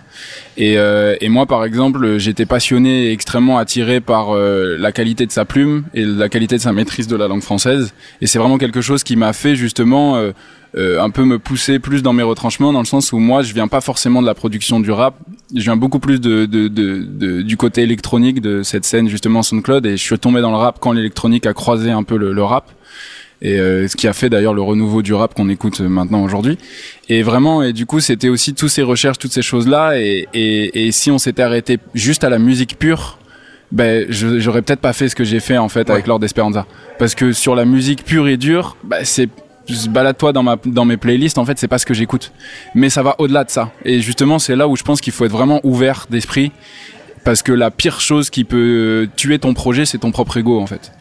Et, 0.58 0.78
euh, 0.78 1.16
et 1.22 1.30
moi, 1.30 1.48
par 1.48 1.66
exemple, 1.66 2.18
j'étais 2.20 2.46
passionné 2.46 3.06
et 3.08 3.12
extrêmement 3.12 3.58
attiré 3.58 4.02
par 4.02 4.36
euh, 4.36 4.78
la 4.78 4.92
qualité 4.92 5.26
de 5.26 5.32
sa 5.32 5.46
plume 5.46 5.86
et 5.96 6.06
la 6.06 6.30
qualité 6.30 6.58
de 6.58 6.62
sa 6.62 6.74
maîtrise 6.74 7.08
de 7.08 7.16
la 7.16 7.28
langue 7.28 7.42
française. 7.42 7.94
Et 8.22 8.28
c'est 8.28 8.38
vraiment 8.38 8.60
quelque 8.60 8.82
chose 8.82 9.04
qui 9.04 9.16
m'a 9.16 9.34
fait 9.34 9.56
justement 9.56 10.18
euh, 10.18 11.02
un 11.02 11.10
peu 11.10 11.24
me 11.24 11.40
pousser 11.40 11.80
plus 11.80 12.04
dans 12.04 12.14
mes 12.14 12.22
retranchements, 12.24 12.72
dans 12.72 12.80
le 12.82 12.86
sens 12.86 13.12
où 13.12 13.18
moi, 13.18 13.42
je 13.42 13.54
viens 13.54 13.68
pas 13.68 13.82
forcément 13.82 14.22
de 14.22 14.28
la 14.28 14.36
production 14.36 14.80
du 14.80 14.92
rap. 14.92 15.16
Je 15.56 15.64
viens 15.64 15.76
beaucoup 15.78 16.00
plus 16.00 16.22
de, 16.22 16.46
de, 16.46 16.68
de, 16.68 17.04
de- 17.04 17.42
du 17.42 17.58
côté 17.58 17.82
électronique 17.82 18.40
de 18.42 18.62
cette 18.62 18.86
scène 18.86 19.10
justement 19.10 19.42
SoundCloud. 19.42 19.86
Et 19.88 19.98
je 19.98 20.04
suis 20.04 20.20
tombé 20.20 20.42
dans 20.42 20.52
le 20.52 20.58
rap 20.58 20.78
quand 20.80 20.92
l'électronique 20.92 21.48
a 21.48 21.54
croisé 21.54 21.90
un 21.90 22.04
peu 22.04 22.18
le, 22.18 22.34
le 22.34 22.44
rap 22.44 22.66
et 23.42 23.60
euh, 23.60 23.88
ce 23.88 23.96
qui 23.96 24.08
a 24.08 24.14
fait 24.14 24.30
d'ailleurs 24.30 24.54
le 24.54 24.62
renouveau 24.62 25.02
du 25.02 25.14
rap 25.14 25.34
qu'on 25.34 25.50
écoute 25.50 25.82
euh, 25.82 25.90
maintenant 25.90 26.24
aujourd'hui. 26.24 26.58
Et 27.10 27.24
vraiment, 27.24 27.64
et 27.64 27.74
du 27.74 27.86
coup, 27.86 28.00
c'était 28.00 28.30
aussi 28.30 28.54
toutes 28.54 28.70
ces 28.70 28.84
recherches, 28.84 29.18
toutes 29.18 29.32
ces 29.34 29.42
choses-là. 29.42 29.98
Et, 30.00 30.28
et, 30.34 30.88
et 30.88 30.92
si 30.92 31.10
on 31.12 31.18
s'était 31.18 31.42
arrêté 31.44 31.80
juste 31.94 32.24
à 32.24 32.30
la 32.30 32.38
musique 32.40 32.78
pure, 32.78 33.18
ben, 33.72 34.06
je- 34.10 34.40
j'aurais 34.40 34.62
peut-être 34.62 34.82
pas 34.82 34.94
fait 34.94 35.10
ce 35.10 35.16
que 35.16 35.24
j'ai 35.24 35.40
fait 35.40 35.58
en 35.58 35.70
fait 35.70 35.90
avec 35.90 36.06
Lord 36.08 36.24
Esperanza. 36.24 36.66
Parce 37.00 37.16
que 37.16 37.32
sur 37.34 37.56
la 37.56 37.66
musique 37.66 38.04
pure 38.06 38.28
et 38.28 38.38
dure, 38.38 38.76
bah, 38.84 39.04
c'est 39.04 39.30
balade-toi 39.90 40.34
dans 40.34 40.44
ma 40.44 40.58
dans 40.66 40.84
mes 40.86 40.98
playlists 40.98 41.38
en 41.38 41.46
fait 41.46 41.58
c'est 41.58 41.68
pas 41.70 41.78
ce 41.78 41.86
que 41.86 41.94
j'écoute 41.94 42.34
mais 42.76 42.90
ça 42.90 43.04
va 43.04 43.16
au-delà 43.20 43.44
de 43.46 43.50
ça 43.52 43.72
et 43.86 44.02
justement 44.02 44.38
c'est 44.38 44.56
là 44.56 44.68
où 44.68 44.76
je 44.76 44.84
pense 44.84 45.00
qu'il 45.00 45.14
faut 45.14 45.24
être 45.24 45.32
vraiment 45.32 45.62
ouvert 45.64 46.08
d'esprit 46.10 46.52
parce 47.24 47.42
que 47.42 47.54
la 47.54 47.72
pire 47.72 48.02
chose 48.02 48.30
qui 48.32 48.44
peut 48.44 49.08
tuer 49.16 49.40
ton 49.40 49.54
projet 49.54 49.86
c'est 49.86 50.00
ton 50.00 50.12
propre 50.12 50.36
ego 50.38 50.60
en 50.60 50.66
fait 50.66 50.92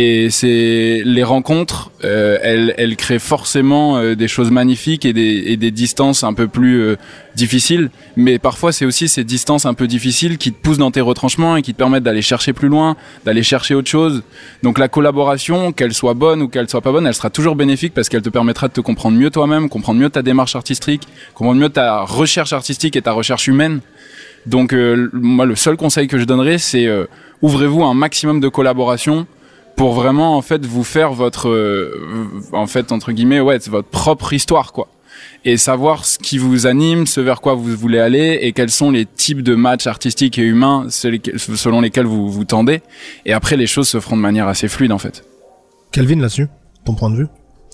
et 0.00 0.30
c'est 0.30 1.02
les 1.04 1.24
rencontres, 1.24 1.90
euh, 2.04 2.38
elles, 2.40 2.72
elles 2.78 2.94
créent 2.94 3.18
forcément 3.18 3.96
euh, 3.96 4.14
des 4.14 4.28
choses 4.28 4.52
magnifiques 4.52 5.04
et 5.04 5.12
des, 5.12 5.42
et 5.46 5.56
des 5.56 5.72
distances 5.72 6.22
un 6.22 6.34
peu 6.34 6.46
plus 6.46 6.80
euh, 6.80 6.96
difficiles. 7.34 7.90
Mais 8.16 8.38
parfois, 8.38 8.70
c'est 8.70 8.84
aussi 8.84 9.08
ces 9.08 9.24
distances 9.24 9.66
un 9.66 9.74
peu 9.74 9.88
difficiles 9.88 10.38
qui 10.38 10.52
te 10.52 10.62
poussent 10.62 10.78
dans 10.78 10.92
tes 10.92 11.00
retranchements 11.00 11.56
et 11.56 11.62
qui 11.62 11.72
te 11.72 11.78
permettent 11.78 12.04
d'aller 12.04 12.22
chercher 12.22 12.52
plus 12.52 12.68
loin, 12.68 12.96
d'aller 13.24 13.42
chercher 13.42 13.74
autre 13.74 13.90
chose. 13.90 14.22
Donc 14.62 14.78
la 14.78 14.86
collaboration, 14.86 15.72
qu'elle 15.72 15.92
soit 15.92 16.14
bonne 16.14 16.42
ou 16.42 16.48
qu'elle 16.48 16.68
soit 16.68 16.80
pas 16.80 16.92
bonne, 16.92 17.08
elle 17.08 17.14
sera 17.14 17.30
toujours 17.30 17.56
bénéfique 17.56 17.92
parce 17.92 18.08
qu'elle 18.08 18.22
te 18.22 18.30
permettra 18.30 18.68
de 18.68 18.74
te 18.74 18.80
comprendre 18.80 19.18
mieux 19.18 19.30
toi-même, 19.30 19.68
comprendre 19.68 19.98
mieux 19.98 20.10
ta 20.10 20.22
démarche 20.22 20.54
artistique, 20.54 21.08
comprendre 21.34 21.60
mieux 21.60 21.70
ta 21.70 22.02
recherche 22.02 22.52
artistique 22.52 22.94
et 22.94 23.02
ta 23.02 23.10
recherche 23.10 23.48
humaine. 23.48 23.80
Donc 24.46 24.72
moi, 25.12 25.44
le 25.44 25.56
seul 25.56 25.76
conseil 25.76 26.06
que 26.06 26.18
je 26.18 26.24
donnerais, 26.24 26.58
c'est 26.58 26.88
ouvrez-vous 27.42 27.82
un 27.82 27.94
maximum 27.94 28.38
de 28.38 28.48
collaboration 28.48 29.26
pour 29.78 29.92
vraiment 29.92 30.36
en 30.36 30.42
fait 30.42 30.66
vous 30.66 30.82
faire 30.82 31.12
votre 31.12 31.48
euh, 31.48 32.26
en 32.52 32.66
fait 32.66 32.90
entre 32.90 33.12
guillemets 33.12 33.40
ouais 33.40 33.58
c'est 33.60 33.70
votre 33.70 33.88
propre 33.88 34.32
histoire 34.32 34.72
quoi 34.72 34.88
et 35.44 35.56
savoir 35.56 36.04
ce 36.04 36.18
qui 36.18 36.36
vous 36.36 36.66
anime, 36.66 37.06
ce 37.06 37.20
vers 37.20 37.40
quoi 37.40 37.54
vous 37.54 37.76
voulez 37.76 38.00
aller 38.00 38.40
et 38.42 38.52
quels 38.52 38.70
sont 38.70 38.90
les 38.90 39.06
types 39.06 39.42
de 39.42 39.54
matchs 39.54 39.86
artistiques 39.86 40.36
et 40.38 40.42
humains 40.42 40.86
selon 40.90 41.80
lesquels 41.80 42.06
vous 42.06 42.28
vous 42.28 42.44
tendez 42.44 42.82
et 43.24 43.32
après 43.32 43.56
les 43.56 43.68
choses 43.68 43.88
se 43.88 44.00
feront 44.00 44.16
de 44.16 44.22
manière 44.22 44.48
assez 44.48 44.66
fluide 44.66 44.90
en 44.90 44.98
fait. 44.98 45.24
Kelvin 45.92 46.16
là-dessus, 46.16 46.48
ton 46.84 46.94
point 46.94 47.10
de 47.10 47.16
vue 47.16 47.26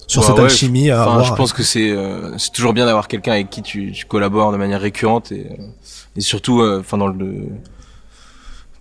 sur 0.06 0.22
cette 0.22 0.38
alchimie 0.38 0.90
à 0.90 1.04
avoir. 1.04 1.24
Je 1.24 1.32
pense 1.32 1.54
que 1.54 1.62
c'est 1.62 1.90
euh, 1.90 2.36
c'est 2.36 2.52
toujours 2.52 2.74
bien 2.74 2.84
d'avoir 2.84 3.08
quelqu'un 3.08 3.32
avec 3.32 3.48
qui 3.48 3.62
tu, 3.62 3.92
tu, 3.92 4.04
collabores 4.04 4.52
de 4.52 4.58
manière 4.58 4.80
récurrente 4.82 5.32
et, 5.32 5.46
euh, 5.50 5.64
et 6.16 6.20
surtout 6.20 6.62
enfin 6.62 6.98
dans 6.98 7.08
le 7.08 7.48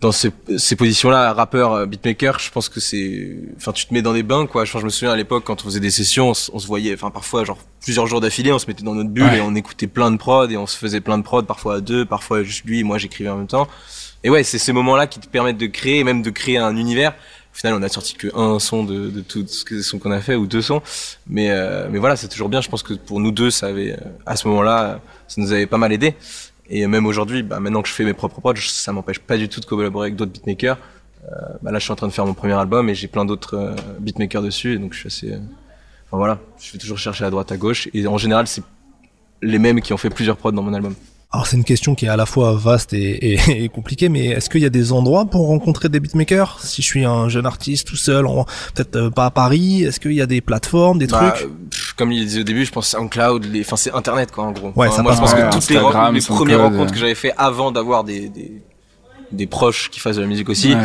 dans 0.04 0.12
ces, 0.12 0.32
ces 0.58 0.76
positions-là, 0.76 1.32
rappeur, 1.32 1.72
euh, 1.72 1.86
beatmaker, 1.86 2.38
je 2.38 2.52
pense 2.52 2.68
que 2.68 2.82
c'est, 2.82 3.38
enfin, 3.56 3.72
tu 3.72 3.86
te 3.86 3.94
mets 3.94 4.02
dans 4.02 4.14
des 4.14 4.22
bains, 4.22 4.46
quoi. 4.46 4.66
Je, 4.66 4.78
je 4.78 4.84
me 4.84 4.90
souviens 4.90 5.12
à 5.12 5.16
l'époque 5.16 5.46
quand 5.46 5.62
on 5.62 5.66
faisait 5.66 5.80
des 5.80 5.92
sessions, 5.92 6.30
on, 6.30 6.34
se 6.34 6.68
voyait, 6.68 6.94
enfin, 6.94 7.10
parfois, 7.10 7.46
genre 7.46 7.58
plusieurs 7.82 8.06
jours 8.06 8.20
d'affilée, 8.20 8.52
on 8.52 8.60
se 8.60 8.68
mettait 8.68 8.84
dans 8.84 8.96
notre 8.96 9.10
bulle 9.10 9.34
et 9.34 9.40
on 9.40 9.56
écoutait 9.56 9.88
plein 9.88 10.12
de 10.12 10.18
prod 10.18 10.52
et 10.52 10.58
on 10.58 10.68
se 10.68 10.78
faisait 10.78 11.00
plein 11.00 11.18
de 11.18 11.24
prod, 11.24 11.46
parfois 11.48 11.76
à 11.76 11.80
deux, 11.80 12.06
parfois 12.06 12.44
juste 12.44 12.66
lui 12.66 12.80
et 12.82 12.84
moi 12.84 12.98
j'écrivais 12.98 13.30
en 13.30 13.38
même 13.38 13.48
temps. 13.48 13.68
Et 14.26 14.30
ouais, 14.30 14.44
c'est 14.44 14.58
ces 14.58 14.74
moments-là 14.74 15.08
qui 15.08 15.20
te 15.20 15.28
permettent 15.28 15.58
de 15.58 15.68
créer, 15.68 16.04
même 16.04 16.22
de 16.22 16.30
créer 16.30 16.58
un 16.58 16.76
univers. 16.76 17.14
Au 17.54 17.56
final, 17.56 17.76
on 17.76 17.84
a 17.84 17.90
sorti 17.90 18.16
que 18.16 18.28
un 18.36 18.60
son 18.60 18.84
de, 18.84 19.10
de 19.10 19.22
tout 19.22 19.46
ce 19.48 19.64
que 19.64 19.82
sons 19.82 20.00
qu'on 20.00 20.12
a 20.12 20.22
fait 20.22 20.36
ou 20.36 20.48
deux 20.48 20.62
sons, 20.62 20.82
mais 21.28 21.52
euh, 21.52 21.88
mais 21.92 22.00
voilà, 22.00 22.16
c'est 22.16 22.28
toujours 22.28 22.50
bien. 22.50 22.62
Je 22.62 22.70
pense 22.70 22.84
que 22.84 22.94
pour 22.94 23.20
nous 23.20 23.32
deux, 23.32 23.52
ça 23.52 23.68
avait 23.68 23.96
à 24.26 24.36
ce 24.36 24.48
moment-là, 24.48 25.00
ça 25.28 25.40
nous 25.40 25.52
avait 25.54 25.68
pas 25.68 25.78
mal 25.78 25.94
aidé. 25.94 26.16
Et 26.76 26.88
même 26.88 27.06
aujourd'hui, 27.06 27.44
bah, 27.44 27.60
maintenant 27.60 27.84
que 27.84 27.88
je 27.88 27.94
fais 27.94 28.04
mes 28.04 28.14
propres 28.14 28.42
prods, 28.42 28.56
ça 28.56 28.92
m'empêche 28.92 29.20
pas 29.20 29.38
du 29.38 29.48
tout 29.48 29.60
de 29.60 29.66
collaborer 29.66 30.08
avec 30.08 30.16
d'autres 30.16 30.32
beatmakers. 30.32 30.80
Euh, 31.24 31.36
bah 31.62 31.72
là, 31.72 31.78
je 31.78 31.84
suis 31.84 31.92
en 31.92 31.96
train 31.96 32.08
de 32.08 32.12
faire 32.12 32.26
mon 32.26 32.34
premier 32.34 32.54
album 32.54 32.90
et 32.90 32.96
j'ai 32.96 33.08
plein 33.08 33.26
d'autres 33.26 33.54
euh, 33.54 33.76
beatmakers 34.00 34.42
dessus, 34.42 34.80
donc 34.80 34.94
je 34.94 35.08
suis 35.08 35.08
assez. 35.08 35.38
Enfin 36.08 36.18
voilà, 36.18 36.40
je 36.60 36.72
vais 36.74 36.80
toujours 36.80 36.98
chercher 36.98 37.26
à 37.26 37.30
droite, 37.30 37.52
à 37.52 37.58
gauche, 37.58 37.90
et 37.94 38.08
en 38.08 38.18
général, 38.18 38.48
c'est 38.48 38.64
les 39.44 39.60
mêmes 39.60 39.82
qui 39.82 39.94
ont 39.94 39.98
fait 39.98 40.10
plusieurs 40.10 40.36
prods 40.36 40.52
dans 40.52 40.64
mon 40.64 40.74
album. 40.74 40.96
Alors 41.34 41.48
c'est 41.48 41.58
une 41.58 41.64
question 41.64 41.96
qui 41.96 42.06
est 42.06 42.10
à 42.10 42.16
la 42.16 42.28
fois 42.28 42.54
vaste 42.54 42.94
et, 42.94 43.34
et, 43.34 43.40
et 43.64 43.70
compliquée, 43.70 44.08
mais 44.08 44.28
est-ce 44.28 44.52
qu'il 44.52 44.62
y 44.62 44.66
a 44.66 44.70
des 44.70 44.92
endroits 44.92 45.26
pour 45.26 45.48
rencontrer 45.48 45.90
des 45.90 46.00
beatmakers? 46.00 46.60
Si 46.62 46.84
je 46.84 46.88
suis 46.88 47.06
un 47.06 47.28
jeune 47.28 47.48
artiste 47.48 47.88
tout 47.88 47.96
seul, 47.96 48.26
peut-être 48.76 48.96
euh, 48.96 49.10
pas 49.10 49.26
à 49.26 49.32
Paris, 49.32 49.84
est-ce 49.84 50.00
qu'il 50.00 50.14
y 50.14 50.22
a 50.22 50.28
des 50.28 50.42
plateformes, 50.42 51.00
des 51.00 51.08
bah, 51.08 51.34
trucs? 51.36 51.50
Comme 51.98 52.12
il 52.12 52.24
disait 52.24 52.42
au 52.42 52.44
début, 52.44 52.66
je 52.66 52.72
pense 52.72 52.90
SoundCloud, 52.90 53.46
les... 53.46 53.62
enfin 53.62 53.78
c'est 53.78 53.92
Internet 53.94 54.32
quoi 54.32 54.44
en 54.44 54.52
gros. 54.52 54.72
Ouais, 54.76 54.92
ça 54.92 55.02
moi 55.02 55.14
je 55.14 55.20
pense 55.20 55.34
que 55.34 55.52
toutes 55.52 55.70
les, 55.70 55.76
les 56.20 56.22
premières 56.22 56.62
rencontres 56.62 56.94
que 56.94 57.00
j'avais 57.00 57.16
fait 57.16 57.34
avant 57.36 57.72
d'avoir 57.72 58.04
des, 58.04 58.30
des, 58.30 58.62
des 59.32 59.48
proches 59.48 59.90
qui 59.90 60.00
fassent 60.00 60.18
de 60.18 60.22
la 60.22 60.28
musique 60.28 60.50
aussi, 60.50 60.76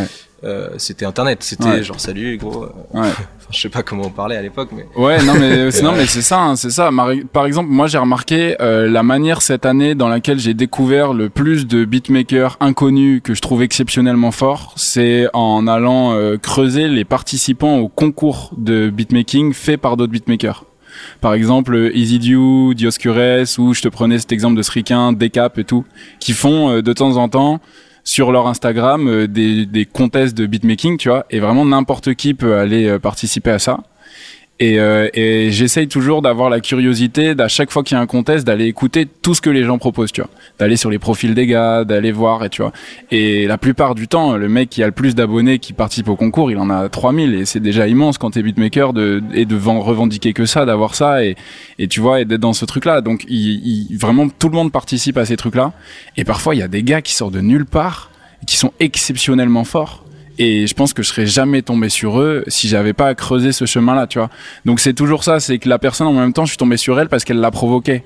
euh, 0.45 0.71
c'était 0.77 1.05
internet 1.05 1.43
c'était 1.43 1.83
genre 1.83 1.99
salut 1.99 2.37
gros. 2.37 2.65
Euh, 2.65 2.69
ouais. 2.95 3.09
je 3.51 3.59
sais 3.59 3.69
pas 3.69 3.83
comment 3.83 4.05
on 4.07 4.11
parlait 4.11 4.37
à 4.37 4.43
l'époque 4.43 4.69
mais 4.73 4.87
ouais 4.95 5.21
non 5.25 5.35
mais 5.35 5.71
non 5.83 5.93
mais 5.93 6.07
c'est 6.07 6.23
ça 6.23 6.41
hein, 6.41 6.55
c'est 6.55 6.71
ça. 6.71 6.91
Par 7.33 7.45
exemple 7.45 7.69
moi 7.71 7.89
j'ai 7.89 7.99
remarqué 7.99 8.57
euh, 8.61 8.89
la 8.89 9.03
manière 9.03 9.43
cette 9.43 9.67
année 9.67 9.97
dans 9.97 10.09
laquelle 10.09 10.39
j'ai 10.39 10.55
découvert 10.55 11.13
le 11.13 11.29
plus 11.29 11.67
de 11.67 11.85
beatmakers 11.85 12.57
inconnus 12.61 13.21
que 13.25 13.35
je 13.35 13.41
trouve 13.41 13.63
exceptionnellement 13.63 14.31
forts 14.31 14.75
c'est 14.77 15.27
en 15.33 15.67
allant 15.67 16.13
euh, 16.13 16.37
creuser 16.37 16.87
les 16.87 17.05
participants 17.05 17.79
au 17.79 17.89
concours 17.89 18.53
de 18.57 18.91
beatmaking 18.91 19.53
fait 19.53 19.77
par 19.77 19.97
d'autres 19.97 20.13
beatmakers. 20.13 20.65
Par 21.21 21.35
exemple 21.35 21.91
EasyDew, 21.95 22.75
Dioscures 22.75 23.45
ou 23.59 23.75
je 23.75 23.83
te 23.83 23.89
prenais 23.89 24.19
cet 24.19 24.33
exemple 24.33 24.57
de 24.57 24.63
Srikin, 24.63 25.13
Decap 25.13 25.59
et 25.59 25.65
tout, 25.65 25.85
qui 26.19 26.33
font 26.33 26.81
de 26.81 26.93
temps 26.93 27.17
en 27.17 27.29
temps 27.29 27.61
sur 28.09 28.33
leur 28.33 28.47
Instagram 28.47 29.07
euh, 29.07 29.27
des, 29.29 29.67
des 29.67 29.85
contests 29.85 30.35
de 30.35 30.47
beatmaking, 30.47 30.97
tu 30.97 31.11
vois, 31.11 31.27
et 31.29 31.41
vraiment 31.41 31.67
n'importe 31.67 32.15
qui 32.15 32.33
peut 32.33 32.57
aller 32.57 32.89
euh, 32.89 32.99
participer 32.99 33.51
à 33.51 33.59
ça. 33.59 33.81
Et, 34.61 34.81
euh, 34.81 35.09
et 35.15 35.53
j'essaye 35.53 35.87
toujours 35.87 36.21
d'avoir 36.21 36.51
la 36.51 36.59
curiosité, 36.59 37.37
d'à 37.37 37.47
chaque 37.47 37.71
fois 37.71 37.85
qu'il 37.85 37.97
y 37.97 37.99
a 37.99 38.01
un 38.01 38.07
contest, 38.07 38.45
d'aller 38.45 38.67
écouter 38.67 39.07
tout 39.07 39.35
ce 39.35 39.41
que 39.41 39.51
les 39.51 39.63
gens 39.63 39.79
proposent, 39.79 40.11
tu 40.11 40.21
vois. 40.21 40.31
D'aller 40.59 40.77
sur 40.77 40.91
les 40.91 40.99
profils 40.99 41.33
des 41.33 41.47
gars, 41.47 41.85
d'aller 41.85 42.11
voir, 42.11 42.45
et 42.45 42.49
tu 42.49 42.63
vois. 42.63 42.73
Et 43.13 43.47
la 43.47 43.57
plupart 43.57 43.95
du 43.95 44.09
temps, 44.09 44.37
le 44.37 44.49
mec 44.49 44.69
qui 44.69 44.83
a 44.83 44.87
le 44.87 44.93
plus 44.93 45.15
d'abonnés 45.15 45.61
qui 45.61 45.73
participe 45.73 46.09
au 46.09 46.17
concours, 46.17 46.51
il 46.51 46.59
en 46.59 46.71
a 46.71 46.89
3000 46.89 47.35
et 47.35 47.45
c'est 47.45 47.61
déjà 47.61 47.87
immense 47.87 48.19
quand 48.19 48.33
t'es 48.33 48.43
beatmaker 48.43 48.93
de, 48.93 49.23
et 49.33 49.45
de 49.45 49.57
revendiquer 49.57 50.33
que 50.33 50.45
ça, 50.45 50.65
d'avoir 50.65 50.97
ça 50.97 51.25
et, 51.25 51.37
tu 51.89 52.01
vois, 52.01 52.21
et 52.21 52.25
d'être 52.25 52.41
dans 52.41 52.53
ce 52.53 52.65
truc-là. 52.65 53.01
Donc, 53.01 53.25
il, 53.29 53.97
vraiment, 53.97 54.29
tout 54.29 54.49
le 54.49 54.55
monde 54.55 54.73
participe 54.73 55.19
à 55.19 55.25
ces 55.25 55.37
trucs-là. 55.37 55.73
Et 56.17 56.25
parfois, 56.25 56.57
il 56.57 56.59
y 56.59 56.63
a 56.63 56.69
des 56.69 56.83
gars 56.83 57.01
qui 57.01 57.15
sortent 57.15 57.35
de 57.35 57.41
nulle 57.41 57.67
part, 57.67 58.11
qui 58.47 58.57
sont 58.57 58.73
exceptionnellement 58.81 59.65
forts 59.65 60.05
et 60.39 60.67
je 60.67 60.75
pense 60.75 60.93
que 60.93 61.03
je 61.03 61.09
serais 61.09 61.27
jamais 61.27 61.63
tombé 61.63 61.89
sur 61.89 62.21
eux 62.21 62.45
si 62.47 62.69
j'avais 62.69 62.93
pas 62.93 63.15
creusé 63.15 63.53
ce 63.53 63.67
chemin-là, 63.67 64.07
tu 64.07 64.19
vois. 64.19 64.31
Donc 64.65 64.81
c'est 64.81 64.95
toujours 64.95 65.25
ça, 65.25 65.41
c'est 65.41 65.59
que 65.59 65.69
la 65.69 65.79
personne 65.79 66.07
en 66.07 66.13
même 66.13 66.33
temps, 66.33 66.45
je 66.45 66.51
suis 66.51 66.59
tombé 66.59 66.77
sur 66.77 66.99
elle 67.01 67.09
parce 67.09 67.25
qu'elle 67.25 67.41
l'a 67.41 67.51
provoqué. 67.51 68.05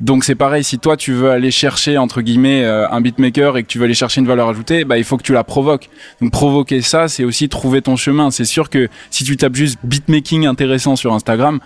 Donc 0.00 0.24
c'est 0.24 0.34
pareil, 0.34 0.62
si 0.62 0.78
toi 0.78 0.96
tu 0.96 1.12
veux 1.12 1.30
aller 1.30 1.50
chercher 1.50 1.96
entre 1.96 2.20
guillemets 2.20 2.64
euh, 2.64 2.88
un 2.90 3.00
beatmaker 3.00 3.56
et 3.56 3.62
que 3.62 3.68
tu 3.68 3.78
veux 3.78 3.84
aller 3.84 3.94
chercher 3.94 4.20
une 4.20 4.26
valeur 4.26 4.48
ajoutée, 4.48 4.84
bah 4.84 4.98
il 4.98 5.04
faut 5.04 5.16
que 5.16 5.22
tu 5.22 5.32
la 5.32 5.44
provoques. 5.44 5.88
Donc 6.20 6.32
provoquer 6.32 6.82
ça, 6.82 7.08
c'est 7.08 7.24
aussi 7.24 7.48
trouver 7.48 7.80
ton 7.80 7.96
chemin. 7.96 8.30
C'est 8.30 8.44
sûr 8.44 8.68
que 8.68 8.88
si 9.10 9.24
tu 9.24 9.36
tapes 9.36 9.54
juste 9.54 9.78
beatmaking 9.84 10.46
intéressant 10.46 10.96
sur 10.96 11.14
Instagram, 11.14 11.60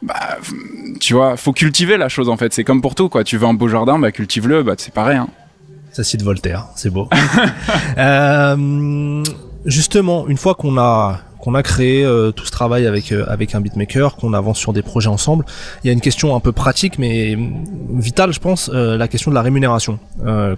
bah 0.00 0.38
tu 1.00 1.12
vois, 1.12 1.36
faut 1.36 1.52
cultiver 1.52 1.98
la 1.98 2.08
chose 2.08 2.30
en 2.30 2.38
fait. 2.38 2.54
C'est 2.54 2.64
comme 2.64 2.80
pour 2.80 2.94
tout 2.94 3.10
quoi. 3.10 3.22
Tu 3.22 3.36
veux 3.36 3.46
un 3.46 3.54
beau 3.54 3.68
jardin, 3.68 3.98
bah 3.98 4.12
cultive-le, 4.12 4.62
bah 4.62 4.74
c'est 4.78 4.94
pareil. 4.94 5.18
Hein. 5.18 5.28
Ça 5.98 6.04
cite 6.04 6.22
Voltaire, 6.22 6.68
c'est 6.76 6.90
beau. 6.90 7.08
euh, 7.98 9.24
justement, 9.66 10.28
une 10.28 10.36
fois 10.36 10.54
qu'on 10.54 10.78
a 10.78 11.18
qu'on 11.40 11.54
a 11.54 11.62
créé 11.64 12.04
euh, 12.04 12.30
tout 12.30 12.44
ce 12.46 12.52
travail 12.52 12.86
avec 12.86 13.10
euh, 13.10 13.24
avec 13.26 13.56
un 13.56 13.60
beatmaker, 13.60 14.14
qu'on 14.14 14.32
avance 14.32 14.58
sur 14.58 14.72
des 14.72 14.82
projets 14.82 15.08
ensemble, 15.08 15.44
il 15.82 15.88
y 15.88 15.90
a 15.90 15.92
une 15.92 16.00
question 16.00 16.36
un 16.36 16.40
peu 16.40 16.52
pratique 16.52 17.00
mais 17.00 17.36
vitale, 17.90 18.32
je 18.32 18.38
pense, 18.38 18.70
euh, 18.72 18.96
la 18.96 19.08
question 19.08 19.32
de 19.32 19.34
la 19.34 19.42
rémunération. 19.42 19.98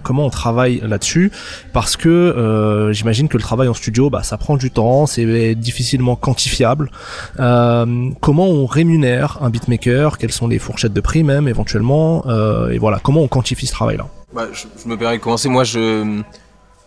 comment 0.03 0.27
on 0.27 0.29
travaille 0.29 0.79
là-dessus? 0.85 1.31
Parce 1.73 1.97
que 1.97 2.91
j'imagine 2.93 3.27
que 3.27 3.37
le 3.37 3.41
travail 3.43 3.67
en 3.67 3.73
studio, 3.73 4.11
bah, 4.11 4.21
ça 4.21 4.37
prend 4.37 4.57
du 4.57 4.69
temps, 4.69 5.07
c'est 5.07 5.55
difficilement 5.55 6.15
quantifiable. 6.15 6.91
comment 7.37 8.47
on 8.47 8.67
rémunère 8.67 9.39
un 9.41 9.49
beatmaker? 9.49 10.19
Quelles 10.19 10.31
sont 10.31 10.47
les 10.47 10.59
fourchettes 10.59 10.93
de 10.93 11.01
prix 11.01 11.23
même 11.23 11.47
éventuellement? 11.47 12.23
Et 12.69 12.77
voilà, 12.77 12.99
comment 13.01 13.21
on 13.21 13.27
quantifie 13.27 13.65
ce 13.65 13.73
travail-là? 13.73 14.05
Bah, 14.33 14.47
je, 14.51 14.65
me 14.87 14.97
permets 14.97 15.17
de 15.17 15.23
commencer. 15.23 15.49
Moi, 15.49 15.63
je, 15.63 16.21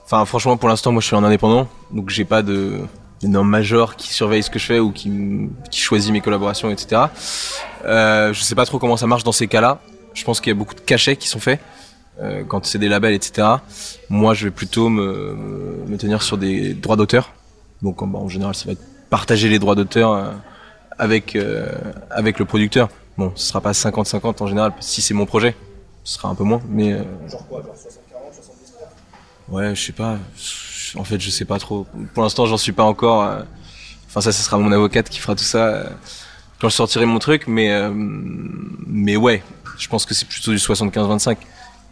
enfin, 0.05 0.25
franchement, 0.25 0.57
pour 0.57 0.69
l'instant, 0.69 0.93
moi, 0.93 1.01
je 1.01 1.07
suis 1.07 1.17
en 1.17 1.25
indépendant, 1.25 1.69
donc 1.91 2.11
j'ai 2.11 2.25
pas 2.25 2.43
de 2.43 2.81
normes 3.23 3.49
major 3.49 3.97
qui 3.97 4.13
surveille 4.13 4.43
ce 4.43 4.51
que 4.51 4.59
je 4.59 4.67
fais 4.67 4.79
ou 4.79 4.93
qui, 4.93 5.11
choisit 5.73 6.13
mes 6.13 6.21
collaborations, 6.21 6.71
etc. 6.71 7.03
Euh, 7.85 8.33
je 8.33 8.43
sais 8.43 8.55
pas 8.55 8.67
trop 8.67 8.79
comment 8.79 8.97
ça 8.97 9.07
marche 9.07 9.25
dans 9.25 9.33
ces 9.33 9.47
cas-là. 9.47 9.81
Je 10.13 10.25
pense 10.25 10.41
qu'il 10.41 10.51
y 10.51 10.57
a 10.57 10.59
beaucoup 10.59 10.75
de 10.75 10.81
cachets 10.81 11.17
qui 11.17 11.29
sont 11.29 11.41
faits 11.41 11.61
euh, 12.21 12.45
quand 12.45 12.65
c'est 12.67 12.79
des 12.79 12.89
labels, 12.89 13.15
etc. 13.15 13.49
Moi, 14.09 14.35
je 14.35 14.45
vais 14.45 14.51
plutôt 14.51 14.89
me, 14.89 15.97
tenir 15.99 16.23
sur 16.23 16.39
des 16.39 16.75
droits 16.75 16.97
d'auteur. 16.97 17.33
Donc, 17.83 18.03
en, 18.03 18.13
en, 18.15 18.29
général, 18.29 18.55
ça 18.55 18.67
va 18.67 18.73
être 18.73 18.83
partager 19.11 19.49
les 19.49 19.59
droits 19.59 19.75
d'auteur 19.75 20.13
euh, 20.13 20.31
avec 20.99 21.37
euh, 21.37 21.73
avec 22.11 22.39
le 22.39 22.45
producteur. 22.45 22.89
Bon, 23.17 23.33
ce 23.35 23.47
sera 23.49 23.61
pas 23.61 23.73
50-50 23.73 24.43
en 24.43 24.47
général 24.47 24.73
si 24.81 25.03
c'est 25.03 25.15
mon 25.15 25.27
projet 25.27 25.55
ce 26.05 26.15
sera 26.15 26.29
un 26.29 26.35
peu 26.35 26.45
moins, 26.45 26.61
mais. 26.69 26.93
Euh... 26.93 27.03
Genre 27.29 27.47
quoi, 27.49 27.63
genre 27.63 27.75
60 27.75 28.03
40, 28.11 28.35
70 28.35 28.73
30 28.73 28.89
Ouais, 29.49 29.75
je 29.75 29.83
sais 29.83 29.93
pas. 29.93 30.19
En 30.97 31.05
fait, 31.05 31.19
je 31.19 31.31
sais 31.31 31.47
pas 31.47 31.59
trop. 31.59 31.87
Pour 32.13 32.23
l'instant, 32.23 32.47
j'en 32.47 32.59
suis 32.59 32.73
pas 32.73 32.85
encore. 32.85 33.23
Euh, 33.23 33.43
enfin, 34.07 34.21
ça, 34.21 34.31
ce 34.31 34.43
sera 34.43 34.59
mon 34.59 34.71
avocate 34.71 35.09
qui 35.09 35.19
fera 35.19 35.35
tout 35.35 35.45
ça 35.45 35.67
euh, 35.67 35.85
quand 36.61 36.69
je 36.69 36.75
sortirai 36.75 37.07
mon 37.07 37.19
truc, 37.19 37.47
mais 37.47 37.73
euh, 37.73 37.91
mais 37.95 39.17
ouais, 39.17 39.43
je 39.79 39.89
pense 39.89 40.05
que 40.05 40.15
c'est 40.15 40.29
plutôt 40.29 40.51
du 40.51 40.59
75-25. 40.59 41.39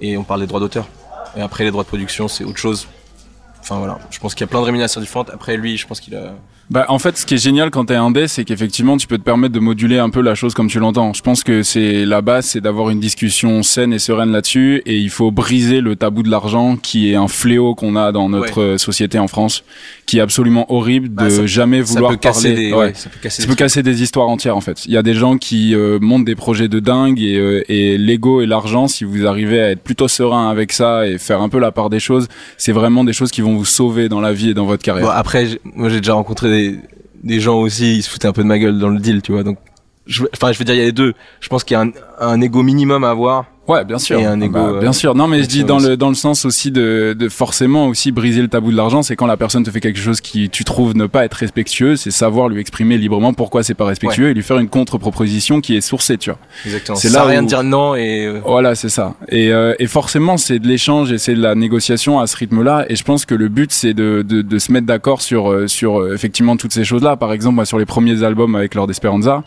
Et 0.01 0.17
on 0.17 0.25
parle 0.25 0.41
des 0.41 0.47
droits 0.47 0.61
d'auteur. 0.61 0.87
Et 1.37 1.41
après, 1.41 1.65
les 1.65 1.71
droits 1.71 1.85
de 1.85 1.89
production, 1.89 2.29
c'est 2.29 2.45
autre 2.45 2.59
chose. 2.59 2.87
enfin 3.61 3.79
voilà, 3.79 3.99
je 4.11 4.19
pense 4.19 4.35
qu'il 4.35 4.43
y 4.43 4.45
a 4.45 4.49
plein 4.49 4.61
de 4.61 4.67
rémunérations 4.67 5.01
différentes. 5.01 5.31
Après 5.31 5.57
lui, 5.57 5.79
je 5.79 5.87
pense 5.87 6.01
qu'il 6.01 6.15
a 6.15 6.35
Bah, 6.71 6.87
en 6.89 6.99
fait, 6.99 7.19
ce 7.19 7.27
qui 7.27 7.35
est 7.35 7.43
génial 7.43 7.71
quand 7.71 7.87
t'es 7.87 7.97
indé, 7.97 8.29
c'est 8.29 8.45
qu'effectivement, 8.45 8.97
tu 8.97 9.07
peux 9.07 9.19
te 9.19 9.23
permettre 9.23 9.53
de 9.53 9.59
moduler 9.61 9.99
un 9.99 10.09
peu 10.09 10.23
la 10.23 10.35
chose 10.35 10.55
comme 10.55 10.69
tu 10.69 10.79
l'entends. 10.79 11.13
Je 11.13 11.21
pense 11.21 11.45
que 11.45 11.63
c'est 11.63 12.07
la 12.07 12.23
base, 12.23 12.47
c'est 12.47 12.63
d'avoir 12.63 12.89
une 12.89 13.01
discussion 13.01 13.63
saine 13.63 13.93
et 13.93 13.99
sereine 13.99 14.31
là-dessus, 14.33 14.81
et 14.87 14.97
il 14.97 15.11
faut 15.11 15.31
briser 15.31 15.81
le 15.83 15.97
tabou 15.97 16.23
de 16.23 16.31
l'argent, 16.31 16.77
qui 16.77 17.11
est 17.13 17.15
un 17.15 17.29
fléau 17.29 17.75
qu'on 17.75 17.95
a 17.97 18.11
dans 18.11 18.31
notre 18.31 18.63
euh, 18.63 18.79
société 18.79 19.19
en 19.19 19.29
France, 19.29 19.65
qui 20.07 20.17
est 20.19 20.21
absolument 20.23 20.73
horrible 20.73 21.09
de 21.11 21.15
Bah, 21.15 21.31
ça- 21.31 21.47
jamais 21.47 21.85
ça 21.85 21.93
vouloir 21.95 22.13
peut 22.13 22.17
casser 22.17 22.51
parler. 22.51 22.67
des, 22.69 22.73
Ouais. 22.73 22.79
ouais, 22.79 22.93
ça 22.95 23.11
peut 23.11 23.19
casser 23.23 23.37
Ça 23.37 23.43
des 23.43 23.47
peut 23.49 23.51
trucs. 23.51 23.59
casser 23.59 23.83
des 23.83 24.03
histoires 24.03 24.29
entières 24.29 24.57
en 24.57 24.61
fait. 24.63 24.87
Il 24.87 24.93
y 24.93 24.97
a 24.97 25.03
des 25.03 25.15
gens 25.15 25.37
qui 25.37 25.75
euh, 25.75 25.99
montent 26.01 26.25
des 26.25 26.37
projets 26.37 26.69
de 26.69 26.81
dingue 26.81 27.21
et, 27.21 27.37
euh, 27.37 27.63
et 27.69 27.99
l'ego 27.99 28.41
et 28.41 28.47
l'argent, 28.47 28.89
si 28.89 29.05
vous 29.05 29.27
arrivez 29.27 29.61
à 29.61 29.71
être 29.73 29.83
plutôt 29.83 30.09
serein 30.09 30.49
avec 30.49 30.73
ça 30.73 31.07
et 31.07 31.19
faire 31.19 31.43
un 31.43 31.49
peu 31.51 31.59
la 31.59 31.71
part 31.73 31.91
des 31.91 32.01
choses, 32.01 32.29
c'est 32.57 32.73
vraiment 32.73 33.05
des 33.05 33.13
choses 33.13 33.31
qui 33.31 33.43
vont 33.43 33.57
vous 33.57 33.65
sauver 33.67 34.09
dans 34.09 34.21
la 34.21 34.33
vie 34.33 34.51
et 34.51 34.55
dans 34.55 34.65
votre 34.65 34.83
carrière. 34.83 35.05
Bon, 35.07 35.13
après, 35.13 35.49
moi 35.75 35.89
j'ai 35.91 35.99
déjà 36.01 36.15
rencontré 36.15 36.49
des, 36.53 37.41
gens 37.41 37.59
aussi, 37.59 37.97
ils 37.97 38.03
se 38.03 38.11
foutaient 38.11 38.29
un 38.29 38.33
peu 38.33 38.43
de 38.43 38.49
ma 38.49 38.59
gueule 38.59 38.79
dans 38.79 38.89
le 38.89 38.99
deal, 38.99 39.23
tu 39.23 39.33
vois. 39.33 39.43
Donc, 39.43 39.59
enfin, 40.35 40.53
je 40.53 40.59
veux 40.59 40.65
dire, 40.65 40.75
il 40.75 40.79
y 40.79 40.83
a 40.83 40.87
les 40.87 40.93
deux. 40.93 41.15
Je 41.41 41.49
pense 41.49 41.65
qu'il 41.65 41.75
y 41.75 41.79
a 41.79 41.83
un, 41.83 41.91
un 42.19 42.41
ego 42.41 42.63
minimum 42.63 43.05
à 43.05 43.11
avoir. 43.11 43.47
Ouais, 43.69 43.85
bien 43.85 43.99
sûr. 43.99 44.19
Et 44.19 44.25
un 44.25 44.41
Ah 44.41 44.45
ego, 44.45 44.53
bah, 44.55 44.71
euh, 44.75 44.81
bien 44.81 44.93
sûr. 44.93 45.15
Non, 45.15 45.29
mais 45.29 45.43
je 45.43 45.49
dis 45.49 45.63
dans 45.63 45.77
aussi. 45.77 45.87
le 45.91 45.97
dans 45.97 46.09
le 46.09 46.17
sens 46.17 46.45
aussi 46.45 46.73
de, 46.73 47.15
de 47.17 47.29
forcément 47.29 47.87
aussi 47.87 48.11
briser 48.11 48.43
le 48.43 48.49
tabou 48.49 48.73
de 48.73 48.77
l'argent, 48.77 49.03
c'est 49.03 49.15
quand 49.15 49.27
la 49.27 49.37
personne 49.37 49.63
te 49.63 49.71
fait 49.71 49.81
quelque 49.81 50.01
chose 50.01 50.21
qui 50.21 50.51
tu 50.51 50.65
trouves 50.65 50.97
ne 50.97 51.07
pas 51.07 51.25
être 51.25 51.35
respectueux, 51.35 51.95
c'est 51.95 52.11
savoir 52.11 52.49
lui 52.49 52.61
exprimer 52.61 52.99
librement 52.99 53.33
pourquoi 53.35 53.63
c'est 53.63 53.75
pas 53.75 53.85
respectueux 53.87 54.31
et 54.31 54.35
lui 54.35 54.43
faire 54.43 54.59
une 54.59 54.69
contre-proposition 54.69 55.61
qui 55.61 55.77
est 55.77 55.81
sourcée, 55.81 56.19
tu 56.19 56.31
vois. 56.31 56.39
Exactement. 56.67 56.97
C'est 56.97 57.11
là 57.11 57.23
rien 57.25 57.41
où- 57.41 57.45
de 57.45 57.49
dire 57.49 57.63
non 57.63 57.95
et 57.95 58.27
euh, 58.27 58.41
Voilà, 58.45 58.75
c'est 58.75 58.89
ça. 58.89 59.15
Et, 59.29 59.53
euh, 59.53 59.75
et 59.79 59.87
forcément, 59.87 60.37
c'est 60.39 60.59
de 60.59 60.67
l'échange 60.67 61.13
et 61.13 61.19
c'est 61.19 61.35
de 61.35 61.41
la 61.43 61.55
négociation 61.55 62.19
à 62.19 62.27
ce 62.27 62.37
rythme-là. 62.37 62.87
Et 62.89 62.97
je 62.97 63.05
pense 63.05 63.25
que 63.25 63.35
le 63.37 63.49
but, 63.49 63.71
c'est 63.71 63.95
de, 63.95 64.25
de, 64.29 64.43
de 64.43 64.59
se 64.59 64.73
mettre 64.73 64.87
d'accord 64.89 65.23
sur, 65.23 65.51
euh, 65.53 65.69
sur 65.69 66.01
euh, 66.01 66.15
effectivement 66.15 66.57
toutes 66.57 66.73
ces 66.73 66.85
choses-là. 66.85 67.17
Par 67.17 67.33
exemple, 67.33 67.55
moi, 67.55 67.65
sur 67.65 67.79
les 67.79 67.87
premiers 67.87 68.25
albums 68.25 68.57
avec 68.57 68.75
Lord 68.75 68.91
Esperanza, 68.91 69.45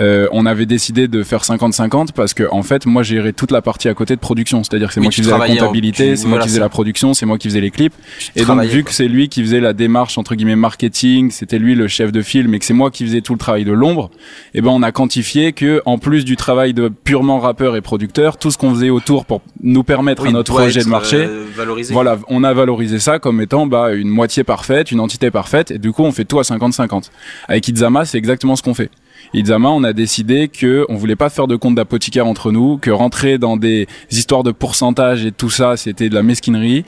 euh, 0.00 0.26
on 0.32 0.44
avait 0.44 0.66
décidé 0.66 1.06
de 1.06 1.22
faire 1.22 1.42
50-50 1.44 2.08
parce 2.12 2.34
que 2.34 2.42
en 2.50 2.62
fait, 2.64 2.84
moi, 2.86 3.04
j'ai 3.04 3.20
toute 3.34 3.50
la 3.50 3.62
partie 3.62 3.88
à 3.88 3.94
côté 3.94 4.14
de 4.14 4.20
production. 4.20 4.62
C'est-à-dire 4.64 4.88
que 4.88 4.94
c'est 4.94 5.00
Oui, 5.00 5.06
moi 5.06 5.12
qui 5.12 5.22
faisais 5.22 5.38
la 5.38 5.46
comptabilité, 5.46 6.16
c'est 6.16 6.26
moi 6.26 6.38
qui 6.38 6.48
faisais 6.48 6.60
la 6.60 6.68
production, 6.68 7.14
c'est 7.14 7.26
moi 7.26 7.38
qui 7.38 7.48
faisais 7.48 7.60
les 7.60 7.70
clips. 7.70 7.94
Et 8.36 8.44
donc, 8.44 8.60
vu 8.62 8.82
quoi. 8.82 8.90
que 8.90 8.94
c'est 8.94 9.08
lui 9.08 9.28
qui 9.28 9.42
faisait 9.42 9.60
la 9.60 9.72
démarche 9.72 10.18
entre 10.18 10.34
guillemets 10.34 10.56
marketing, 10.56 11.30
c'était 11.30 11.58
lui 11.58 11.74
le 11.74 11.88
chef 11.88 12.12
de 12.12 12.22
film 12.22 12.54
et 12.54 12.58
que 12.58 12.64
c'est 12.64 12.74
moi 12.74 12.90
qui 12.90 13.04
faisais 13.04 13.20
tout 13.20 13.32
le 13.32 13.38
travail 13.38 13.64
de 13.64 13.72
l'ombre, 13.72 14.10
et 14.54 14.60
ben 14.60 14.70
on 14.70 14.82
a 14.82 14.92
quantifié 14.92 15.52
que 15.52 15.82
en 15.84 15.98
plus 15.98 16.24
du 16.24 16.36
travail 16.36 16.74
de 16.74 16.88
purement 16.88 17.38
rappeur 17.38 17.76
et 17.76 17.80
producteur, 17.80 18.36
tout 18.36 18.50
ce 18.50 18.58
qu'on 18.58 18.74
faisait 18.74 18.90
autour 18.90 19.24
pour 19.24 19.42
nous 19.62 19.84
permettre 19.84 20.22
oui, 20.22 20.28
à 20.28 20.32
notre 20.32 20.52
projet 20.52 20.82
de 20.82 20.88
marché, 20.88 21.26
euh, 21.28 21.46
voilà, 21.90 22.18
on 22.28 22.44
a 22.44 22.52
valorisé 22.52 22.98
ça 22.98 23.18
comme 23.18 23.40
étant 23.40 23.66
bah, 23.66 23.92
une 23.92 24.08
moitié 24.08 24.44
parfaite, 24.44 24.90
une 24.90 25.00
entité 25.00 25.30
parfaite, 25.30 25.70
et 25.70 25.78
du 25.78 25.92
coup 25.92 26.02
on 26.02 26.12
fait 26.12 26.24
tout 26.24 26.38
à 26.38 26.42
50-50. 26.42 27.10
Avec 27.48 27.68
Itzama, 27.68 28.04
c'est 28.04 28.18
exactement 28.18 28.56
ce 28.56 28.62
qu'on 28.62 28.74
fait. 28.74 28.90
Itzama, 29.34 29.68
on 29.70 29.82
a 29.82 29.92
décidé 29.92 30.46
que 30.46 30.86
on 30.88 30.94
voulait 30.94 31.16
pas 31.16 31.28
faire 31.28 31.48
de 31.48 31.56
compte 31.56 31.74
d'apothicaire 31.74 32.24
entre 32.26 32.52
nous, 32.52 32.78
que 32.78 32.92
rentrer 32.92 33.36
dans 33.36 33.56
des 33.56 33.88
histoires 34.12 34.44
de 34.44 34.52
pourcentage 34.52 35.26
et 35.26 35.32
tout 35.32 35.50
ça, 35.50 35.76
c'était 35.76 36.08
de 36.08 36.14
la 36.14 36.22
mesquinerie. 36.22 36.84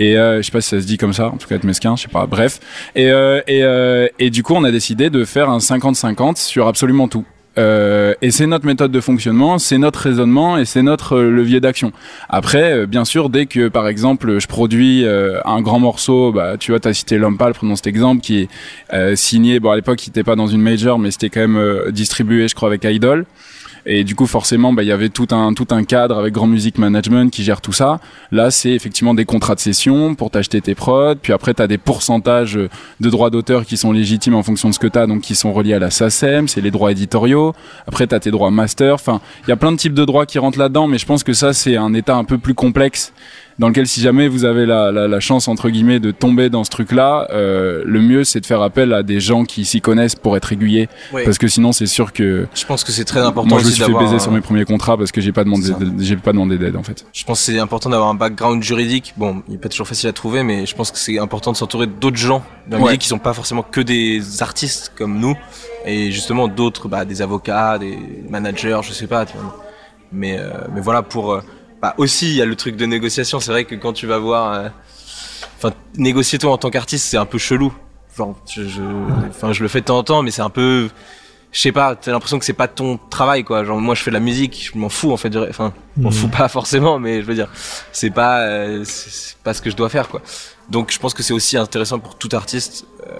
Et 0.00 0.16
euh, 0.16 0.38
je 0.38 0.42
sais 0.42 0.50
pas 0.50 0.60
si 0.60 0.70
ça 0.70 0.80
se 0.80 0.86
dit 0.86 0.98
comme 0.98 1.12
ça, 1.12 1.28
en 1.28 1.36
tout 1.36 1.46
cas 1.46 1.54
être 1.54 1.62
mesquin, 1.62 1.94
je 1.94 2.02
sais 2.02 2.08
pas. 2.08 2.26
Bref. 2.26 2.58
Et 2.96 3.12
euh, 3.12 3.40
euh, 3.48 4.08
et 4.18 4.30
du 4.30 4.42
coup, 4.42 4.54
on 4.54 4.64
a 4.64 4.72
décidé 4.72 5.08
de 5.08 5.24
faire 5.24 5.48
un 5.48 5.58
50-50 5.58 6.36
sur 6.36 6.66
absolument 6.66 7.06
tout. 7.06 7.24
Euh, 7.56 8.14
et 8.20 8.30
c'est 8.30 8.46
notre 8.46 8.66
méthode 8.66 8.90
de 8.90 9.00
fonctionnement, 9.00 9.58
c'est 9.58 9.78
notre 9.78 10.00
raisonnement 10.00 10.58
et 10.58 10.64
c'est 10.64 10.82
notre 10.82 11.16
euh, 11.16 11.30
levier 11.30 11.60
d'action. 11.60 11.92
Après, 12.28 12.72
euh, 12.72 12.86
bien 12.86 13.04
sûr, 13.04 13.30
dès 13.30 13.46
que 13.46 13.68
par 13.68 13.86
exemple 13.86 14.40
je 14.40 14.46
produis 14.48 15.04
euh, 15.04 15.40
un 15.44 15.60
grand 15.60 15.78
morceau, 15.78 16.32
bah 16.32 16.56
tu 16.58 16.72
vois, 16.72 16.80
t'as 16.80 16.92
cité 16.92 17.18
L'Homme 17.18 17.38
prenons 17.38 17.76
cet 17.76 17.86
exemple, 17.86 18.22
qui 18.22 18.40
est 18.40 18.48
euh, 18.92 19.14
signé. 19.16 19.60
Bon, 19.60 19.70
à 19.70 19.76
l'époque, 19.76 20.04
il 20.06 20.10
était 20.10 20.24
pas 20.24 20.36
dans 20.36 20.46
une 20.46 20.62
major, 20.62 20.98
mais 20.98 21.10
c'était 21.10 21.30
quand 21.30 21.40
même 21.40 21.56
euh, 21.56 21.90
distribué, 21.90 22.48
je 22.48 22.54
crois, 22.54 22.68
avec 22.68 22.84
Idol. 22.84 23.26
Et 23.86 24.02
du 24.04 24.14
coup, 24.14 24.26
forcément, 24.26 24.72
bah, 24.72 24.82
il 24.82 24.88
y 24.88 24.92
avait 24.92 25.10
tout 25.10 25.28
un 25.30 25.52
tout 25.52 25.66
un 25.70 25.84
cadre 25.84 26.18
avec 26.18 26.32
Grand 26.32 26.46
Music 26.46 26.78
Management 26.78 27.30
qui 27.30 27.44
gère 27.44 27.60
tout 27.60 27.72
ça. 27.72 28.00
Là, 28.32 28.50
c'est 28.50 28.70
effectivement 28.70 29.12
des 29.12 29.26
contrats 29.26 29.54
de 29.54 29.60
cession 29.60 30.14
pour 30.14 30.30
t'acheter 30.30 30.60
tes 30.60 30.74
prods. 30.74 31.16
Puis 31.20 31.32
après, 31.32 31.52
t'as 31.52 31.66
des 31.66 31.76
pourcentages 31.76 32.58
de 33.00 33.10
droits 33.10 33.30
d'auteur 33.30 33.66
qui 33.66 33.76
sont 33.76 33.92
légitimes 33.92 34.34
en 34.34 34.42
fonction 34.42 34.70
de 34.70 34.74
ce 34.74 34.78
que 34.78 34.86
t'as, 34.86 35.06
donc 35.06 35.20
qui 35.20 35.34
sont 35.34 35.52
reliés 35.52 35.74
à 35.74 35.78
la 35.78 35.90
SACEM, 35.90 36.48
c'est 36.48 36.62
les 36.62 36.70
droits 36.70 36.92
éditoriaux. 36.92 37.54
Après, 37.86 38.06
t'as 38.06 38.20
tes 38.20 38.30
droits 38.30 38.50
master. 38.50 38.94
Enfin, 38.94 39.20
il 39.46 39.50
y 39.50 39.52
a 39.52 39.56
plein 39.56 39.72
de 39.72 39.76
types 39.76 39.94
de 39.94 40.04
droits 40.04 40.24
qui 40.24 40.38
rentrent 40.38 40.58
là-dedans, 40.58 40.86
mais 40.86 40.98
je 40.98 41.06
pense 41.06 41.22
que 41.22 41.34
ça, 41.34 41.52
c'est 41.52 41.76
un 41.76 41.92
état 41.92 42.16
un 42.16 42.24
peu 42.24 42.38
plus 42.38 42.54
complexe 42.54 43.12
dans 43.58 43.68
lequel 43.68 43.86
si 43.86 44.00
jamais 44.00 44.26
vous 44.28 44.44
avez 44.44 44.66
la, 44.66 44.90
la, 44.90 45.06
la 45.06 45.20
chance 45.20 45.46
entre 45.48 45.68
guillemets 45.70 46.00
de 46.00 46.10
tomber 46.10 46.50
dans 46.50 46.64
ce 46.64 46.70
truc-là, 46.70 47.28
euh, 47.32 47.82
le 47.86 48.00
mieux 48.00 48.24
c'est 48.24 48.40
de 48.40 48.46
faire 48.46 48.62
appel 48.62 48.92
à 48.92 49.02
des 49.02 49.20
gens 49.20 49.44
qui 49.44 49.64
s'y 49.64 49.80
connaissent 49.80 50.16
pour 50.16 50.36
être 50.36 50.52
aiguillés, 50.52 50.88
Ouais. 51.12 51.24
parce 51.24 51.38
que 51.38 51.46
sinon 51.48 51.72
c'est 51.72 51.86
sûr 51.86 52.12
que 52.12 52.46
Je 52.54 52.64
pense 52.66 52.82
que 52.84 52.90
c'est 52.92 53.04
très 53.04 53.20
important 53.20 53.50
moi 53.50 53.58
je 53.60 53.66
me 53.66 53.70
suis 53.70 53.82
fait 53.84 53.92
baiser 53.92 54.16
un- 54.16 54.18
sur 54.18 54.32
mes 54.32 54.40
premiers 54.40 54.64
contrats 54.64 54.96
parce 54.96 55.12
que 55.12 55.20
j'ai 55.20 55.32
pas 55.32 55.44
demandé 55.44 55.72
j'ai 55.98 56.16
pas 56.16 56.32
demandé 56.32 56.58
d'aide 56.58 56.76
en 56.76 56.82
fait. 56.82 57.04
Je 57.12 57.24
pense 57.24 57.38
que 57.40 57.52
c'est 57.52 57.58
important 57.58 57.90
d'avoir 57.90 58.08
un 58.08 58.14
background 58.14 58.62
juridique. 58.62 59.14
Bon, 59.16 59.42
il 59.48 59.54
est 59.54 59.58
pas 59.58 59.68
toujours 59.68 59.86
facile 59.86 60.08
à 60.08 60.12
trouver, 60.12 60.42
mais 60.42 60.66
je 60.66 60.74
pense 60.74 60.90
que 60.90 60.98
c'est 60.98 61.18
important 61.18 61.52
de 61.52 61.56
s'entourer 61.56 61.86
d'autres 61.86 62.16
gens 62.16 62.42
dans 62.68 62.80
Ouais. 62.80 62.98
qui 62.98 63.06
sont 63.08 63.18
pas 63.18 63.34
forcément 63.34 63.62
que 63.62 63.80
des 63.80 64.42
artistes 64.42 64.92
comme 64.96 65.18
nous, 65.20 65.36
et 65.86 66.10
justement 66.10 66.48
d'autres, 66.48 66.88
bah, 66.88 67.04
des 67.04 67.22
avocats, 67.22 67.78
des 67.78 67.98
managers, 68.28 68.80
je 68.82 68.92
sais 68.92 69.06
pas. 69.06 69.26
tu 69.26 69.36
vois. 69.36 69.62
Mais 70.12 70.38
euh, 70.38 70.50
mais 70.74 70.80
voilà 70.80 71.02
pour. 71.02 71.40
Bah 71.84 71.94
aussi 71.98 72.28
il 72.30 72.36
y 72.36 72.40
a 72.42 72.46
le 72.46 72.56
truc 72.56 72.76
de 72.76 72.86
négociation. 72.86 73.40
C'est 73.40 73.50
vrai 73.50 73.64
que 73.66 73.74
quand 73.74 73.92
tu 73.92 74.06
vas 74.06 74.16
voir, 74.18 74.52
euh, 74.54 74.68
enfin 75.58 75.72
négocier 75.96 76.38
toi 76.38 76.52
en 76.52 76.56
tant 76.58 76.70
qu'artiste, 76.70 77.04
c'est 77.10 77.18
un 77.18 77.26
peu 77.26 77.36
chelou. 77.38 77.74
Genre, 78.16 78.34
je, 78.50 78.62
je, 78.66 78.80
enfin 79.28 79.52
je 79.52 79.62
le 79.62 79.68
fais 79.68 79.80
de 79.80 79.86
temps 79.86 79.98
en 79.98 80.02
temps, 80.04 80.22
mais 80.22 80.30
c'est 80.30 80.40
un 80.42 80.48
peu 80.50 80.88
je 81.52 81.60
sais 81.60 81.72
pas, 81.72 81.94
t'as 81.94 82.10
l'impression 82.10 82.38
que 82.40 82.44
c'est 82.44 82.52
pas 82.52 82.66
ton 82.66 82.98
travail, 83.10 83.44
quoi. 83.44 83.62
Genre, 83.64 83.78
moi, 83.78 83.94
je 83.94 84.02
fais 84.02 84.10
de 84.10 84.14
la 84.14 84.20
musique, 84.20 84.70
je 84.72 84.76
m'en 84.76 84.88
fous, 84.88 85.12
en 85.12 85.16
fait. 85.16 85.32
Enfin, 85.36 85.72
je 85.96 86.02
m'en 86.02 86.08
Mhm. 86.08 86.14
fous 86.16 86.26
pas 86.28 86.48
forcément, 86.48 86.98
mais 86.98 87.20
je 87.22 87.26
veux 87.26 87.34
dire, 87.36 87.48
c'est 87.92 88.10
pas, 88.10 88.40
euh, 88.40 88.82
c'est 88.84 89.36
pas 89.44 89.54
ce 89.54 89.62
que 89.62 89.70
je 89.70 89.76
dois 89.76 89.88
faire, 89.88 90.08
quoi. 90.08 90.20
Donc, 90.68 90.90
je 90.90 90.98
pense 90.98 91.14
que 91.14 91.22
c'est 91.22 91.32
aussi 91.32 91.56
intéressant 91.56 92.00
pour 92.00 92.16
tout 92.16 92.28
artiste. 92.32 92.86
euh, 93.06 93.12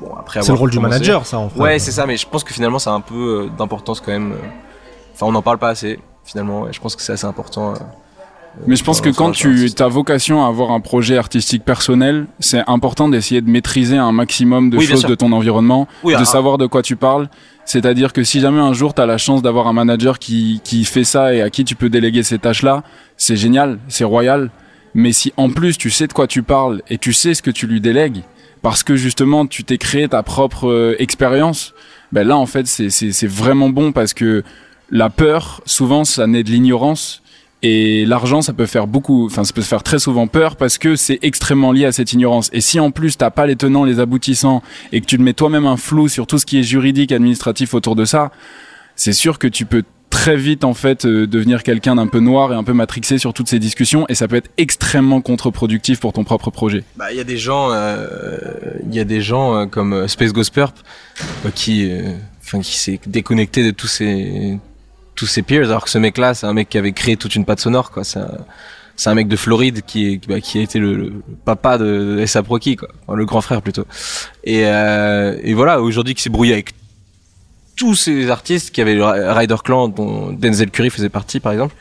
bon, 0.00 0.14
après 0.16 0.40
C'est 0.40 0.52
le 0.52 0.58
rôle 0.58 0.70
du 0.70 0.78
manager, 0.80 1.26
ça, 1.26 1.36
en 1.38 1.50
fait. 1.50 1.60
Ouais, 1.60 1.78
c'est 1.78 1.92
ça, 1.92 2.06
mais 2.06 2.16
je 2.16 2.26
pense 2.26 2.44
que 2.44 2.54
finalement, 2.54 2.78
ça 2.78 2.92
a 2.92 2.94
un 2.94 3.02
peu 3.02 3.14
euh, 3.44 3.50
d'importance 3.58 4.00
quand 4.00 4.12
même. 4.12 4.32
Enfin, 5.12 5.26
on 5.26 5.32
n'en 5.32 5.42
parle 5.42 5.58
pas 5.58 5.68
assez, 5.68 5.98
finalement, 6.28 6.68
et 6.68 6.72
je 6.72 6.80
pense 6.80 6.94
que 6.94 7.02
c'est 7.02 7.12
assez 7.12 7.26
important. 7.26 7.72
euh, 7.72 7.76
Mais 8.66 8.76
je 8.76 8.84
pense 8.84 8.98
dans- 9.00 9.10
que 9.10 9.16
quand 9.16 9.30
tu 9.32 9.48
artiste. 9.48 9.80
as 9.80 9.88
vocation 9.88 10.44
à 10.44 10.48
avoir 10.48 10.72
un 10.72 10.80
projet 10.80 11.16
artistique 11.16 11.64
personnel, 11.64 12.26
c'est 12.40 12.62
important 12.66 13.08
d'essayer 13.08 13.40
de 13.40 13.48
maîtriser 13.48 13.96
un 13.96 14.12
maximum 14.12 14.68
de 14.70 14.76
Oui, 14.76 14.84
choses 14.86 15.04
de 15.06 15.14
ton 15.14 15.32
environnement, 15.32 15.86
Oui, 16.02 16.14
de 16.14 16.18
ah, 16.20 16.24
savoir 16.24 16.58
de 16.58 16.66
quoi 16.66 16.82
tu 16.82 16.96
parles. 16.96 17.28
C'est-à-dire 17.64 18.12
que 18.12 18.24
si 18.24 18.40
jamais 18.40 18.60
un 18.60 18.72
jour 18.72 18.94
tu 18.94 19.00
as 19.00 19.06
la 19.06 19.16
chance 19.18 19.42
d'avoir 19.42 19.68
un 19.68 19.72
manager 19.72 20.18
qui, 20.18 20.60
qui 20.64 20.84
fait 20.84 21.04
ça 21.04 21.34
et 21.34 21.40
à 21.42 21.50
qui 21.50 21.64
tu 21.64 21.74
peux 21.76 21.88
déléguer 21.88 22.22
ces 22.22 22.38
tâches-là, 22.38 22.82
c'est 23.16 23.36
génial, 23.36 23.78
c'est 23.88 24.04
royal. 24.04 24.50
Mais 24.94 25.12
si 25.12 25.32
en 25.36 25.50
plus 25.50 25.76
tu 25.78 25.90
sais 25.90 26.06
de 26.06 26.12
quoi 26.12 26.26
tu 26.26 26.42
parles 26.42 26.82
et 26.88 26.98
tu 26.98 27.12
sais 27.12 27.34
ce 27.34 27.42
que 27.42 27.50
tu 27.50 27.66
lui 27.66 27.80
délègues, 27.80 28.22
parce 28.62 28.82
que 28.82 28.96
justement 28.96 29.46
tu 29.46 29.62
t'es 29.64 29.78
créé 29.78 30.08
ta 30.08 30.22
propre 30.22 30.68
euh, 30.68 30.96
expérience, 30.98 31.74
ben 32.10 32.26
là 32.26 32.36
en 32.36 32.46
fait 32.46 32.66
c'est 32.66 33.26
vraiment 33.28 33.68
bon 33.68 33.92
parce 33.92 34.14
que 34.14 34.42
la 34.90 35.10
peur 35.10 35.60
souvent 35.66 36.04
ça 36.04 36.26
naît 36.26 36.44
de 36.44 36.50
l'ignorance. 36.50 37.22
Et 37.60 38.06
l'argent 38.06 38.40
ça 38.40 38.52
peut 38.52 38.66
faire 38.66 38.86
beaucoup 38.86 39.26
enfin 39.26 39.42
ça 39.42 39.52
peut 39.52 39.62
faire 39.62 39.82
très 39.82 39.98
souvent 39.98 40.28
peur 40.28 40.54
parce 40.54 40.78
que 40.78 40.94
c'est 40.94 41.18
extrêmement 41.22 41.72
lié 41.72 41.86
à 41.86 41.92
cette 41.92 42.12
ignorance. 42.12 42.50
Et 42.52 42.60
si 42.60 42.78
en 42.78 42.92
plus 42.92 43.16
t'as 43.18 43.30
pas 43.30 43.46
les 43.46 43.56
tenants 43.56 43.84
les 43.84 43.98
aboutissants 43.98 44.62
et 44.92 45.00
que 45.00 45.06
tu 45.06 45.18
te 45.18 45.22
mets 45.22 45.32
toi-même 45.32 45.66
un 45.66 45.76
flou 45.76 46.06
sur 46.06 46.28
tout 46.28 46.38
ce 46.38 46.46
qui 46.46 46.60
est 46.60 46.62
juridique 46.62 47.10
administratif 47.10 47.74
autour 47.74 47.96
de 47.96 48.04
ça 48.04 48.30
c'est 48.94 49.12
sûr 49.12 49.38
que 49.38 49.48
tu 49.48 49.64
peux 49.64 49.82
très 50.10 50.36
vite 50.36 50.64
en 50.64 50.74
fait 50.74 51.04
euh, 51.04 51.26
devenir 51.26 51.62
quelqu'un 51.62 51.96
d'un 51.96 52.06
peu 52.06 52.20
noir 52.20 52.52
et 52.52 52.56
un 52.56 52.64
peu 52.64 52.72
matrixé 52.72 53.18
sur 53.18 53.32
toutes 53.32 53.48
ces 53.48 53.58
discussions. 53.58 54.06
Et 54.08 54.14
ça 54.14 54.28
peut 54.28 54.36
être 54.36 54.50
extrêmement 54.56 55.20
contre-productif 55.20 56.00
pour 56.00 56.12
ton 56.12 56.24
propre 56.24 56.50
projet. 56.50 56.84
Bah, 56.96 57.12
il 57.12 57.16
y 57.16 57.20
a 57.20 57.24
des 57.24 57.36
gens, 57.36 57.70
euh, 57.72 58.36
il 58.86 58.94
y 58.94 59.00
a 59.00 59.04
des 59.04 59.20
gens 59.20 59.54
euh, 59.54 59.66
comme 59.66 59.92
euh, 59.92 60.08
Space 60.08 60.32
Ghost 60.32 60.52
Purp 60.52 60.74
euh, 61.44 61.50
qui, 61.54 61.90
enfin, 62.42 62.60
qui 62.60 62.76
s'est 62.76 63.00
déconnecté 63.06 63.64
de 63.64 63.70
tous 63.70 63.86
ces, 63.86 64.58
tous 65.18 65.26
ses 65.26 65.42
peers, 65.42 65.68
alors 65.68 65.84
que 65.84 65.90
ce 65.90 65.98
mec-là, 65.98 66.32
c'est 66.32 66.46
un 66.46 66.52
mec 66.52 66.68
qui 66.68 66.78
avait 66.78 66.92
créé 66.92 67.16
toute 67.16 67.34
une 67.34 67.44
patte 67.44 67.58
sonore, 67.58 67.90
quoi. 67.90 68.04
C'est 68.04 68.20
un, 68.20 68.38
c'est 68.94 69.10
un 69.10 69.14
mec 69.14 69.26
de 69.26 69.34
Floride 69.34 69.82
qui, 69.84 70.12
est, 70.12 70.28
bah, 70.28 70.40
qui 70.40 70.60
a 70.60 70.62
été 70.62 70.78
le, 70.78 70.94
le 70.94 71.12
papa 71.44 71.76
de, 71.76 72.14
de 72.16 72.20
S.A. 72.20 72.44
Proki, 72.44 72.76
quoi. 72.76 72.88
Le 73.12 73.26
grand 73.26 73.40
frère 73.40 73.60
plutôt. 73.60 73.84
Et, 74.44 74.62
euh, 74.64 75.36
et 75.42 75.54
voilà, 75.54 75.82
aujourd'hui, 75.82 76.14
qui 76.14 76.22
s'est 76.22 76.30
brouillé 76.30 76.52
avec 76.52 76.70
tous 77.74 77.96
ces 77.96 78.30
artistes 78.30 78.70
qui 78.70 78.80
avaient 78.80 78.94
le 78.94 79.04
Rider 79.04 79.56
Clan, 79.64 79.88
dont 79.88 80.30
Denzel 80.30 80.70
Curry 80.70 80.90
faisait 80.90 81.08
partie, 81.08 81.40
par 81.40 81.50
exemple, 81.50 81.74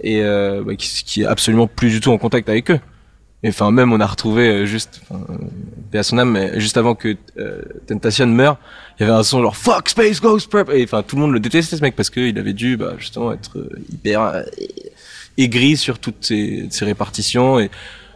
et 0.00 0.20
euh, 0.22 0.62
bah, 0.64 0.76
qui, 0.76 1.02
qui 1.04 1.22
est 1.22 1.26
absolument 1.26 1.66
plus 1.66 1.90
du 1.90 2.00
tout 2.00 2.12
en 2.12 2.18
contact 2.18 2.48
avec 2.48 2.70
eux. 2.70 2.78
Et 3.42 3.50
enfin, 3.50 3.70
même 3.70 3.92
on 3.92 4.00
a 4.00 4.06
retrouvé 4.06 4.48
euh, 4.48 4.66
juste, 4.66 5.02
enfin, 5.08 5.20
euh, 5.30 5.36
à 5.98 6.02
son 6.02 6.18
âme, 6.18 6.30
mais 6.32 6.58
juste 6.60 6.76
avant 6.76 6.94
que 6.94 7.16
euh, 7.38 7.62
Tentation 7.86 8.26
meure, 8.26 8.58
il 8.98 9.02
y 9.02 9.08
avait 9.08 9.18
un 9.18 9.22
son 9.22 9.42
genre 9.42 9.56
Fuck 9.56 9.88
Space 9.90 10.20
Ghost 10.20 10.48
Prep 10.50 10.70
et 10.70 10.84
enfin 10.84 11.02
tout 11.02 11.16
le 11.16 11.22
monde 11.22 11.32
le 11.32 11.40
détestait 11.40 11.76
ce 11.76 11.82
mec 11.82 11.94
parce 11.96 12.10
qu'il 12.10 12.38
avait 12.38 12.52
dû 12.52 12.76
bah, 12.76 12.94
justement 12.98 13.32
être 13.32 13.58
euh, 13.58 13.68
hyper 13.92 14.22
euh, 14.22 14.42
aigri 15.38 15.76
sur 15.76 15.98
toutes 15.98 16.24
ces, 16.24 16.66
ces 16.70 16.84
répartitions 16.84 17.58
et 17.58 17.70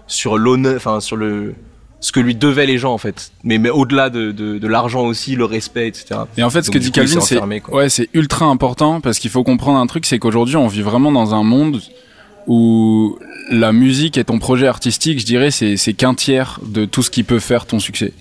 sur 0.06 0.38
l'honneur, 0.38 0.76
enfin 0.76 1.00
sur 1.00 1.16
le 1.16 1.54
ce 2.02 2.12
que 2.12 2.20
lui 2.20 2.34
devaient 2.34 2.66
les 2.66 2.78
gens 2.78 2.94
en 2.94 2.98
fait. 2.98 3.30
Mais, 3.44 3.58
mais 3.58 3.68
au-delà 3.68 4.08
de, 4.08 4.32
de, 4.32 4.58
de 4.58 4.66
l'argent 4.66 5.02
aussi, 5.02 5.36
le 5.36 5.44
respect, 5.44 5.88
etc. 5.88 6.20
Et 6.38 6.42
en 6.42 6.48
fait, 6.48 6.62
ce 6.62 6.70
que 6.70 6.78
dit 6.78 6.92
Calvin, 6.92 7.20
c'est 7.20 7.38
ouais, 7.68 7.90
c'est 7.90 8.08
ultra 8.14 8.46
important 8.46 9.02
parce 9.02 9.18
qu'il 9.18 9.30
faut 9.30 9.44
comprendre 9.44 9.78
un 9.78 9.86
truc, 9.86 10.06
c'est 10.06 10.18
qu'aujourd'hui, 10.18 10.56
on 10.56 10.66
vit 10.66 10.80
vraiment 10.80 11.12
dans 11.12 11.34
un 11.34 11.42
monde 11.42 11.82
où 12.46 13.18
la 13.50 13.72
musique 13.72 14.16
et 14.18 14.24
ton 14.24 14.38
projet 14.38 14.66
artistique, 14.66 15.18
je 15.20 15.26
dirais, 15.26 15.50
c'est 15.50 15.76
c'est 15.76 15.92
qu'un 15.92 16.14
tiers 16.14 16.60
de 16.64 16.84
tout 16.84 17.02
ce 17.02 17.10
qui 17.10 17.22
peut 17.22 17.38
faire 17.40 17.66
ton 17.66 17.78
succès. 17.78 18.12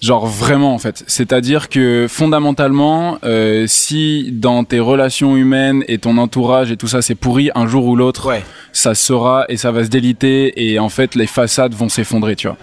Genre 0.00 0.26
vraiment 0.26 0.74
en 0.74 0.78
fait. 0.78 1.02
C'est-à-dire 1.06 1.70
que 1.70 2.06
fondamentalement, 2.10 3.16
euh, 3.24 3.64
si 3.66 4.28
dans 4.32 4.62
tes 4.64 4.78
relations 4.80 5.34
humaines 5.34 5.82
et 5.88 5.96
ton 5.98 6.18
entourage 6.18 6.70
et 6.70 6.76
tout 6.76 6.88
ça 6.88 7.00
c'est 7.00 7.14
pourri, 7.14 7.50
un 7.54 7.66
jour 7.66 7.86
ou 7.86 7.96
l'autre, 7.96 8.26
Ouais. 8.28 8.42
ça 8.72 8.94
sera 8.94 9.46
et 9.48 9.56
ça 9.56 9.72
va 9.72 9.82
se 9.84 9.88
déliter 9.88 10.52
et 10.70 10.78
en 10.78 10.90
fait 10.90 11.14
les 11.14 11.26
façades 11.26 11.72
vont 11.74 11.88
s'effondrer, 11.88 12.36
tu 12.36 12.48
vois. 12.48 12.58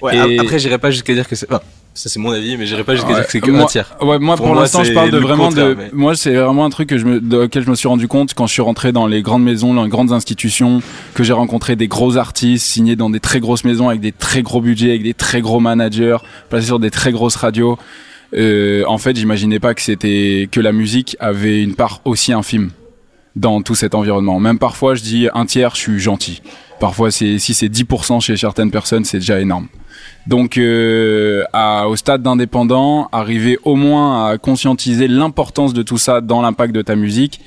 Ouais, 0.00 0.16
Et- 0.36 0.38
Après, 0.38 0.58
j'irai 0.58 0.78
pas 0.78 0.90
jusqu'à 0.90 1.12
dire 1.12 1.28
que 1.28 1.34
c'est. 1.36 1.46
Enfin, 1.52 1.60
ça 1.96 2.08
c'est 2.08 2.18
mon 2.20 2.30
avis, 2.30 2.56
mais 2.56 2.66
j'irai 2.66 2.84
pas 2.84 2.94
jusqu'à 2.94 3.08
Ouais, 3.08 3.14
dire 3.16 3.26
que 3.26 3.32
c'est 3.32 3.40
que 3.40 3.50
moi, 3.50 3.62
un 3.62 3.66
tiers. 3.66 3.96
Ouais, 4.00 4.18
moi 4.18 4.36
Pour 4.36 4.54
l'instant, 4.54 4.84
je 4.84 4.92
parle 4.92 5.10
de 5.10 5.18
vraiment 5.18 5.50
de. 5.50 5.74
mais- 5.76 5.90
Moi, 5.92 6.14
c'est 6.14 6.34
vraiment 6.34 6.64
un 6.64 6.70
truc 6.70 6.88
que 6.88 6.98
je 6.98 7.04
me, 7.04 7.20
de- 7.20 7.38
auquel 7.44 7.64
je 7.64 7.70
me 7.70 7.74
suis 7.74 7.88
rendu 7.88 8.06
compte 8.06 8.34
quand 8.34 8.46
je 8.46 8.52
suis 8.52 8.62
rentré 8.62 8.92
dans 8.92 9.06
les 9.06 9.22
grandes 9.22 9.42
maisons, 9.42 9.74
dans 9.74 9.82
les 9.84 9.90
grandes 9.90 10.12
institutions, 10.12 10.80
que 11.14 11.24
j'ai 11.24 11.32
rencontré 11.32 11.74
des 11.74 11.88
gros 11.88 12.16
artistes 12.16 12.66
signés 12.66 12.94
dans 12.96 13.10
des 13.10 13.20
très 13.20 13.40
grosses 13.40 13.64
maisons 13.64 13.88
avec 13.88 14.00
des 14.00 14.12
très 14.12 14.42
gros 14.42 14.60
budgets, 14.60 14.90
avec 14.90 15.02
des 15.02 15.14
très 15.14 15.40
gros 15.40 15.58
managers, 15.58 16.18
placés 16.50 16.66
sur 16.66 16.78
des 16.78 16.90
très 16.90 17.10
grosses 17.12 17.36
radios. 17.36 17.78
Euh, 18.34 18.84
en 18.86 18.98
fait, 18.98 19.16
j'imaginais 19.16 19.60
pas 19.60 19.72
que 19.74 19.82
c'était 19.82 20.48
que 20.50 20.60
la 20.60 20.72
musique 20.72 21.16
avait 21.20 21.62
une 21.62 21.74
part 21.74 22.00
aussi 22.04 22.32
infime 22.32 22.70
dans 23.36 23.60
tout 23.62 23.74
cet 23.74 23.94
environnement. 23.94 24.40
Même 24.40 24.58
parfois, 24.58 24.94
je 24.94 25.02
dis 25.02 25.28
un 25.34 25.46
tiers, 25.46 25.74
je 25.74 25.80
suis 25.80 25.98
gentil. 26.00 26.42
Parfois, 26.80 27.10
si 27.10 27.38
c'est 27.40 27.68
10% 27.68 28.20
chez 28.20 28.36
certaines 28.36 28.70
personnes, 28.70 29.04
c'est 29.04 29.18
déjà 29.18 29.40
énorme. 29.40 29.68
Donc, 30.26 30.58
euh, 30.58 31.44
à, 31.52 31.88
au 31.88 31.96
stade 31.96 32.22
d'indépendant, 32.22 33.08
arriver 33.12 33.58
au 33.64 33.76
moins 33.76 34.26
à 34.26 34.38
conscientiser 34.38 35.08
l'importance 35.08 35.72
de 35.72 35.82
tout 35.82 35.98
ça 35.98 36.20
dans 36.20 36.42
l'impact 36.42 36.74
de 36.74 36.82
ta 36.82 36.96
musique, 36.96 37.40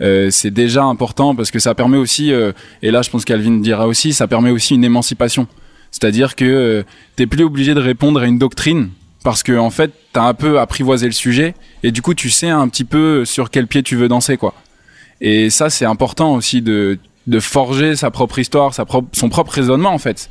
euh, 0.00 0.30
c'est 0.30 0.50
déjà 0.50 0.84
important 0.84 1.34
parce 1.34 1.50
que 1.50 1.58
ça 1.58 1.74
permet 1.74 1.98
aussi, 1.98 2.32
euh, 2.32 2.52
et 2.82 2.90
là 2.90 3.02
je 3.02 3.10
pense 3.10 3.24
qu'Alvin 3.24 3.58
dira 3.58 3.86
aussi, 3.86 4.12
ça 4.12 4.26
permet 4.26 4.50
aussi 4.50 4.74
une 4.74 4.84
émancipation. 4.84 5.46
C'est-à-dire 5.90 6.36
que 6.36 6.44
euh, 6.44 6.82
t'es 7.16 7.26
plus 7.26 7.44
obligé 7.44 7.74
de 7.74 7.80
répondre 7.80 8.20
à 8.20 8.26
une 8.26 8.38
doctrine 8.38 8.90
parce 9.24 9.42
que 9.42 9.58
en 9.58 9.70
fait 9.70 9.90
t'as 10.12 10.22
un 10.22 10.34
peu 10.34 10.58
apprivoisé 10.58 11.06
le 11.06 11.12
sujet 11.12 11.54
et 11.82 11.90
du 11.90 12.00
coup 12.00 12.14
tu 12.14 12.30
sais 12.30 12.48
un 12.48 12.68
petit 12.68 12.84
peu 12.84 13.24
sur 13.24 13.50
quel 13.50 13.66
pied 13.66 13.82
tu 13.82 13.96
veux 13.96 14.08
danser 14.08 14.36
quoi. 14.36 14.54
Et 15.20 15.50
ça 15.50 15.68
c'est 15.68 15.84
important 15.84 16.34
aussi 16.34 16.62
de 16.62 16.98
de 17.30 17.40
forger 17.40 17.96
sa 17.96 18.10
propre 18.10 18.38
histoire, 18.38 18.74
sa 18.74 18.84
propre, 18.84 19.08
son 19.12 19.28
propre 19.28 19.52
raisonnement 19.52 19.90
en 19.94 19.98
fait. 19.98 20.28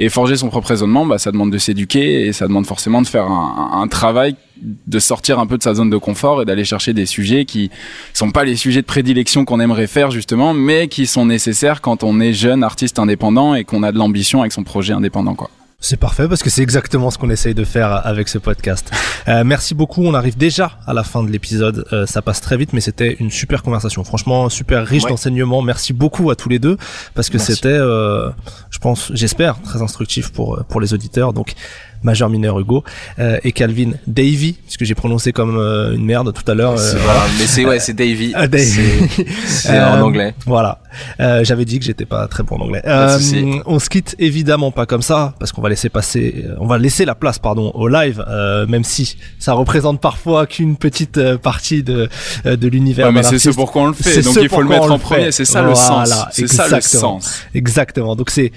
Et 0.00 0.08
forger 0.08 0.36
son 0.36 0.48
propre 0.48 0.68
raisonnement, 0.68 1.04
bah, 1.04 1.18
ça 1.18 1.32
demande 1.32 1.50
de 1.50 1.58
s'éduquer 1.58 2.26
et 2.26 2.32
ça 2.32 2.46
demande 2.46 2.66
forcément 2.66 3.02
de 3.02 3.06
faire 3.06 3.24
un, 3.24 3.80
un- 3.82 3.88
travail, 3.88 4.36
de 4.62 4.98
sortir 5.00 5.40
un 5.40 5.46
peu 5.46 5.58
de 5.58 5.62
sa 5.62 5.74
zone 5.74 5.90
de 5.90 5.96
confort 5.96 6.40
et 6.40 6.44
d'aller 6.44 6.64
chercher 6.64 6.92
des 6.92 7.04
sujets 7.04 7.44
qui 7.44 7.68
sont 8.14 8.30
pas 8.30 8.44
les 8.44 8.54
sujets 8.56 8.80
de 8.80 8.86
prédilection 8.86 9.44
qu'on 9.44 9.58
aimerait 9.60 9.88
faire 9.88 10.10
justement, 10.12 10.54
mais 10.54 10.86
qui 10.88 11.06
sont 11.06 11.26
nécessaires 11.26 11.80
quand 11.80 12.04
on 12.04 12.20
est 12.20 12.32
jeune 12.32 12.62
artiste 12.62 12.98
indépendant 13.00 13.54
et 13.54 13.64
qu'on 13.64 13.82
a 13.82 13.90
de 13.90 13.98
l'ambition 13.98 14.40
avec 14.40 14.52
son 14.52 14.62
projet 14.62 14.92
indépendant 14.92 15.34
quoi. 15.34 15.50
C'est 15.80 15.96
parfait 15.96 16.26
parce 16.26 16.42
que 16.42 16.50
c'est 16.50 16.62
exactement 16.62 17.08
ce 17.12 17.18
qu'on 17.18 17.30
essaye 17.30 17.54
de 17.54 17.62
faire 17.62 18.04
avec 18.04 18.26
ce 18.26 18.38
podcast. 18.38 18.90
Euh, 19.28 19.44
merci 19.44 19.76
beaucoup. 19.76 20.02
On 20.04 20.12
arrive 20.12 20.36
déjà 20.36 20.72
à 20.88 20.92
la 20.92 21.04
fin 21.04 21.22
de 21.22 21.30
l'épisode. 21.30 21.84
Euh, 21.92 22.04
ça 22.04 22.20
passe 22.20 22.40
très 22.40 22.56
vite, 22.56 22.72
mais 22.72 22.80
c'était 22.80 23.14
une 23.20 23.30
super 23.30 23.62
conversation. 23.62 24.02
Franchement, 24.02 24.48
super 24.48 24.84
riche 24.84 25.04
Ouais. 25.04 25.10
d'enseignements. 25.10 25.62
Merci 25.62 25.92
beaucoup 25.92 26.30
à 26.32 26.34
tous 26.34 26.48
les 26.48 26.58
deux 26.58 26.76
parce 27.14 27.30
que 27.30 27.38
c'était, 27.38 27.68
euh, 27.68 28.28
je 28.70 28.78
pense, 28.80 29.12
j'espère, 29.14 29.62
très 29.62 29.80
instructif 29.80 30.32
pour 30.32 30.64
pour 30.68 30.80
les 30.80 30.94
auditeurs. 30.94 31.32
Donc, 31.32 31.54
majeur 32.02 32.28
mineur 32.30 32.58
Hugo 32.60 32.84
euh, 33.18 33.38
et 33.44 33.52
Calvin 33.52 33.92
Davy, 34.06 34.54
puisque 34.64 34.84
j'ai 34.84 34.94
prononcé 34.94 35.32
comme 35.32 35.56
euh, 35.58 35.94
une 35.94 36.04
merde 36.04 36.32
tout 36.32 36.48
à 36.50 36.54
l'heure. 36.54 36.78
C'est 36.78 36.96
euh, 36.96 37.06
pas- 37.06 37.26
mais 37.38 37.46
c'est 37.46 37.64
ouais, 37.64 37.80
c'est 37.80 37.94
Davy. 37.94 38.32
Ah, 38.34 38.46
Davy. 38.46 38.64
C'est- 38.64 39.26
C'est 39.46 39.70
en 39.80 39.96
Euh, 39.98 40.02
anglais. 40.02 40.34
Voilà. 40.46 40.80
Euh, 41.20 41.44
J'avais 41.44 41.64
dit 41.64 41.78
que 41.78 41.84
j'étais 41.84 42.04
pas 42.06 42.26
très 42.28 42.42
bon 42.42 42.56
en 42.56 42.62
anglais. 42.66 42.82
Euh, 42.86 43.18
on 43.66 43.78
se 43.78 43.88
quitte 43.90 44.14
évidemment 44.18 44.70
pas 44.70 44.86
comme 44.86 45.02
ça 45.02 45.34
parce 45.38 45.52
qu'on 45.52 45.62
va 45.62 45.68
laisser 45.68 45.88
passer, 45.88 46.44
euh, 46.46 46.54
on 46.60 46.66
va 46.66 46.78
laisser 46.78 47.04
la 47.04 47.14
place 47.14 47.38
pardon 47.38 47.70
au 47.74 47.88
live, 47.88 48.24
euh, 48.28 48.66
même 48.66 48.84
si 48.84 49.16
ça 49.38 49.52
représente 49.52 50.00
parfois 50.00 50.46
qu'une 50.46 50.76
petite 50.76 51.18
euh, 51.18 51.36
partie 51.38 51.82
de 51.82 52.08
euh, 52.46 52.56
de 52.56 52.68
l'univers. 52.68 53.06
Ouais, 53.06 53.12
mais 53.12 53.22
c'est 53.22 53.38
ce 53.38 53.50
pourquoi 53.50 53.82
on 53.82 53.86
le 53.88 53.92
fait, 53.92 54.10
C'est 54.10 54.22
donc 54.22 54.34
ce 54.34 54.40
il 54.40 54.48
faut 54.48 54.62
le 54.62 54.68
mettre 54.68 54.90
en 54.90 54.94
le 54.94 54.98
premier. 54.98 55.30
C'est 55.32 55.44
ça 55.44 55.60
le 55.62 55.72
Voilà, 55.72 56.06
sens. 56.06 56.24
C'est 56.32 56.46
ça 56.48 56.68
le 56.68 56.74
exactement. 56.76 57.20
sens. 57.20 57.40
Exactement. 57.54 58.16
Donc 58.16 58.30
c'est 58.30 58.52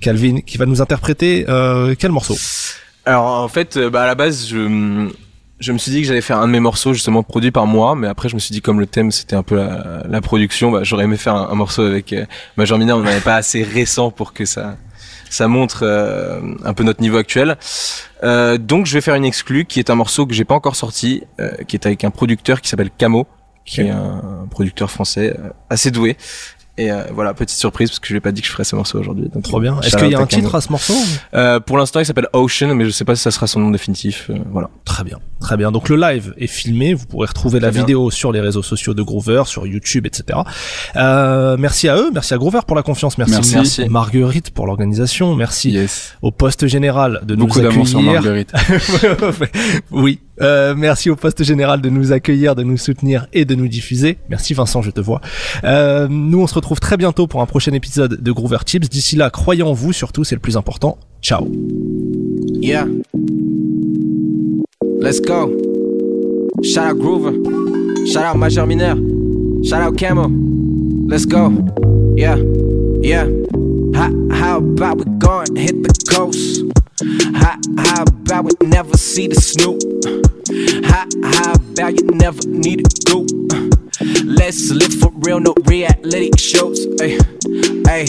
Calvin 0.00 0.40
qui 0.40 0.58
va 0.58 0.66
nous 0.66 0.80
interpréter 0.82 1.44
euh, 1.48 1.94
quel 1.98 2.10
morceau? 2.10 2.36
Alors 3.04 3.26
en 3.26 3.48
fait, 3.48 3.76
euh, 3.76 3.90
bah, 3.90 4.02
à 4.02 4.06
la 4.06 4.14
base, 4.14 4.46
je, 4.48 5.08
je 5.58 5.72
me 5.72 5.78
suis 5.78 5.90
dit 5.90 6.00
que 6.02 6.06
j'allais 6.06 6.20
faire 6.20 6.38
un 6.38 6.46
de 6.46 6.52
mes 6.52 6.60
morceaux 6.60 6.92
justement 6.92 7.22
produit 7.22 7.50
par 7.50 7.66
moi, 7.66 7.94
mais 7.94 8.08
après 8.08 8.28
je 8.28 8.34
me 8.34 8.40
suis 8.40 8.52
dit 8.52 8.60
comme 8.60 8.80
le 8.80 8.86
thème 8.86 9.10
c'était 9.10 9.36
un 9.36 9.42
peu 9.42 9.56
la, 9.56 10.02
la 10.08 10.20
production, 10.20 10.70
bah, 10.70 10.80
j'aurais 10.84 11.04
aimé 11.04 11.16
faire 11.16 11.34
un, 11.34 11.48
un 11.50 11.54
morceau 11.54 11.82
avec 11.82 12.12
euh, 12.12 12.24
Major 12.56 12.78
Mina, 12.78 12.96
on 12.96 13.00
n'avait 13.02 13.20
pas 13.20 13.36
assez 13.36 13.62
récent 13.62 14.10
pour 14.10 14.32
que 14.32 14.44
ça 14.44 14.76
ça 15.28 15.46
montre 15.46 15.84
euh, 15.84 16.40
un 16.64 16.74
peu 16.74 16.82
notre 16.82 17.00
niveau 17.00 17.16
actuel. 17.16 17.56
Euh, 18.24 18.58
donc 18.58 18.86
je 18.86 18.94
vais 18.94 19.00
faire 19.00 19.14
une 19.14 19.24
exclue 19.24 19.64
qui 19.64 19.78
est 19.78 19.88
un 19.88 19.94
morceau 19.94 20.26
que 20.26 20.34
j'ai 20.34 20.44
pas 20.44 20.56
encore 20.56 20.74
sorti, 20.74 21.22
euh, 21.38 21.52
qui 21.68 21.76
est 21.76 21.86
avec 21.86 22.02
un 22.04 22.10
producteur 22.10 22.60
qui 22.60 22.68
s'appelle 22.68 22.90
Camo, 22.98 23.28
qui 23.64 23.82
est 23.82 23.90
un, 23.90 24.42
un 24.42 24.46
producteur 24.50 24.90
français 24.90 25.36
euh, 25.38 25.50
assez 25.68 25.92
doué. 25.92 26.16
Et 26.80 26.90
euh, 26.90 27.02
voilà, 27.12 27.34
petite 27.34 27.58
surprise 27.58 27.90
parce 27.90 27.98
que 27.98 28.08
je 28.08 28.14
lui 28.14 28.18
ai 28.18 28.20
pas 28.20 28.32
dit 28.32 28.40
que 28.40 28.46
je 28.46 28.52
ferais 28.52 28.64
ce 28.64 28.74
morceau 28.74 28.98
aujourd'hui. 28.98 29.28
donc, 29.28 29.42
Trop 29.42 29.60
bien. 29.60 29.78
Est-ce 29.80 29.90
shout 29.90 29.96
qu'il 29.98 30.10
y 30.10 30.14
a 30.14 30.20
un 30.20 30.26
titre 30.26 30.54
à 30.54 30.60
ce 30.60 30.70
morceau 30.70 30.94
Euh, 31.34 31.60
pour 31.60 31.76
l'instant, 31.78 32.00
il 32.00 32.06
s'appelle 32.06 32.28
Ocean, 32.32 32.74
mais 32.74 32.84
je 32.86 32.90
sais 32.90 33.04
pas 33.04 33.14
si 33.16 33.22
ça 33.22 33.30
sera 33.30 33.46
son 33.46 33.60
nom 33.60 33.70
définitif. 33.70 34.30
euh, 34.30 34.38
voilà. 34.50 34.70
Très 34.84 35.04
bien, 35.04 35.18
très 35.40 35.56
bien. 35.56 35.70
Donc 35.72 35.88
le 35.88 35.96
live 35.96 36.32
est 36.38 36.46
filmé, 36.46 36.94
vous 36.94 37.06
pourrez 37.06 37.26
retrouver 37.28 37.60
la 37.60 37.70
bien. 37.70 37.80
vidéo 37.82 38.10
sur 38.10 38.32
les 38.32 38.40
réseaux 38.40 38.62
sociaux 38.62 38.94
de 38.94 39.02
Groover, 39.02 39.42
sur 39.46 39.66
YouTube, 39.66 40.06
etc. 40.06 40.38
Euh, 40.96 41.56
merci 41.58 41.88
à 41.88 41.96
eux, 41.96 42.10
merci 42.12 42.34
à 42.34 42.38
Groover 42.38 42.60
pour 42.66 42.76
la 42.76 42.82
confiance, 42.82 43.18
merci, 43.18 43.34
Merci. 43.34 43.54
Merci. 43.56 43.88
Marguerite 43.88 44.50
pour 44.50 44.66
l'organisation, 44.66 45.34
merci 45.34 45.70
Yes. 45.72 46.14
au 46.22 46.30
poste 46.30 46.66
général 46.66 47.20
de 47.24 47.34
Beaucoup 47.34 47.58
nous 47.58 47.64
d'amour 47.68 47.86
sur 47.86 47.98
accueillir. 47.98 48.22
Marguerite. 48.22 48.52
oui, 49.90 50.20
euh, 50.40 50.74
merci 50.76 51.10
au 51.10 51.16
poste 51.16 51.42
général 51.42 51.80
de 51.80 51.88
nous 51.90 52.12
accueillir, 52.12 52.54
de 52.54 52.62
nous 52.62 52.76
soutenir 52.76 53.26
et 53.32 53.44
de 53.44 53.54
nous 53.54 53.68
diffuser. 53.68 54.18
Merci 54.28 54.54
Vincent, 54.54 54.82
je 54.82 54.90
te 54.90 55.00
vois. 55.00 55.20
Euh, 55.64 56.08
nous 56.08 56.40
on 56.40 56.46
se 56.46 56.54
retrouve 56.54 56.80
très 56.80 56.96
bientôt 56.96 57.26
pour 57.26 57.42
un 57.42 57.46
prochain 57.46 57.72
épisode 57.72 58.22
de 58.22 58.32
Groover 58.32 58.58
Tips. 58.64 58.88
D'ici 58.88 59.16
là, 59.16 59.30
croyez 59.30 59.62
en 59.62 59.72
vous, 59.72 59.92
surtout 59.92 60.24
c'est 60.24 60.34
le 60.34 60.40
plus 60.40 60.56
important. 60.56 60.98
Ciao. 61.22 61.48
Yeah. 62.60 62.86
Let's 65.00 65.20
go. 65.20 65.52
Shout 66.62 66.80
out 66.80 66.98
Groover. 66.98 67.32
Shout 68.06 68.24
out 68.24 68.36
Major 68.36 68.66
Mineur. 68.66 68.96
Shout 69.64 69.82
out 69.82 69.96
Camo. 69.96 70.30
Let's 71.08 71.26
go. 71.26 71.52
Yeah. 72.16 72.36
Yeah. 73.02 73.26
How, 73.94 74.10
how 74.30 74.58
about 74.58 74.98
we 74.98 75.04
go 75.18 75.40
hit 75.56 75.82
the 75.82 75.92
coast? 76.08 76.79
How, 77.00 77.56
how 77.78 78.02
about 78.02 78.44
we 78.44 78.68
never 78.68 78.94
see 78.98 79.26
the 79.26 79.36
snoop? 79.36 79.80
How, 80.84 81.06
how 81.24 81.54
about 81.54 81.94
you 81.98 82.06
never 82.12 82.46
need 82.46 82.80
a 82.80 82.90
goop? 83.08 83.49
Let's 84.40 84.70
live 84.70 84.94
for 84.94 85.12
real, 85.16 85.38
no 85.38 85.52
reality 85.66 86.30
shows. 86.38 86.86
Ay, 86.98 87.18
ay, 87.86 88.06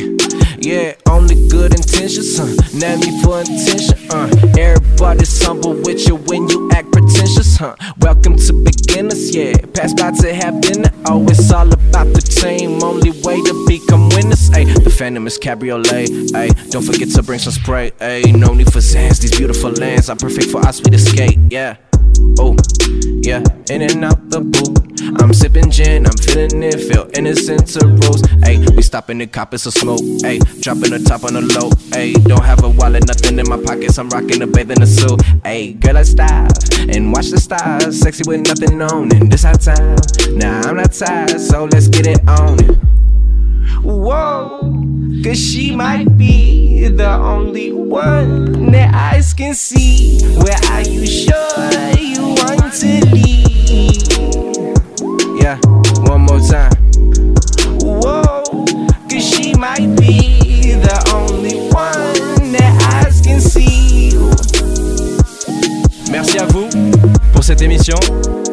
yeah, 0.60 0.94
only 1.10 1.36
good 1.50 1.76
intentions, 1.76 2.38
huh? 2.40 2.48
Not 2.74 3.00
me 3.04 3.22
for 3.22 3.42
intention, 3.42 4.00
uh. 4.10 4.32
Everybody's 4.58 5.44
humble 5.44 5.74
with 5.74 6.08
you 6.08 6.16
when 6.16 6.48
you 6.48 6.72
act 6.72 6.90
pretentious, 6.94 7.58
huh? 7.58 7.76
Welcome 8.00 8.38
to 8.38 8.54
beginners, 8.64 9.36
yeah. 9.36 9.54
Pass 9.74 9.94
by 9.94 10.12
to 10.12 10.34
have. 10.34 10.56
Oh, 11.06 11.22
it's 11.28 11.52
all 11.52 11.72
about 11.72 12.08
the 12.16 12.22
team. 12.22 12.82
Only 12.82 13.12
way 13.12 13.36
to 13.42 13.66
become 13.68 14.08
winners, 14.10 14.50
ay. 14.54 14.64
The 14.64 14.90
Phantom 14.90 15.28
is 15.28 15.38
cabriolet, 15.38 16.34
ay. 16.34 16.48
Don't 16.70 16.86
forget 16.86 17.10
to 17.10 17.24
bring 17.24 17.40
some 17.40 17.52
spray, 17.52 17.92
ay. 18.00 18.32
No 18.32 18.54
need 18.54 18.72
for 18.72 18.80
sands, 18.80 19.20
these 19.20 19.36
beautiful 19.38 19.72
lands 19.72 20.10
are 20.10 20.16
perfect 20.16 20.48
for 20.50 20.66
our 20.66 20.72
sweet 20.72 20.94
escape, 20.94 21.38
yeah. 21.50 21.76
Oh, 22.40 22.56
yeah, 23.24 23.44
in 23.70 23.82
and 23.82 24.06
out 24.06 24.30
the 24.30 24.42
booth. 24.42 24.92
I'm 25.22 25.34
sipping 25.34 25.70
gin, 25.70 26.06
I'm 26.06 26.18
feeling 26.18 26.64
it, 26.64 26.80
feel 26.80 27.10
innocent 27.14 27.68
to 27.68 27.88
rose. 27.88 28.22
Ayy, 28.44 28.76
we 28.76 28.82
stopping 28.82 29.18
the 29.18 29.28
cop, 29.28 29.54
it's 29.54 29.66
a 29.66 29.72
smoke. 29.72 30.02
Ayy, 30.24 30.40
dropping 30.62 30.92
the 30.92 31.00
top 31.00 31.24
on 31.24 31.34
the 31.34 31.42
low. 31.42 31.70
Ayy, 31.98 32.14
don't 32.26 32.44
have 32.44 32.64
a 32.64 32.70
wallet, 32.70 33.06
nothing 33.08 33.38
in 33.38 33.48
my 33.50 33.62
pockets. 33.62 33.98
I'm 33.98 34.10
rocking 34.10 34.42
a 34.42 34.48
bathing 34.48 34.86
suit. 34.86 35.20
Ayy, 35.44 35.80
girl, 35.80 35.98
I 35.98 36.04
style 36.04 36.50
and 36.90 37.12
watch 37.12 37.30
the 37.30 37.40
stars. 37.40 38.00
Sexy 38.00 38.24
with 38.28 38.42
nothing 38.48 38.82
on, 38.82 39.14
and 39.16 39.32
this 39.32 39.46
our 39.46 39.56
time. 39.56 39.98
Nah, 40.38 40.62
I'm 40.62 40.78
not 40.78 40.94
tired, 40.94 41.40
so 41.40 41.66
let's 41.66 41.88
get 41.88 42.08
it 42.08 42.28
on. 42.28 42.58
Whoa, 43.84 44.60
cause 45.24 45.40
she 45.40 45.76
might 45.76 46.18
be 46.18 46.88
the 46.88 47.10
only 47.10 47.72
one 47.72 48.72
that 48.72 48.94
eyes 48.94 49.34
can 49.34 49.54
see. 49.54 50.22
Where 50.36 50.58
are 50.72 50.82
you 50.82 51.06
sure 51.06 52.02
Merci 66.12 66.40
à 66.40 66.46
vous 66.46 66.68
pour 67.34 67.44
cette 67.44 67.62
émission, 67.62 67.98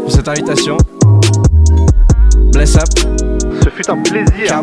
pour 0.03 0.11
cette 0.11 0.28
invitation. 0.28 0.76
Bless 2.53 2.76
up. 2.76 2.89
Ce 3.62 3.70
fut 3.70 3.91
un 3.91 4.03
plaisir. 4.03 4.62